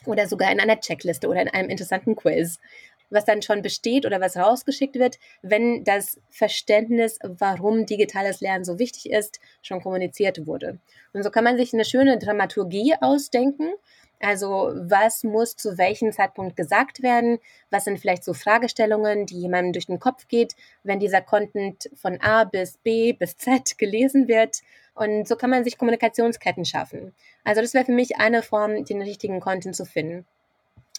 oder 0.04 0.28
sogar 0.28 0.52
in 0.52 0.60
einer 0.60 0.78
Checkliste 0.78 1.26
oder 1.26 1.40
in 1.40 1.48
einem 1.48 1.70
interessanten 1.70 2.14
Quiz. 2.14 2.58
was 3.12 3.24
dann 3.24 3.42
schon 3.42 3.62
besteht 3.62 4.06
oder 4.06 4.20
was 4.20 4.36
rausgeschickt 4.36 4.96
wird, 4.96 5.18
wenn 5.42 5.84
das 5.84 6.18
Verständnis, 6.30 7.18
warum 7.22 7.86
digitales 7.86 8.40
Lernen 8.40 8.64
so 8.64 8.78
wichtig 8.78 9.10
ist, 9.10 9.38
schon 9.60 9.82
kommuniziert 9.82 10.46
wurde. 10.46 10.78
Und 11.12 11.22
so 11.22 11.30
kann 11.30 11.44
man 11.44 11.56
sich 11.56 11.74
eine 11.74 11.84
schöne 11.84 12.18
Dramaturgie 12.18 12.94
ausdenken. 13.00 13.72
Also 14.22 14.72
was 14.74 15.24
muss 15.24 15.56
zu 15.56 15.78
welchem 15.78 16.12
Zeitpunkt 16.12 16.54
gesagt 16.56 17.02
werden? 17.02 17.40
Was 17.70 17.84
sind 17.84 17.98
vielleicht 17.98 18.22
so 18.22 18.34
Fragestellungen, 18.34 19.26
die 19.26 19.40
jemandem 19.40 19.72
durch 19.72 19.86
den 19.86 19.98
Kopf 19.98 20.28
geht, 20.28 20.54
wenn 20.84 21.00
dieser 21.00 21.20
Content 21.20 21.90
von 21.96 22.20
A 22.20 22.44
bis 22.44 22.78
B 22.78 23.12
bis 23.12 23.36
Z 23.36 23.76
gelesen 23.78 24.28
wird? 24.28 24.60
Und 24.94 25.26
so 25.26 25.34
kann 25.34 25.50
man 25.50 25.64
sich 25.64 25.76
Kommunikationsketten 25.76 26.64
schaffen. 26.64 27.14
Also 27.42 27.62
das 27.62 27.74
wäre 27.74 27.84
für 27.84 27.92
mich 27.92 28.18
eine 28.18 28.42
Form, 28.42 28.84
den 28.84 29.02
richtigen 29.02 29.40
Content 29.40 29.74
zu 29.74 29.84
finden. 29.84 30.24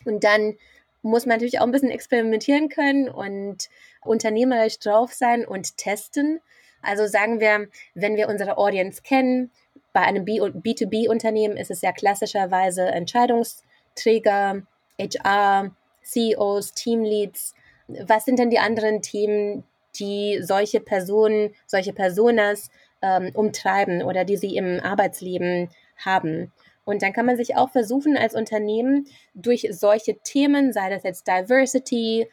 Und 0.03 0.26
dann 0.26 0.57
muss 1.01 1.26
man 1.26 1.36
natürlich 1.36 1.59
auch 1.59 1.65
ein 1.65 1.71
bisschen 1.71 1.91
experimentieren 1.91 2.67
können 2.67 3.07
und 3.07 3.69
unternehmerisch 4.01 4.80
drauf 4.80 5.13
sein 5.13 5.45
und 5.45 5.78
testen. 5.78 6.41
Also 6.82 7.07
sagen 7.07 7.39
wir, 7.39 7.69
wenn 7.93 8.17
wir 8.17 8.28
unsere 8.28 8.57
Audience 8.57 9.01
kennen, 9.01 9.51
bei 9.94 10.02
einem 10.02 10.26
B2B-Unternehmen 10.26 11.56
ist 11.56 11.72
es 11.72 11.82
ja 11.82 11.91
klassischerweise 11.91 12.82
Entscheidungsträger, 12.88 14.64
HR, 15.00 15.72
CEOs, 16.04 16.74
Teamleads. 16.74 17.54
Was 17.88 18.26
sind 18.26 18.39
denn 18.39 18.50
die 18.50 18.60
anderen 18.60 19.02
Themen, 19.02 19.64
die 20.00 20.39
solche 20.41 20.80
Personen, 20.80 21.54
solche 21.68 21.94
Personas 21.94 22.70
ähm, 23.02 23.32
umtreiben 23.34 24.02
oder 24.02 24.26
die 24.26 24.38
sie 24.38 24.56
im 24.58 24.80
Arbeitsleben 24.80 25.70
haben? 25.98 26.52
Und 26.86 27.02
dann 27.02 27.14
kann 27.14 27.26
man 27.26 27.38
sich 27.38 27.56
auch 27.56 27.70
versuchen, 27.70 28.18
als 28.18 28.36
Unternehmen 28.36 29.08
durch 29.34 29.68
solche 29.72 30.18
Themen, 30.20 30.74
sei 30.74 30.89
das 30.89 31.04
jetzt 31.04 31.28
Diversity, 31.28 32.28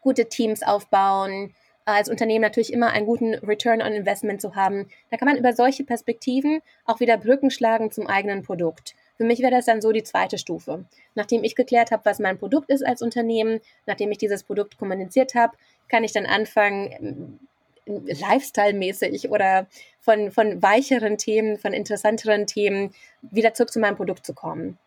gute 0.00 0.28
Teams 0.28 0.62
aufbauen, 0.62 1.54
als 1.84 2.08
Unternehmen 2.08 2.42
natürlich 2.42 2.72
immer 2.72 2.90
einen 2.90 3.06
guten 3.06 3.34
Return 3.34 3.82
on 3.82 3.92
Investment 3.92 4.40
zu 4.40 4.54
haben, 4.54 4.88
da 5.10 5.16
kann 5.16 5.28
man 5.28 5.36
über 5.36 5.52
solche 5.52 5.84
Perspektiven 5.84 6.60
auch 6.84 7.00
wieder 7.00 7.18
Brücken 7.18 7.50
schlagen 7.50 7.90
zum 7.90 8.06
eigenen 8.06 8.42
Produkt. 8.42 8.94
Für 9.16 9.24
mich 9.24 9.40
wäre 9.40 9.52
das 9.52 9.66
dann 9.66 9.80
so 9.80 9.92
die 9.92 10.02
zweite 10.02 10.38
Stufe. 10.38 10.86
Nachdem 11.14 11.44
ich 11.44 11.54
geklärt 11.54 11.90
habe, 11.90 12.04
was 12.04 12.18
mein 12.18 12.38
Produkt 12.38 12.70
ist 12.70 12.84
als 12.84 13.02
Unternehmen, 13.02 13.60
nachdem 13.86 14.10
ich 14.10 14.18
dieses 14.18 14.42
Produkt 14.42 14.78
kommuniziert 14.78 15.34
habe, 15.34 15.56
kann 15.88 16.04
ich 16.04 16.12
dann 16.12 16.26
anfangen, 16.26 17.38
Lifestyle-mäßig 17.86 19.30
oder 19.30 19.66
von, 20.00 20.30
von 20.30 20.62
weicheren 20.62 21.18
Themen, 21.18 21.58
von 21.58 21.72
interessanteren 21.72 22.46
Themen 22.46 22.94
wieder 23.20 23.54
zurück 23.54 23.72
zu 23.72 23.78
meinem 23.78 23.96
Produkt 23.96 24.24
zu 24.24 24.32
kommen. 24.34 24.78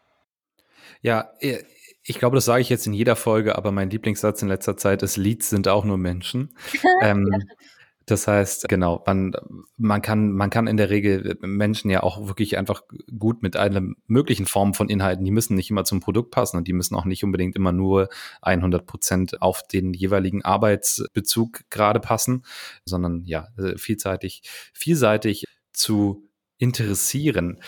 Ja, 1.02 1.32
äh, 1.40 1.64
ich 2.10 2.20
glaube, 2.20 2.36
das 2.36 2.46
sage 2.46 2.62
ich 2.62 2.70
jetzt 2.70 2.88
in 2.88 2.94
jeder 2.94 3.18
Folge, 3.18 3.58
aber 3.58 3.74
mein 3.74 3.90
Lieblingssatz 3.90 4.42
in 4.42 4.48
letzter 4.48 4.78
Zeit 4.78 5.04
ist, 5.04 5.18
Leads 5.18 5.50
sind 5.50 5.68
auch 5.68 5.84
nur 5.84 5.98
Menschen. 5.98 6.56
ähm, 7.02 7.28
das 8.06 8.26
heißt, 8.26 8.70
genau, 8.70 9.04
man, 9.06 9.34
man, 9.76 10.02
kann, 10.02 10.32
man 10.32 10.50
kann 10.50 10.68
in 10.68 10.78
der 10.78 10.90
Regel 10.90 11.38
Menschen 11.42 11.92
ja 11.92 12.04
auch 12.04 12.26
wirklich 12.30 12.58
einfach 12.58 12.84
gut 13.20 13.44
mit 13.44 13.58
einer 13.58 13.82
möglichen 14.08 14.46
Form 14.46 14.74
von 14.74 14.88
Inhalten, 14.88 15.26
die 15.26 15.32
müssen 15.32 15.56
nicht 15.56 15.70
immer 15.70 15.84
zum 15.84 16.00
Produkt 16.00 16.32
passen 16.32 16.56
und 16.56 16.70
die 16.70 16.74
müssen 16.74 16.96
auch 16.96 17.04
nicht 17.04 17.26
unbedingt 17.26 17.58
immer 17.58 17.74
nur 17.74 18.08
100 18.42 18.86
Prozent 18.86 19.42
auf 19.42 19.62
den 19.68 19.94
jeweiligen 19.94 20.46
Arbeitsbezug 20.46 21.70
gerade 21.70 22.00
passen, 22.00 22.46
sondern 22.86 23.26
ja, 23.26 23.50
äh, 23.58 23.78
vielseitig, 23.78 24.44
vielseitig 24.74 25.44
zu 25.74 26.24
interessieren. 26.58 27.60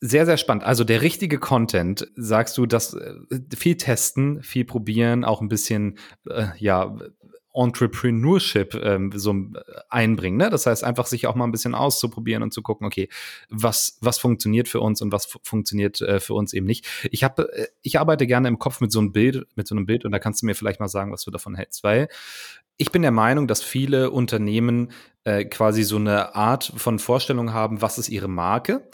Sehr, 0.00 0.26
sehr 0.26 0.36
spannend. 0.36 0.64
Also 0.64 0.84
der 0.84 1.02
richtige 1.02 1.38
Content, 1.38 2.10
sagst 2.14 2.56
du, 2.56 2.66
dass 2.66 2.94
äh, 2.94 3.14
viel 3.56 3.76
testen, 3.76 4.42
viel 4.42 4.64
probieren, 4.64 5.24
auch 5.24 5.40
ein 5.40 5.48
bisschen, 5.48 5.98
äh, 6.28 6.46
ja, 6.58 6.96
Entrepreneurship 7.58 8.74
ähm, 8.74 9.10
so 9.14 9.32
äh, 9.32 9.60
einbringen. 9.88 10.36
Ne? 10.36 10.48
Das 10.48 10.66
heißt, 10.66 10.84
einfach 10.84 11.06
sich 11.06 11.26
auch 11.26 11.34
mal 11.34 11.44
ein 11.44 11.50
bisschen 11.50 11.74
auszuprobieren 11.74 12.42
und 12.42 12.52
zu 12.52 12.62
gucken, 12.62 12.86
okay, 12.86 13.08
was, 13.48 13.98
was 14.00 14.18
funktioniert 14.18 14.68
für 14.68 14.80
uns 14.80 15.02
und 15.02 15.10
was 15.10 15.26
funktioniert 15.42 16.00
äh, 16.00 16.20
für 16.20 16.34
uns 16.34 16.52
eben 16.52 16.66
nicht. 16.66 16.86
Ich 17.10 17.24
habe, 17.24 17.52
äh, 17.52 17.66
ich 17.82 17.98
arbeite 17.98 18.26
gerne 18.26 18.46
im 18.46 18.60
Kopf 18.60 18.80
mit 18.80 18.92
so 18.92 19.00
einem 19.00 19.12
Bild, 19.12 19.46
mit 19.56 19.66
so 19.66 19.74
einem 19.74 19.86
Bild 19.86 20.04
und 20.04 20.12
da 20.12 20.20
kannst 20.20 20.42
du 20.42 20.46
mir 20.46 20.54
vielleicht 20.54 20.78
mal 20.78 20.88
sagen, 20.88 21.10
was 21.10 21.24
du 21.24 21.32
davon 21.32 21.56
hältst, 21.56 21.82
weil 21.82 22.08
ich 22.76 22.92
bin 22.92 23.02
der 23.02 23.10
Meinung, 23.10 23.48
dass 23.48 23.60
viele 23.60 24.12
Unternehmen 24.12 24.92
äh, 25.24 25.44
quasi 25.44 25.82
so 25.82 25.96
eine 25.96 26.36
Art 26.36 26.72
von 26.76 27.00
Vorstellung 27.00 27.52
haben, 27.52 27.82
was 27.82 27.98
ist 27.98 28.08
ihre 28.08 28.28
Marke 28.28 28.88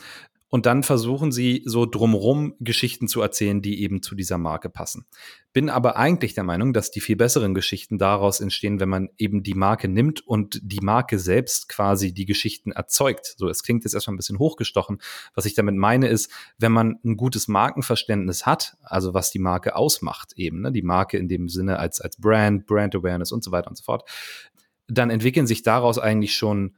und 0.54 0.66
dann 0.66 0.84
versuchen 0.84 1.32
sie 1.32 1.62
so 1.64 1.84
drumrum 1.84 2.54
Geschichten 2.60 3.08
zu 3.08 3.20
erzählen, 3.20 3.60
die 3.60 3.82
eben 3.82 4.02
zu 4.02 4.14
dieser 4.14 4.38
Marke 4.38 4.70
passen. 4.70 5.04
Bin 5.52 5.68
aber 5.68 5.96
eigentlich 5.96 6.34
der 6.34 6.44
Meinung, 6.44 6.72
dass 6.72 6.92
die 6.92 7.00
viel 7.00 7.16
besseren 7.16 7.54
Geschichten 7.54 7.98
daraus 7.98 8.38
entstehen, 8.38 8.78
wenn 8.78 8.88
man 8.88 9.08
eben 9.18 9.42
die 9.42 9.54
Marke 9.54 9.88
nimmt 9.88 10.24
und 10.24 10.60
die 10.62 10.78
Marke 10.78 11.18
selbst 11.18 11.68
quasi 11.68 12.14
die 12.14 12.24
Geschichten 12.24 12.70
erzeugt. 12.70 13.34
So, 13.36 13.48
es 13.48 13.64
klingt 13.64 13.82
jetzt 13.82 13.94
erstmal 13.94 14.14
ein 14.14 14.18
bisschen 14.18 14.38
hochgestochen. 14.38 14.98
Was 15.34 15.44
ich 15.44 15.54
damit 15.54 15.74
meine 15.74 16.06
ist, 16.06 16.30
wenn 16.56 16.70
man 16.70 17.00
ein 17.04 17.16
gutes 17.16 17.48
Markenverständnis 17.48 18.46
hat, 18.46 18.76
also 18.84 19.12
was 19.12 19.32
die 19.32 19.40
Marke 19.40 19.74
ausmacht 19.74 20.34
eben, 20.36 20.60
ne, 20.60 20.70
die 20.70 20.82
Marke 20.82 21.18
in 21.18 21.26
dem 21.26 21.48
Sinne 21.48 21.80
als, 21.80 22.00
als 22.00 22.16
Brand, 22.16 22.66
Brand 22.66 22.94
Awareness 22.94 23.32
und 23.32 23.42
so 23.42 23.50
weiter 23.50 23.70
und 23.70 23.76
so 23.76 23.82
fort, 23.82 24.08
dann 24.86 25.10
entwickeln 25.10 25.48
sich 25.48 25.64
daraus 25.64 25.98
eigentlich 25.98 26.36
schon 26.36 26.76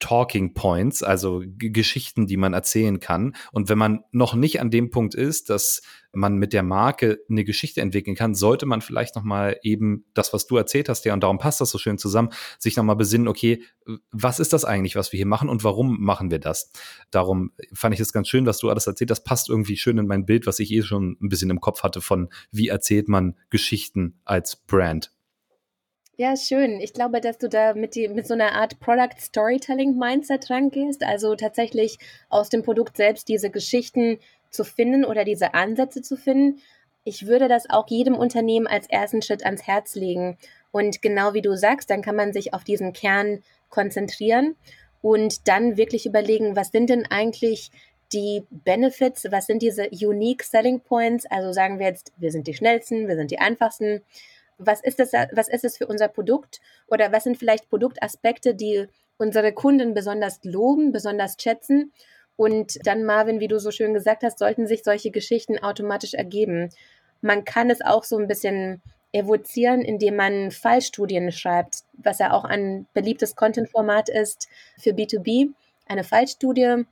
Talking 0.00 0.54
Points, 0.54 1.02
also 1.02 1.42
G 1.46 1.70
Geschichten, 1.70 2.26
die 2.26 2.36
man 2.36 2.52
erzählen 2.52 2.98
kann. 2.98 3.36
Und 3.52 3.68
wenn 3.68 3.78
man 3.78 4.00
noch 4.10 4.34
nicht 4.34 4.60
an 4.60 4.70
dem 4.70 4.90
Punkt 4.90 5.14
ist, 5.14 5.50
dass 5.50 5.82
man 6.12 6.36
mit 6.36 6.52
der 6.52 6.62
Marke 6.62 7.20
eine 7.30 7.44
Geschichte 7.44 7.80
entwickeln 7.80 8.16
kann, 8.16 8.34
sollte 8.34 8.66
man 8.66 8.80
vielleicht 8.80 9.14
noch 9.14 9.22
mal 9.22 9.58
eben 9.62 10.04
das, 10.14 10.32
was 10.32 10.46
du 10.46 10.56
erzählt 10.56 10.88
hast, 10.88 11.04
ja, 11.04 11.14
und 11.14 11.22
darum 11.22 11.38
passt 11.38 11.60
das 11.60 11.70
so 11.70 11.78
schön 11.78 11.98
zusammen, 11.98 12.30
sich 12.58 12.76
noch 12.76 12.82
mal 12.82 12.94
besinnen, 12.94 13.28
okay, 13.28 13.62
was 14.10 14.40
ist 14.40 14.52
das 14.52 14.64
eigentlich, 14.64 14.96
was 14.96 15.12
wir 15.12 15.18
hier 15.18 15.26
machen 15.26 15.48
und 15.48 15.62
warum 15.62 16.00
machen 16.00 16.30
wir 16.30 16.40
das? 16.40 16.72
Darum 17.10 17.52
fand 17.72 17.94
ich 17.94 18.00
es 18.00 18.12
ganz 18.12 18.28
schön, 18.28 18.46
was 18.46 18.58
du 18.58 18.70
alles 18.70 18.86
erzählt 18.86 19.10
hast, 19.10 19.24
passt 19.24 19.48
irgendwie 19.48 19.76
schön 19.76 19.98
in 19.98 20.06
mein 20.06 20.26
Bild, 20.26 20.46
was 20.46 20.58
ich 20.58 20.72
eh 20.72 20.82
schon 20.82 21.16
ein 21.20 21.28
bisschen 21.28 21.50
im 21.50 21.60
Kopf 21.60 21.82
hatte 21.82 22.00
von, 22.00 22.30
wie 22.50 22.68
erzählt 22.68 23.08
man 23.08 23.36
Geschichten 23.50 24.20
als 24.24 24.56
Brand. 24.56 25.12
Ja, 26.20 26.36
schön. 26.36 26.80
Ich 26.80 26.92
glaube, 26.92 27.22
dass 27.22 27.38
du 27.38 27.48
da 27.48 27.72
mit, 27.72 27.94
die, 27.94 28.06
mit 28.06 28.26
so 28.26 28.34
einer 28.34 28.52
Art 28.52 28.78
Product 28.78 29.18
Storytelling 29.18 29.96
Mindset 29.96 30.50
rangehst, 30.50 31.02
also 31.02 31.34
tatsächlich 31.34 31.96
aus 32.28 32.50
dem 32.50 32.62
Produkt 32.62 32.98
selbst 32.98 33.26
diese 33.26 33.48
Geschichten 33.48 34.18
zu 34.50 34.64
finden 34.64 35.06
oder 35.06 35.24
diese 35.24 35.54
Ansätze 35.54 36.02
zu 36.02 36.18
finden. 36.18 36.60
Ich 37.04 37.26
würde 37.26 37.48
das 37.48 37.70
auch 37.70 37.88
jedem 37.88 38.16
Unternehmen 38.16 38.66
als 38.66 38.86
ersten 38.90 39.22
Schritt 39.22 39.46
ans 39.46 39.66
Herz 39.66 39.94
legen. 39.94 40.36
Und 40.72 41.00
genau 41.00 41.32
wie 41.32 41.40
du 41.40 41.56
sagst, 41.56 41.88
dann 41.88 42.02
kann 42.02 42.16
man 42.16 42.34
sich 42.34 42.52
auf 42.52 42.64
diesen 42.64 42.92
Kern 42.92 43.42
konzentrieren 43.70 44.56
und 45.00 45.48
dann 45.48 45.78
wirklich 45.78 46.04
überlegen, 46.04 46.54
was 46.54 46.68
sind 46.68 46.90
denn 46.90 47.06
eigentlich 47.06 47.70
die 48.12 48.42
Benefits, 48.50 49.24
was 49.30 49.46
sind 49.46 49.62
diese 49.62 49.88
Unique 49.88 50.42
Selling 50.42 50.80
Points? 50.80 51.24
Also 51.30 51.54
sagen 51.54 51.78
wir 51.78 51.86
jetzt, 51.86 52.12
wir 52.18 52.30
sind 52.30 52.46
die 52.46 52.52
schnellsten, 52.52 53.08
wir 53.08 53.16
sind 53.16 53.30
die 53.30 53.38
einfachsten 53.38 54.02
was 54.60 54.80
ist 54.82 54.98
das, 54.98 55.12
was 55.32 55.48
ist 55.48 55.64
es 55.64 55.78
für 55.78 55.86
unser 55.86 56.08
Produkt 56.08 56.60
oder 56.86 57.12
was 57.12 57.24
sind 57.24 57.38
vielleicht 57.38 57.68
Produktaspekte, 57.68 58.54
die 58.54 58.86
unsere 59.16 59.52
Kunden 59.52 59.94
besonders 59.94 60.40
loben, 60.44 60.92
besonders 60.92 61.36
schätzen. 61.40 61.92
Und 62.36 62.78
dann, 62.86 63.04
Marvin, 63.04 63.40
wie 63.40 63.48
du 63.48 63.58
so 63.58 63.70
schön 63.70 63.92
gesagt 63.92 64.22
hast, 64.22 64.38
sollten 64.38 64.66
sich 64.66 64.82
solche 64.82 65.10
Geschichten 65.10 65.58
automatisch 65.58 66.14
ergeben. 66.14 66.70
Man 67.20 67.44
kann 67.44 67.70
es 67.70 67.82
auch 67.82 68.04
so 68.04 68.16
ein 68.18 68.28
bisschen 68.28 68.80
evozieren, 69.12 69.82
indem 69.82 70.16
man 70.16 70.50
Fallstudien 70.50 71.32
schreibt, 71.32 71.80
was 71.94 72.18
ja 72.18 72.32
auch 72.32 72.44
ein 72.44 72.86
beliebtes 72.94 73.36
Content-Format 73.36 74.08
ist 74.08 74.48
für 74.78 74.90
B2B. 74.90 75.50
Eine 75.86 76.04
Fallstudie 76.04 76.84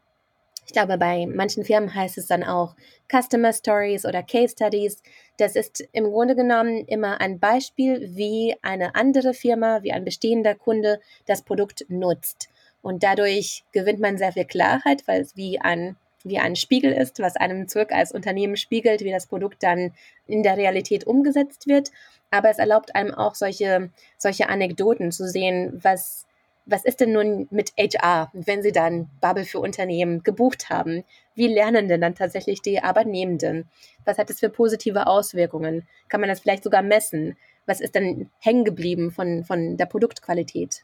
ich 0.68 0.74
glaube, 0.74 0.98
bei 0.98 1.24
manchen 1.24 1.64
Firmen 1.64 1.94
heißt 1.94 2.18
es 2.18 2.26
dann 2.26 2.44
auch 2.44 2.76
Customer 3.10 3.54
Stories 3.54 4.04
oder 4.04 4.22
Case 4.22 4.52
Studies. 4.52 5.02
Das 5.38 5.56
ist 5.56 5.82
im 5.92 6.04
Grunde 6.04 6.36
genommen 6.36 6.84
immer 6.84 7.22
ein 7.22 7.38
Beispiel, 7.38 8.10
wie 8.14 8.54
eine 8.60 8.94
andere 8.94 9.32
Firma, 9.32 9.82
wie 9.82 9.92
ein 9.92 10.04
bestehender 10.04 10.54
Kunde 10.54 11.00
das 11.24 11.40
Produkt 11.40 11.86
nutzt. 11.88 12.50
Und 12.82 13.02
dadurch 13.02 13.64
gewinnt 13.72 13.98
man 13.98 14.18
sehr 14.18 14.32
viel 14.32 14.44
Klarheit, 14.44 15.08
weil 15.08 15.22
es 15.22 15.38
wie 15.38 15.58
ein, 15.58 15.96
wie 16.22 16.38
ein 16.38 16.54
Spiegel 16.54 16.92
ist, 16.92 17.18
was 17.18 17.36
einem 17.36 17.66
zurück 17.66 17.90
als 17.90 18.12
Unternehmen 18.12 18.58
spiegelt, 18.58 19.00
wie 19.00 19.10
das 19.10 19.26
Produkt 19.26 19.62
dann 19.62 19.94
in 20.26 20.42
der 20.42 20.58
Realität 20.58 21.06
umgesetzt 21.06 21.66
wird. 21.66 21.90
Aber 22.30 22.50
es 22.50 22.58
erlaubt 22.58 22.94
einem 22.94 23.14
auch 23.14 23.34
solche, 23.34 23.88
solche 24.18 24.50
Anekdoten 24.50 25.12
zu 25.12 25.26
sehen, 25.26 25.80
was 25.82 26.26
was 26.68 26.84
ist 26.84 27.00
denn 27.00 27.12
nun 27.12 27.48
mit 27.50 27.72
HR, 27.78 28.30
wenn 28.34 28.62
Sie 28.62 28.72
dann 28.72 29.08
Bubble 29.22 29.44
für 29.44 29.58
Unternehmen 29.58 30.22
gebucht 30.22 30.68
haben? 30.68 31.02
Wie 31.34 31.46
lernen 31.46 31.88
denn 31.88 32.02
dann 32.02 32.14
tatsächlich 32.14 32.60
die 32.60 32.80
Arbeitnehmenden? 32.80 33.68
Was 34.04 34.18
hat 34.18 34.28
es 34.28 34.40
für 34.40 34.50
positive 34.50 35.06
Auswirkungen? 35.06 35.88
Kann 36.08 36.20
man 36.20 36.28
das 36.28 36.40
vielleicht 36.40 36.64
sogar 36.64 36.82
messen? 36.82 37.36
Was 37.64 37.80
ist 37.80 37.94
denn 37.94 38.30
hängen 38.38 38.64
geblieben 38.64 39.10
von, 39.10 39.44
von 39.44 39.78
der 39.78 39.86
Produktqualität? 39.86 40.82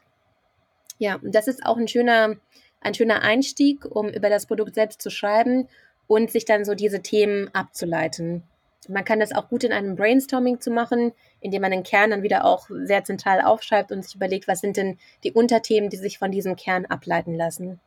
Ja, 0.97 1.19
das 1.21 1.47
ist 1.47 1.63
auch 1.63 1.77
ein 1.77 1.87
schöner, 1.87 2.35
ein 2.81 2.93
schöner 2.95 3.21
Einstieg, 3.21 3.85
um 3.85 4.09
über 4.09 4.29
das 4.29 4.47
Produkt 4.47 4.73
selbst 4.73 5.01
zu 5.03 5.11
schreiben 5.11 5.67
und 6.07 6.31
sich 6.31 6.45
dann 6.45 6.65
so 6.65 6.73
diese 6.73 7.01
Themen 7.01 7.53
abzuleiten. 7.53 8.43
Man 8.89 9.05
kann 9.05 9.19
das 9.19 9.31
auch 9.31 9.49
gut 9.49 9.63
in 9.63 9.71
einem 9.71 9.95
Brainstorming 9.95 10.61
zu 10.61 10.71
machen, 10.71 11.11
indem 11.39 11.61
man 11.61 11.71
den 11.71 11.83
Kern 11.83 12.11
dann 12.11 12.23
wieder 12.23 12.45
auch 12.45 12.67
sehr 12.69 13.03
zentral 13.03 13.41
aufschreibt 13.41 13.91
und 13.91 14.03
sich 14.03 14.15
überlegt, 14.15 14.47
was 14.47 14.61
sind 14.61 14.77
denn 14.77 14.97
die 15.23 15.31
Unterthemen, 15.31 15.89
die 15.89 15.97
sich 15.97 16.17
von 16.17 16.31
diesem 16.31 16.55
Kern 16.55 16.85
ableiten 16.85 17.35
lassen. 17.35 17.79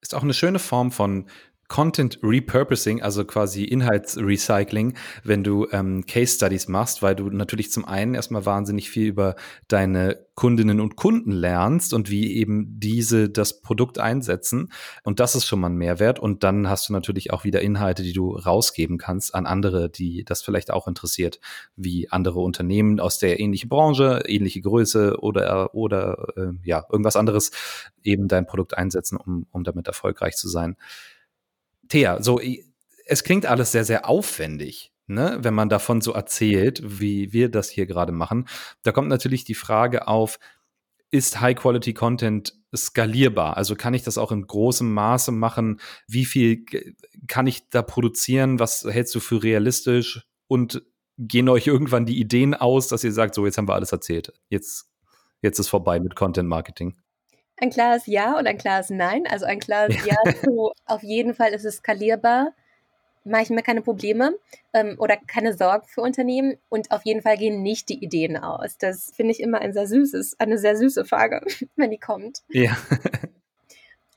Ist 0.00 0.14
auch 0.14 0.22
eine 0.22 0.34
schöne 0.34 0.58
Form 0.58 0.92
von 0.92 1.26
Content 1.68 2.18
Repurposing, 2.22 3.02
also 3.02 3.24
quasi 3.24 3.64
Inhaltsrecycling, 3.64 4.94
wenn 5.24 5.42
du 5.42 5.66
ähm, 5.72 6.06
Case 6.06 6.36
Studies 6.36 6.68
machst, 6.68 7.02
weil 7.02 7.16
du 7.16 7.28
natürlich 7.30 7.70
zum 7.70 7.84
einen 7.84 8.14
erstmal 8.14 8.46
wahnsinnig 8.46 8.90
viel 8.90 9.06
über 9.08 9.36
deine 9.68 10.26
Kundinnen 10.36 10.80
und 10.80 10.96
Kunden 10.96 11.32
lernst 11.32 11.94
und 11.94 12.10
wie 12.10 12.36
eben 12.36 12.78
diese 12.78 13.30
das 13.30 13.62
Produkt 13.62 13.98
einsetzen. 13.98 14.70
Und 15.02 15.18
das 15.18 15.34
ist 15.34 15.46
schon 15.46 15.60
mal 15.60 15.70
ein 15.70 15.76
Mehrwert. 15.76 16.18
Und 16.18 16.44
dann 16.44 16.68
hast 16.68 16.88
du 16.88 16.92
natürlich 16.92 17.32
auch 17.32 17.44
wieder 17.44 17.62
Inhalte, 17.62 18.02
die 18.02 18.12
du 18.12 18.36
rausgeben 18.36 18.98
kannst 18.98 19.34
an 19.34 19.46
andere, 19.46 19.88
die 19.88 20.24
das 20.24 20.42
vielleicht 20.42 20.70
auch 20.70 20.86
interessiert, 20.86 21.40
wie 21.74 22.10
andere 22.10 22.40
Unternehmen 22.40 23.00
aus 23.00 23.18
der 23.18 23.40
ähnlichen 23.40 23.70
Branche, 23.70 24.22
ähnliche 24.26 24.60
Größe 24.60 25.18
oder, 25.20 25.74
oder 25.74 26.28
äh, 26.36 26.52
ja, 26.64 26.84
irgendwas 26.90 27.16
anderes 27.16 27.50
eben 28.04 28.28
dein 28.28 28.46
Produkt 28.46 28.76
einsetzen, 28.76 29.16
um, 29.16 29.46
um 29.50 29.64
damit 29.64 29.86
erfolgreich 29.88 30.36
zu 30.36 30.48
sein. 30.48 30.76
Thea, 31.88 32.22
so, 32.22 32.40
es 33.06 33.24
klingt 33.24 33.46
alles 33.46 33.72
sehr, 33.72 33.84
sehr 33.84 34.08
aufwendig. 34.08 34.92
Ne, 35.08 35.38
wenn 35.40 35.54
man 35.54 35.68
davon 35.68 36.00
so 36.00 36.14
erzählt, 36.14 36.82
wie 36.84 37.32
wir 37.32 37.48
das 37.48 37.70
hier 37.70 37.86
gerade 37.86 38.10
machen, 38.10 38.48
da 38.82 38.90
kommt 38.90 39.06
natürlich 39.06 39.44
die 39.44 39.54
Frage 39.54 40.08
auf, 40.08 40.40
ist 41.12 41.40
High-Quality-Content 41.40 42.54
skalierbar? 42.74 43.56
Also 43.56 43.76
kann 43.76 43.94
ich 43.94 44.02
das 44.02 44.18
auch 44.18 44.32
in 44.32 44.46
großem 44.46 44.92
Maße 44.92 45.30
machen? 45.30 45.80
Wie 46.08 46.24
viel 46.24 46.64
kann 47.28 47.46
ich 47.46 47.68
da 47.70 47.82
produzieren? 47.82 48.58
Was 48.58 48.84
hältst 48.84 49.14
du 49.14 49.20
für 49.20 49.42
realistisch? 49.42 50.26
Und 50.48 50.82
gehen 51.18 51.48
euch 51.48 51.66
irgendwann 51.66 52.06
die 52.06 52.18
Ideen 52.18 52.54
aus, 52.54 52.88
dass 52.88 53.04
ihr 53.04 53.12
sagt, 53.12 53.34
so, 53.34 53.46
jetzt 53.46 53.58
haben 53.58 53.68
wir 53.68 53.74
alles 53.74 53.92
erzählt. 53.92 54.32
Jetzt, 54.48 54.90
jetzt 55.40 55.58
ist 55.58 55.68
vorbei 55.68 55.98
mit 56.00 56.14
Content 56.14 56.48
Marketing. 56.48 56.96
Ein 57.58 57.70
klares 57.70 58.06
Ja 58.06 58.38
und 58.38 58.46
ein 58.46 58.58
klares 58.58 58.90
Nein. 58.90 59.26
Also 59.26 59.46
ein 59.46 59.60
klares 59.60 59.96
Ja 60.04 60.16
zu, 60.44 60.72
auf 60.84 61.02
jeden 61.02 61.34
Fall 61.34 61.52
ist 61.52 61.64
es 61.64 61.76
skalierbar, 61.76 62.52
mache 63.24 63.42
ich 63.42 63.50
mir 63.50 63.62
keine 63.62 63.82
Probleme 63.82 64.36
ähm, 64.72 64.96
oder 64.98 65.16
keine 65.16 65.54
Sorgen 65.54 65.86
für 65.86 66.00
Unternehmen 66.00 66.56
und 66.68 66.90
auf 66.90 67.04
jeden 67.04 67.22
Fall 67.22 67.36
gehen 67.36 67.62
nicht 67.62 67.88
die 67.88 68.02
Ideen 68.02 68.36
aus. 68.36 68.78
Das 68.78 69.12
finde 69.14 69.32
ich 69.32 69.40
immer 69.40 69.60
ein 69.60 69.72
sehr 69.72 69.86
süßes, 69.86 70.38
eine 70.38 70.58
sehr 70.58 70.76
süße 70.76 71.04
Frage, 71.04 71.40
wenn 71.76 71.90
die 71.90 71.98
kommt. 71.98 72.42
Ja. 72.48 72.76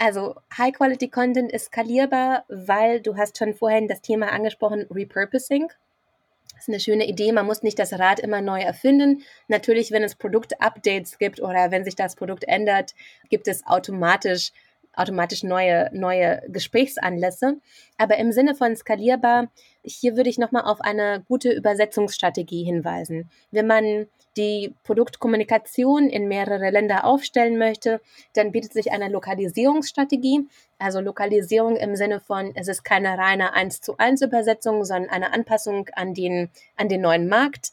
Also 0.02 0.36
High-Quality-Content 0.58 1.52
ist 1.52 1.66
skalierbar, 1.66 2.46
weil 2.48 3.02
du 3.02 3.18
hast 3.18 3.38
schon 3.38 3.54
vorhin 3.54 3.90
das 3.90 4.02
Thema 4.02 4.32
angesprochen, 4.32 4.88
Repurposing. 4.90 5.68
Das 6.60 6.68
ist 6.68 6.74
eine 6.74 6.82
schöne 6.82 7.08
Idee. 7.08 7.32
Man 7.32 7.46
muss 7.46 7.64
nicht 7.64 7.80
das 7.80 7.94
Rad 7.94 8.20
immer 8.20 8.42
neu 8.42 8.60
erfinden. 8.60 9.24
Natürlich, 9.48 9.92
wenn 9.92 10.04
es 10.04 10.16
Produktupdates 10.16 11.18
gibt 11.18 11.42
oder 11.42 11.72
wenn 11.72 11.86
sich 11.86 11.96
das 11.96 12.18
Produkt 12.18 12.44
ändert, 12.44 12.96
gibt 13.30 13.48
es 13.48 13.66
automatisch 13.66 14.52
automatisch 15.00 15.44
neue, 15.44 15.90
neue 15.94 16.42
Gesprächsanlässe. 16.50 17.58
Aber 17.98 18.18
im 18.18 18.32
Sinne 18.32 18.56
von 18.56 18.76
skalierbar, 18.76 19.48
hier 19.84 20.16
würde 20.16 20.30
ich 20.30 20.38
nochmal 20.38 20.64
auf 20.64 20.82
eine 20.82 21.24
gute 21.28 21.52
Übersetzungsstrategie 21.52 22.64
hinweisen. 22.64 23.30
Wenn 23.52 23.68
man 23.68 24.08
die 24.38 24.74
Produktkommunikation 24.84 26.10
in 26.10 26.28
mehrere 26.28 26.70
Länder 26.70 27.04
aufstellen 27.06 27.58
möchte, 27.58 28.00
dann 28.34 28.52
bietet 28.52 28.74
sich 28.74 28.92
eine 28.92 29.10
Lokalisierungsstrategie. 29.10 30.48
Also 30.78 31.02
Lokalisierung 31.02 31.76
im 31.76 31.96
Sinne 31.96 32.20
von, 32.20 32.52
es 32.56 32.68
ist 32.68 32.84
keine 32.84 33.18
reine 33.18 33.54
1 33.54 33.82
zu 33.82 33.98
1 33.98 34.22
Übersetzung, 34.22 34.86
sondern 34.86 35.12
eine 35.12 35.34
Anpassung 35.34 35.90
an 35.94 36.14
den, 36.14 36.50
an 36.78 36.90
den 36.90 37.02
neuen 37.02 37.28
Markt. 37.28 37.72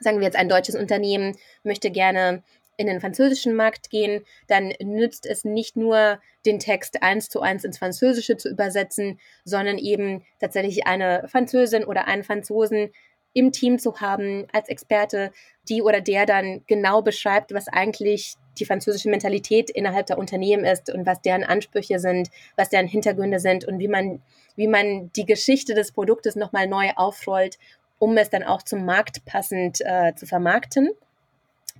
Sagen 0.00 0.18
wir 0.18 0.26
jetzt, 0.26 0.36
ein 0.36 0.48
deutsches 0.48 0.74
Unternehmen 0.74 1.36
möchte 1.62 1.90
gerne 1.90 2.42
in 2.76 2.86
den 2.86 3.00
französischen 3.00 3.54
Markt 3.54 3.90
gehen, 3.90 4.24
dann 4.48 4.72
nützt 4.82 5.26
es 5.26 5.44
nicht 5.44 5.76
nur 5.76 6.20
den 6.44 6.58
Text 6.58 7.02
eins 7.02 7.28
zu 7.28 7.40
eins 7.40 7.64
ins 7.64 7.78
Französische 7.78 8.36
zu 8.36 8.48
übersetzen, 8.48 9.18
sondern 9.44 9.78
eben 9.78 10.24
tatsächlich 10.40 10.86
eine 10.86 11.26
Französin 11.28 11.84
oder 11.84 12.06
einen 12.06 12.24
Franzosen 12.24 12.90
im 13.32 13.52
Team 13.52 13.78
zu 13.78 14.00
haben 14.00 14.46
als 14.52 14.68
Experte, 14.68 15.32
die 15.68 15.82
oder 15.82 16.00
der 16.00 16.24
dann 16.24 16.62
genau 16.66 17.02
beschreibt, 17.02 17.52
was 17.52 17.68
eigentlich 17.68 18.36
die 18.58 18.64
französische 18.64 19.10
Mentalität 19.10 19.70
innerhalb 19.70 20.06
der 20.06 20.18
Unternehmen 20.18 20.64
ist 20.64 20.92
und 20.92 21.06
was 21.06 21.20
deren 21.20 21.42
Ansprüche 21.42 21.98
sind, 21.98 22.30
was 22.56 22.70
deren 22.70 22.86
Hintergründe 22.86 23.40
sind 23.40 23.64
und 23.64 23.80
wie 23.80 23.88
man, 23.88 24.22
wie 24.54 24.68
man 24.68 25.10
die 25.16 25.26
Geschichte 25.26 25.74
des 25.74 25.90
Produktes 25.90 26.36
nochmal 26.36 26.68
neu 26.68 26.90
aufrollt, 26.94 27.58
um 27.98 28.16
es 28.16 28.30
dann 28.30 28.44
auch 28.44 28.62
zum 28.62 28.84
Markt 28.84 29.24
passend 29.24 29.80
äh, 29.80 30.14
zu 30.14 30.26
vermarkten. 30.26 30.90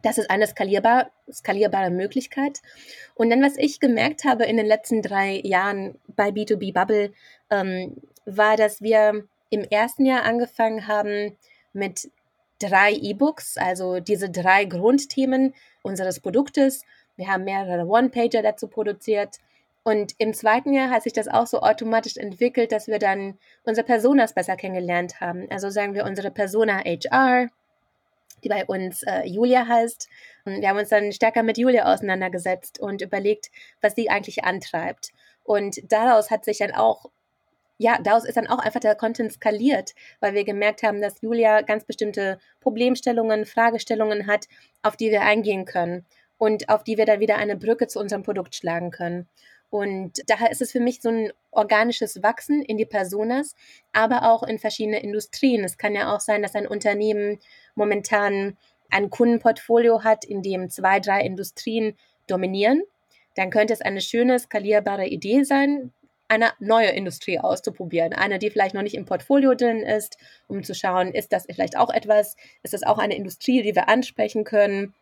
Das 0.04 0.18
ist 0.18 0.30
eine 0.30 0.46
skalierbar, 0.46 1.10
skalierbare 1.32 1.90
Möglichkeit. 1.90 2.60
Und 3.14 3.30
dann, 3.30 3.42
was 3.42 3.56
ich 3.56 3.80
gemerkt 3.80 4.24
habe 4.24 4.44
in 4.44 4.58
den 4.58 4.66
letzten 4.66 5.00
drei 5.00 5.40
Jahren 5.42 5.98
bei 6.06 6.28
B2B 6.28 6.74
Bubble, 6.74 7.12
ähm, 7.50 7.96
war, 8.26 8.56
dass 8.56 8.82
wir 8.82 9.24
im 9.48 9.62
ersten 9.62 10.04
Jahr 10.04 10.24
angefangen 10.24 10.86
haben 10.86 11.36
mit 11.72 12.10
drei 12.58 12.92
E-Books, 12.92 13.56
also 13.56 13.98
diese 14.00 14.28
drei 14.28 14.66
Grundthemen 14.66 15.54
unseres 15.82 16.20
Produktes. 16.20 16.82
Wir 17.16 17.28
haben 17.28 17.44
mehrere 17.44 17.86
One-Pager 17.86 18.42
dazu 18.42 18.68
produziert. 18.68 19.38
Und 19.84 20.14
im 20.18 20.34
zweiten 20.34 20.74
Jahr 20.74 20.90
hat 20.90 21.02
sich 21.02 21.14
das 21.14 21.28
auch 21.28 21.46
so 21.46 21.60
automatisch 21.60 22.18
entwickelt, 22.18 22.72
dass 22.72 22.88
wir 22.88 22.98
dann 22.98 23.38
unsere 23.64 23.86
Personas 23.86 24.34
besser 24.34 24.56
kennengelernt 24.56 25.20
haben. 25.20 25.46
Also 25.50 25.70
sagen 25.70 25.94
wir 25.94 26.04
unsere 26.04 26.30
Persona 26.30 26.82
HR, 26.84 27.48
die 28.42 28.48
bei 28.48 28.64
uns 28.64 29.02
äh, 29.02 29.22
Julia 29.24 29.66
heißt. 29.66 30.08
Und 30.44 30.60
wir 30.60 30.68
haben 30.68 30.78
uns 30.78 30.88
dann 30.88 31.12
stärker 31.12 31.42
mit 31.42 31.58
Julia 31.58 31.92
auseinandergesetzt 31.92 32.80
und 32.80 33.02
überlegt, 33.02 33.50
was 33.80 33.94
sie 33.94 34.10
eigentlich 34.10 34.44
antreibt. 34.44 35.10
Und 35.42 35.80
daraus 35.92 36.30
hat 36.30 36.44
sich 36.44 36.58
dann 36.58 36.72
auch, 36.72 37.10
ja, 37.78 37.98
daraus 38.02 38.24
ist 38.24 38.36
dann 38.36 38.46
auch 38.46 38.58
einfach 38.58 38.80
der 38.80 38.94
Content 38.94 39.32
skaliert, 39.32 39.92
weil 40.20 40.34
wir 40.34 40.44
gemerkt 40.44 40.82
haben, 40.82 41.00
dass 41.00 41.20
Julia 41.20 41.62
ganz 41.62 41.84
bestimmte 41.84 42.38
Problemstellungen, 42.60 43.44
Fragestellungen 43.44 44.26
hat, 44.26 44.46
auf 44.82 44.96
die 44.96 45.10
wir 45.10 45.22
eingehen 45.22 45.64
können 45.64 46.06
und 46.38 46.68
auf 46.68 46.84
die 46.84 46.96
wir 46.96 47.06
dann 47.06 47.20
wieder 47.20 47.36
eine 47.36 47.56
Brücke 47.56 47.86
zu 47.86 48.00
unserem 48.00 48.22
Produkt 48.22 48.54
schlagen 48.54 48.90
können. 48.90 49.28
Und 49.74 50.22
daher 50.28 50.52
ist 50.52 50.62
es 50.62 50.70
für 50.70 50.78
mich 50.78 51.02
so 51.02 51.08
ein 51.08 51.32
organisches 51.50 52.22
Wachsen 52.22 52.62
in 52.62 52.76
die 52.76 52.86
Personas, 52.86 53.56
aber 53.92 54.30
auch 54.30 54.44
in 54.44 54.60
verschiedene 54.60 55.02
Industrien. 55.02 55.64
Es 55.64 55.78
kann 55.78 55.96
ja 55.96 56.14
auch 56.14 56.20
sein, 56.20 56.42
dass 56.42 56.54
ein 56.54 56.68
Unternehmen 56.68 57.40
momentan 57.74 58.56
ein 58.90 59.10
Kundenportfolio 59.10 60.04
hat, 60.04 60.24
in 60.24 60.42
dem 60.42 60.70
zwei, 60.70 61.00
drei 61.00 61.22
Industrien 61.22 61.96
dominieren. 62.26 62.82
Dann 63.34 63.50
könnte 63.50 63.72
es 63.72 63.80
eine 63.80 64.00
schöne, 64.00 64.38
skalierbare 64.38 65.06
Idee 65.06 65.42
sein, 65.42 65.92
eine 66.28 66.52
neue 66.58 66.90
Industrie 66.90 67.38
auszuprobieren. 67.38 68.12
Eine, 68.12 68.38
die 68.38 68.50
vielleicht 68.50 68.74
noch 68.74 68.82
nicht 68.82 68.94
im 68.94 69.04
Portfolio 69.04 69.54
drin 69.54 69.80
ist, 69.80 70.16
um 70.46 70.62
zu 70.62 70.74
schauen, 70.74 71.12
ist 71.12 71.32
das 71.32 71.46
vielleicht 71.46 71.76
auch 71.76 71.90
etwas, 71.90 72.36
ist 72.62 72.74
das 72.74 72.82
auch 72.82 72.98
eine 72.98 73.16
Industrie, 73.16 73.62
die 73.62 73.74
wir 73.74 73.88
ansprechen 73.88 74.44
können. 74.44 74.94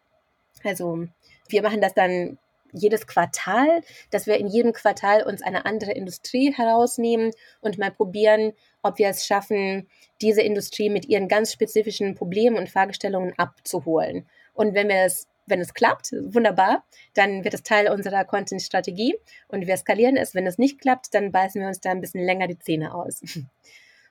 Also 0.64 1.06
wir 1.48 1.62
machen 1.62 1.80
das 1.80 1.94
dann 1.94 2.38
jedes 2.72 3.06
Quartal, 3.06 3.82
dass 4.10 4.26
wir 4.26 4.38
in 4.38 4.48
jedem 4.48 4.72
Quartal 4.72 5.22
uns 5.22 5.42
eine 5.42 5.66
andere 5.66 5.92
Industrie 5.92 6.52
herausnehmen 6.52 7.30
und 7.60 7.78
mal 7.78 7.90
probieren, 7.90 8.52
ob 8.82 8.98
wir 8.98 9.08
es 9.08 9.26
schaffen, 9.26 9.88
diese 10.20 10.42
Industrie 10.42 10.90
mit 10.90 11.06
ihren 11.06 11.28
ganz 11.28 11.52
spezifischen 11.52 12.14
Problemen 12.14 12.56
und 12.56 12.70
Fragestellungen 12.70 13.34
abzuholen. 13.38 14.26
Und 14.54 14.74
wenn 14.74 14.88
wir 14.88 15.04
es 15.04 15.28
wenn 15.44 15.60
es 15.60 15.74
klappt, 15.74 16.12
wunderbar, 16.12 16.84
dann 17.14 17.42
wird 17.42 17.52
es 17.52 17.64
Teil 17.64 17.90
unserer 17.90 18.24
Content-Strategie 18.24 19.16
und 19.48 19.66
wir 19.66 19.76
skalieren 19.76 20.16
es. 20.16 20.36
Wenn 20.36 20.46
es 20.46 20.56
nicht 20.56 20.80
klappt, 20.80 21.14
dann 21.14 21.32
beißen 21.32 21.60
wir 21.60 21.66
uns 21.66 21.80
da 21.80 21.90
ein 21.90 22.00
bisschen 22.00 22.24
länger 22.24 22.46
die 22.46 22.58
Zähne 22.58 22.94
aus. 22.94 23.22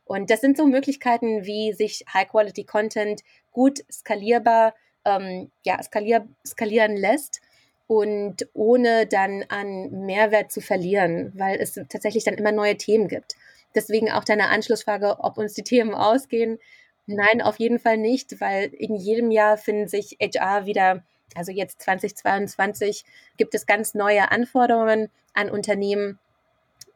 Und 0.04 0.30
das 0.30 0.42
sind 0.42 0.58
so 0.58 0.66
Möglichkeiten, 0.68 1.46
wie 1.46 1.72
sich 1.72 2.04
High-Quality-Content 2.14 3.22
gut 3.52 3.80
skalierbar 3.90 4.74
ähm, 5.06 5.52
ja, 5.64 5.82
skalier 5.82 6.28
skalieren 6.46 6.98
lässt 6.98 7.42
und 7.92 8.48
ohne 8.54 9.06
dann 9.06 9.44
an 9.50 9.92
Mehrwert 10.06 10.50
zu 10.50 10.62
verlieren, 10.62 11.34
weil 11.36 11.60
es 11.60 11.74
tatsächlich 11.74 12.24
dann 12.24 12.36
immer 12.36 12.54
neue 12.54 12.78
Themen 12.78 13.10
gibt. 13.10 13.36
Deswegen 13.76 14.10
auch 14.10 14.24
deine 14.24 14.48
Anschlussfrage, 14.48 15.18
ob 15.20 15.38
uns 15.38 15.56
die 15.56 15.64
Themen 15.64 15.94
ausgehen. 15.94 16.58
Nein, 17.06 17.42
auf 17.42 17.60
jeden 17.60 17.80
Fall 17.80 17.98
nicht, 17.98 18.40
weil 18.40 18.68
in 18.68 18.96
jedem 18.96 19.30
Jahr 19.30 19.58
finden 19.58 19.90
sich 19.90 20.16
HR 20.22 20.66
wieder, 20.66 21.04
also 21.36 21.52
jetzt 21.52 21.82
2022, 21.82 23.04
gibt 23.36 23.56
es 23.56 23.66
ganz 23.66 23.94
neue 23.94 24.32
Anforderungen 24.32 25.10
an 25.34 25.50
Unternehmen 25.50 26.18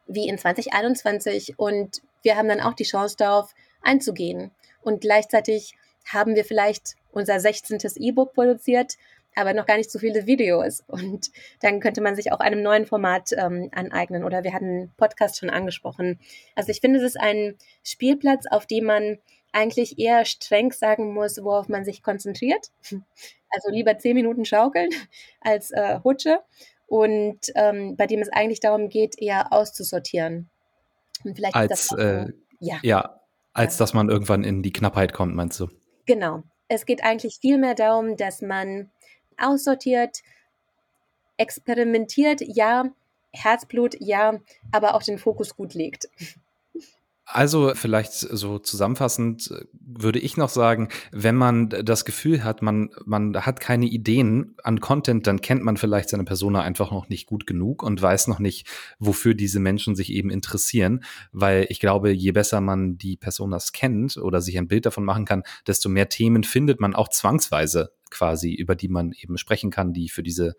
wie 0.07 0.29
in 0.29 0.37
2021 0.37 1.59
und 1.59 2.03
wir 2.21 2.37
haben 2.37 2.47
dann 2.47 2.61
auch 2.61 2.73
die 2.73 2.85
Chance 2.85 3.17
darauf 3.17 3.53
einzugehen. 3.81 4.51
Und 4.81 5.01
gleichzeitig 5.01 5.75
haben 6.05 6.35
wir 6.35 6.45
vielleicht 6.45 6.95
unser 7.11 7.39
16. 7.39 7.79
E-Book 7.97 8.33
produziert, 8.33 8.93
aber 9.35 9.53
noch 9.53 9.65
gar 9.65 9.77
nicht 9.77 9.91
so 9.91 9.99
viele 9.99 10.25
Videos. 10.25 10.83
Und 10.87 11.31
dann 11.61 11.79
könnte 11.79 12.01
man 12.01 12.15
sich 12.15 12.31
auch 12.31 12.39
einem 12.39 12.61
neuen 12.61 12.85
Format 12.85 13.31
ähm, 13.33 13.69
aneignen. 13.73 14.23
Oder 14.23 14.43
wir 14.43 14.53
hatten 14.53 14.91
Podcast 14.97 15.39
schon 15.39 15.49
angesprochen. 15.49 16.19
Also 16.55 16.71
ich 16.71 16.81
finde, 16.81 16.99
es 16.99 17.05
ist 17.05 17.19
ein 17.19 17.55
Spielplatz, 17.83 18.45
auf 18.49 18.65
dem 18.65 18.85
man 18.85 19.17
eigentlich 19.51 19.99
eher 19.99 20.25
streng 20.25 20.71
sagen 20.71 21.13
muss, 21.13 21.41
worauf 21.43 21.69
man 21.69 21.85
sich 21.85 22.03
konzentriert. 22.03 22.71
Also 23.49 23.71
lieber 23.71 23.97
zehn 23.97 24.15
Minuten 24.15 24.43
schaukeln 24.43 24.89
als 25.41 25.71
äh, 25.71 25.99
Hutsche. 26.03 26.39
Und 26.87 27.39
ähm, 27.55 27.95
bei 27.95 28.05
dem 28.05 28.21
es 28.21 28.29
eigentlich 28.29 28.59
darum 28.59 28.89
geht, 28.89 29.19
eher 29.19 29.51
auszusortieren. 29.51 30.49
Und 31.23 31.35
vielleicht 31.35 31.55
als, 31.55 31.91
äh, 31.93 32.27
ja. 32.59 32.79
ja, 32.83 33.21
als 33.53 33.75
ja. 33.75 33.83
dass 33.83 33.93
man 33.93 34.09
irgendwann 34.09 34.43
in 34.43 34.61
die 34.61 34.73
Knappheit 34.73 35.13
kommt, 35.13 35.35
meinst 35.35 35.59
du? 35.59 35.67
Genau. 36.05 36.43
Es 36.67 36.85
geht 36.85 37.03
eigentlich 37.03 37.37
vielmehr 37.39 37.75
darum, 37.75 38.17
dass 38.17 38.41
man 38.41 38.91
aussortiert, 39.37 40.21
experimentiert, 41.37 42.41
ja, 42.41 42.85
Herzblut, 43.31 43.95
ja, 43.99 44.39
aber 44.71 44.95
auch 44.95 45.03
den 45.03 45.17
Fokus 45.17 45.55
gut 45.55 45.73
legt. 45.73 46.07
Also 47.27 47.73
vielleicht 47.73 48.13
so 48.13 48.59
zusammenfassend 48.59 49.49
äh, 49.49 49.65
würde 49.73 50.19
ich 50.19 50.37
noch 50.37 50.49
sagen, 50.49 50.89
wenn 51.11 51.35
man 51.35 51.69
das 51.69 52.05
Gefühl 52.05 52.43
hat, 52.43 52.61
man, 52.61 52.91
man 53.03 53.35
hat 53.45 53.59
keine 53.59 53.87
Ideen 53.87 54.55
an 54.63 54.79
Content, 54.79 55.25
dann 55.25 55.41
kennt 55.41 55.63
man 55.63 55.75
vielleicht 55.75 56.09
seine 56.09 56.23
Persona 56.23 56.61
einfach 56.61 56.91
noch 56.91 57.09
nicht 57.09 57.25
gut 57.25 57.47
genug 57.47 57.81
und 57.81 57.99
weiß 57.99 58.27
noch 58.27 58.37
nicht, 58.37 58.67
wofür 58.99 59.33
diese 59.33 59.59
Menschen 59.59 59.95
sich 59.95 60.11
eben 60.11 60.29
interessieren. 60.29 61.03
Weil 61.31 61.65
ich 61.69 61.79
glaube, 61.79 62.11
je 62.11 62.31
besser 62.31 62.61
man 62.61 62.97
die 62.99 63.17
Personas 63.17 63.71
kennt 63.71 64.17
oder 64.17 64.39
sich 64.39 64.57
ein 64.59 64.67
Bild 64.67 64.85
davon 64.85 65.03
machen 65.03 65.25
kann, 65.25 65.43
desto 65.65 65.89
mehr 65.89 66.09
Themen 66.09 66.43
findet 66.43 66.79
man 66.79 66.93
auch 66.93 67.09
zwangsweise 67.09 67.91
quasi, 68.11 68.53
über 68.53 68.75
die 68.75 68.87
man 68.87 69.13
eben 69.13 69.39
sprechen 69.39 69.71
kann, 69.71 69.93
die 69.93 70.09
für 70.09 70.23
diese 70.23 70.55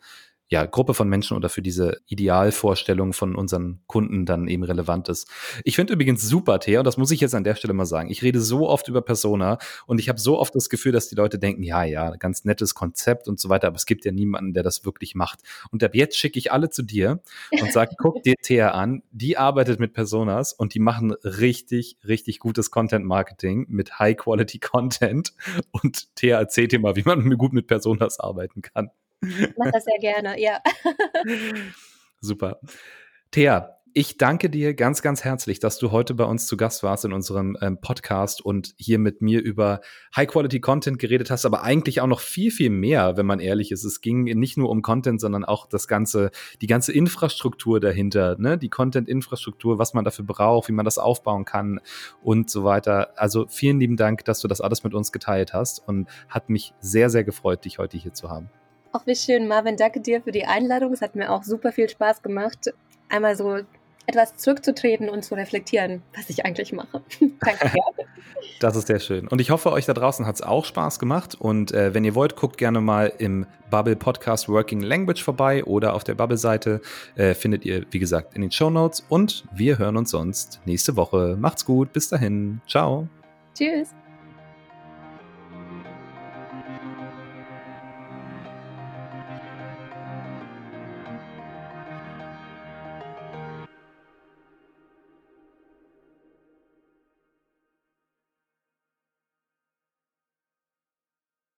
ja, 0.49 0.65
Gruppe 0.65 0.95
von 0.95 1.09
Menschen 1.09 1.37
oder 1.37 1.49
für 1.49 1.63
diese 1.63 2.01
Idealvorstellung 2.07 3.13
von 3.13 3.35
unseren 3.35 3.81
Kunden 3.87 4.27
dann 4.27 4.47
eben 4.47 4.63
relevant 4.63 5.09
ist. 5.09 5.29
Ich 5.65 5.75
finde 5.75 5.93
übrigens 5.93 6.23
super, 6.23 6.61
Thea, 6.61 6.79
und 6.79 6.85
das 6.85 6.97
muss 6.97 7.11
ich 7.11 7.21
jetzt 7.21 7.35
an 7.35 7.43
der 7.43 7.57
Stelle 7.57 7.75
mal 7.75 7.85
sagen. 7.85 8.11
Ich 8.11 8.23
rede 8.23 8.41
so 8.41 8.69
oft 8.69 8.87
über 8.87 9.03
Persona 9.03 9.59
und 9.87 9.99
ich 9.99 10.09
habe 10.09 10.21
so 10.21 10.39
oft 10.39 10.55
das 10.55 10.69
Gefühl, 10.69 10.93
dass 10.93 11.09
die 11.09 11.17
Leute 11.17 11.41
denken, 11.41 11.65
ja, 11.65 11.83
ja, 11.83 12.15
ganz 12.17 12.45
nettes 12.45 12.75
Konzept 12.75 13.27
und 13.27 13.41
so 13.41 13.49
weiter, 13.49 13.67
aber 13.67 13.77
es 13.77 13.87
gibt 13.87 14.05
ja 14.05 14.13
niemanden, 14.13 14.55
der 14.55 14.63
das 14.63 14.85
wirklich 14.85 15.17
macht. 15.17 15.41
Und 15.73 15.83
ab 15.83 15.97
jetzt 15.97 16.17
schicke 16.17 16.39
ich 16.39 16.53
alle 16.53 16.71
zu 16.71 16.83
dir 16.83 17.21
und 17.51 17.73
sage, 17.73 17.95
guck 17.99 18.23
dir 18.23 18.37
Thea 18.41 18.71
an, 18.71 19.03
die 19.11 19.37
arbeitet 19.37 19.81
mit 19.81 19.95
Personas 19.95 20.53
und 20.53 20.75
die 20.75 20.81
machen 20.81 21.11
richtig, 21.25 21.97
richtig 22.07 22.39
gutes 22.39 22.71
Content-Marketing 22.71 23.67
mit 23.69 23.99
High-Quality-Content. 23.99 25.33
Und 25.73 26.15
Thea 26.15 26.39
erzählt 26.39 26.71
dir 26.71 26.79
mal, 26.79 26.95
wie 26.95 27.03
man 27.03 27.37
gut 27.37 27.53
mit 27.53 27.67
Personas 27.67 28.21
arbeiten 28.21 28.63
kann. 28.63 28.91
Ich 29.23 29.57
mache 29.57 29.73
das 29.73 29.85
sehr 29.85 29.99
gerne, 30.01 30.41
ja. 30.41 30.61
Super. 32.21 32.61
Thea, 33.31 33.77
ich 33.99 34.19
danke 34.19 34.51
dir 34.51 34.75
ganz, 34.75 35.01
ganz 35.01 35.25
herzlich, 35.25 35.59
dass 35.59 35.79
du 35.79 35.91
heute 35.91 36.13
bei 36.13 36.25
uns 36.25 36.47
zu 36.47 36.59
Gast 36.59 36.83
warst 36.83 37.07
in 37.07 37.15
unserem 37.15 37.57
ähm, 37.63 37.81
Podcast 37.81 38.45
und 38.45 38.75
hier 38.77 38.99
mit 38.99 39.23
mir 39.23 39.43
über 39.43 39.81
High-Quality-Content 40.15 40.99
geredet 40.99 41.31
hast, 41.31 41.47
aber 41.47 41.63
eigentlich 41.63 42.03
auch 42.03 42.07
noch 42.07 42.21
viel, 42.21 42.51
viel 42.51 42.69
mehr, 42.69 43.17
wenn 43.17 43.25
man 43.25 43.41
ehrlich 43.41 43.73
ist. 43.73 43.85
Es 43.85 44.03
ging 44.03 44.25
nicht 44.25 44.59
nur 44.59 44.69
um 44.69 44.83
Content, 44.83 45.19
sondern 45.19 45.47
auch 45.47 45.67
das 45.67 45.89
ganze, 45.89 46.31
die 46.61 46.67
ganze 46.67 46.93
Infrastruktur 46.93 47.81
dahinter, 47.81 48.37
ne? 48.39 48.59
die 48.59 48.69
Content-Infrastruktur, 48.69 49.79
was 49.79 49.95
man 49.95 50.05
dafür 50.05 50.27
braucht, 50.27 50.69
wie 50.69 50.73
man 50.73 50.85
das 50.85 50.99
aufbauen 50.99 51.47
kann 51.47 51.81
und 52.23 52.51
so 52.51 52.65
weiter. 52.65 53.19
Also 53.19 53.47
vielen 53.49 53.81
lieben 53.81 53.97
Dank, 53.97 54.27
dass 54.27 54.41
du 54.41 54.49
das 54.49 54.61
alles 54.61 54.85
mit 54.85 54.93
uns 54.93 55.11
geteilt 55.11 55.55
hast 55.55 55.79
und 55.89 56.07
hat 56.29 56.51
mich 56.51 56.75
sehr, 56.81 57.09
sehr 57.09 57.25
gefreut, 57.25 57.65
dich 57.65 57.79
heute 57.79 57.97
hier 57.97 58.13
zu 58.13 58.29
haben. 58.29 58.51
Ach, 58.97 59.07
wie 59.07 59.15
schön, 59.15 59.47
Marvin. 59.47 59.77
Danke 59.77 60.01
dir 60.01 60.23
für 60.23 60.33
die 60.33 60.47
Einladung. 60.47 60.91
Es 60.91 61.03
hat 61.03 61.17
mir 61.17 61.31
auch 61.31 61.45
super 61.45 61.71
viel 61.71 61.87
Spaß 61.87 62.23
gemacht, 62.23 62.73
einmal 63.11 63.37
so 63.37 63.59
etwas 64.07 64.37
zurückzutreten 64.39 65.11
und 65.11 65.23
zu 65.23 65.35
reflektieren, 65.35 66.03
was 66.17 66.31
ich 66.31 66.47
eigentlich 66.47 66.73
mache. 66.73 67.03
Danke. 67.41 67.73
Das 68.61 68.75
ist 68.75 68.87
sehr 68.87 69.01
schön. 69.01 69.29
Und 69.29 69.41
ich 69.41 69.51
hoffe, 69.51 69.71
euch 69.71 69.85
da 69.85 69.93
draußen 69.93 70.25
hat 70.25 70.37
es 70.37 70.43
auch 70.43 70.65
Spaß 70.65 70.99
gemacht. 70.99 71.35
Und 71.39 71.73
äh, 71.73 71.93
wenn 71.93 72.05
ihr 72.05 72.15
wollt, 72.15 72.37
guckt 72.37 72.57
gerne 72.57 72.81
mal 72.81 73.13
im 73.19 73.45
Bubble 73.71 73.97
Podcast 73.97 74.49
Working 74.49 74.81
Language 74.81 75.23
vorbei 75.23 75.63
oder 75.65 75.93
auf 75.93 76.05
der 76.05 76.15
Bubble-Seite. 76.15 76.81
Äh, 77.17 77.35
findet 77.35 77.67
ihr, 77.67 77.85
wie 77.91 77.99
gesagt, 77.99 78.35
in 78.35 78.41
den 78.41 78.51
Show 78.51 78.71
Notes. 78.71 79.05
Und 79.11 79.45
wir 79.53 79.77
hören 79.77 79.99
uns 79.99 80.11
sonst 80.11 80.61
nächste 80.65 80.97
Woche. 80.97 81.37
Macht's 81.39 81.67
gut. 81.67 81.93
Bis 81.93 82.09
dahin. 82.09 82.63
Ciao. 82.67 83.09
Tschüss. 83.55 83.91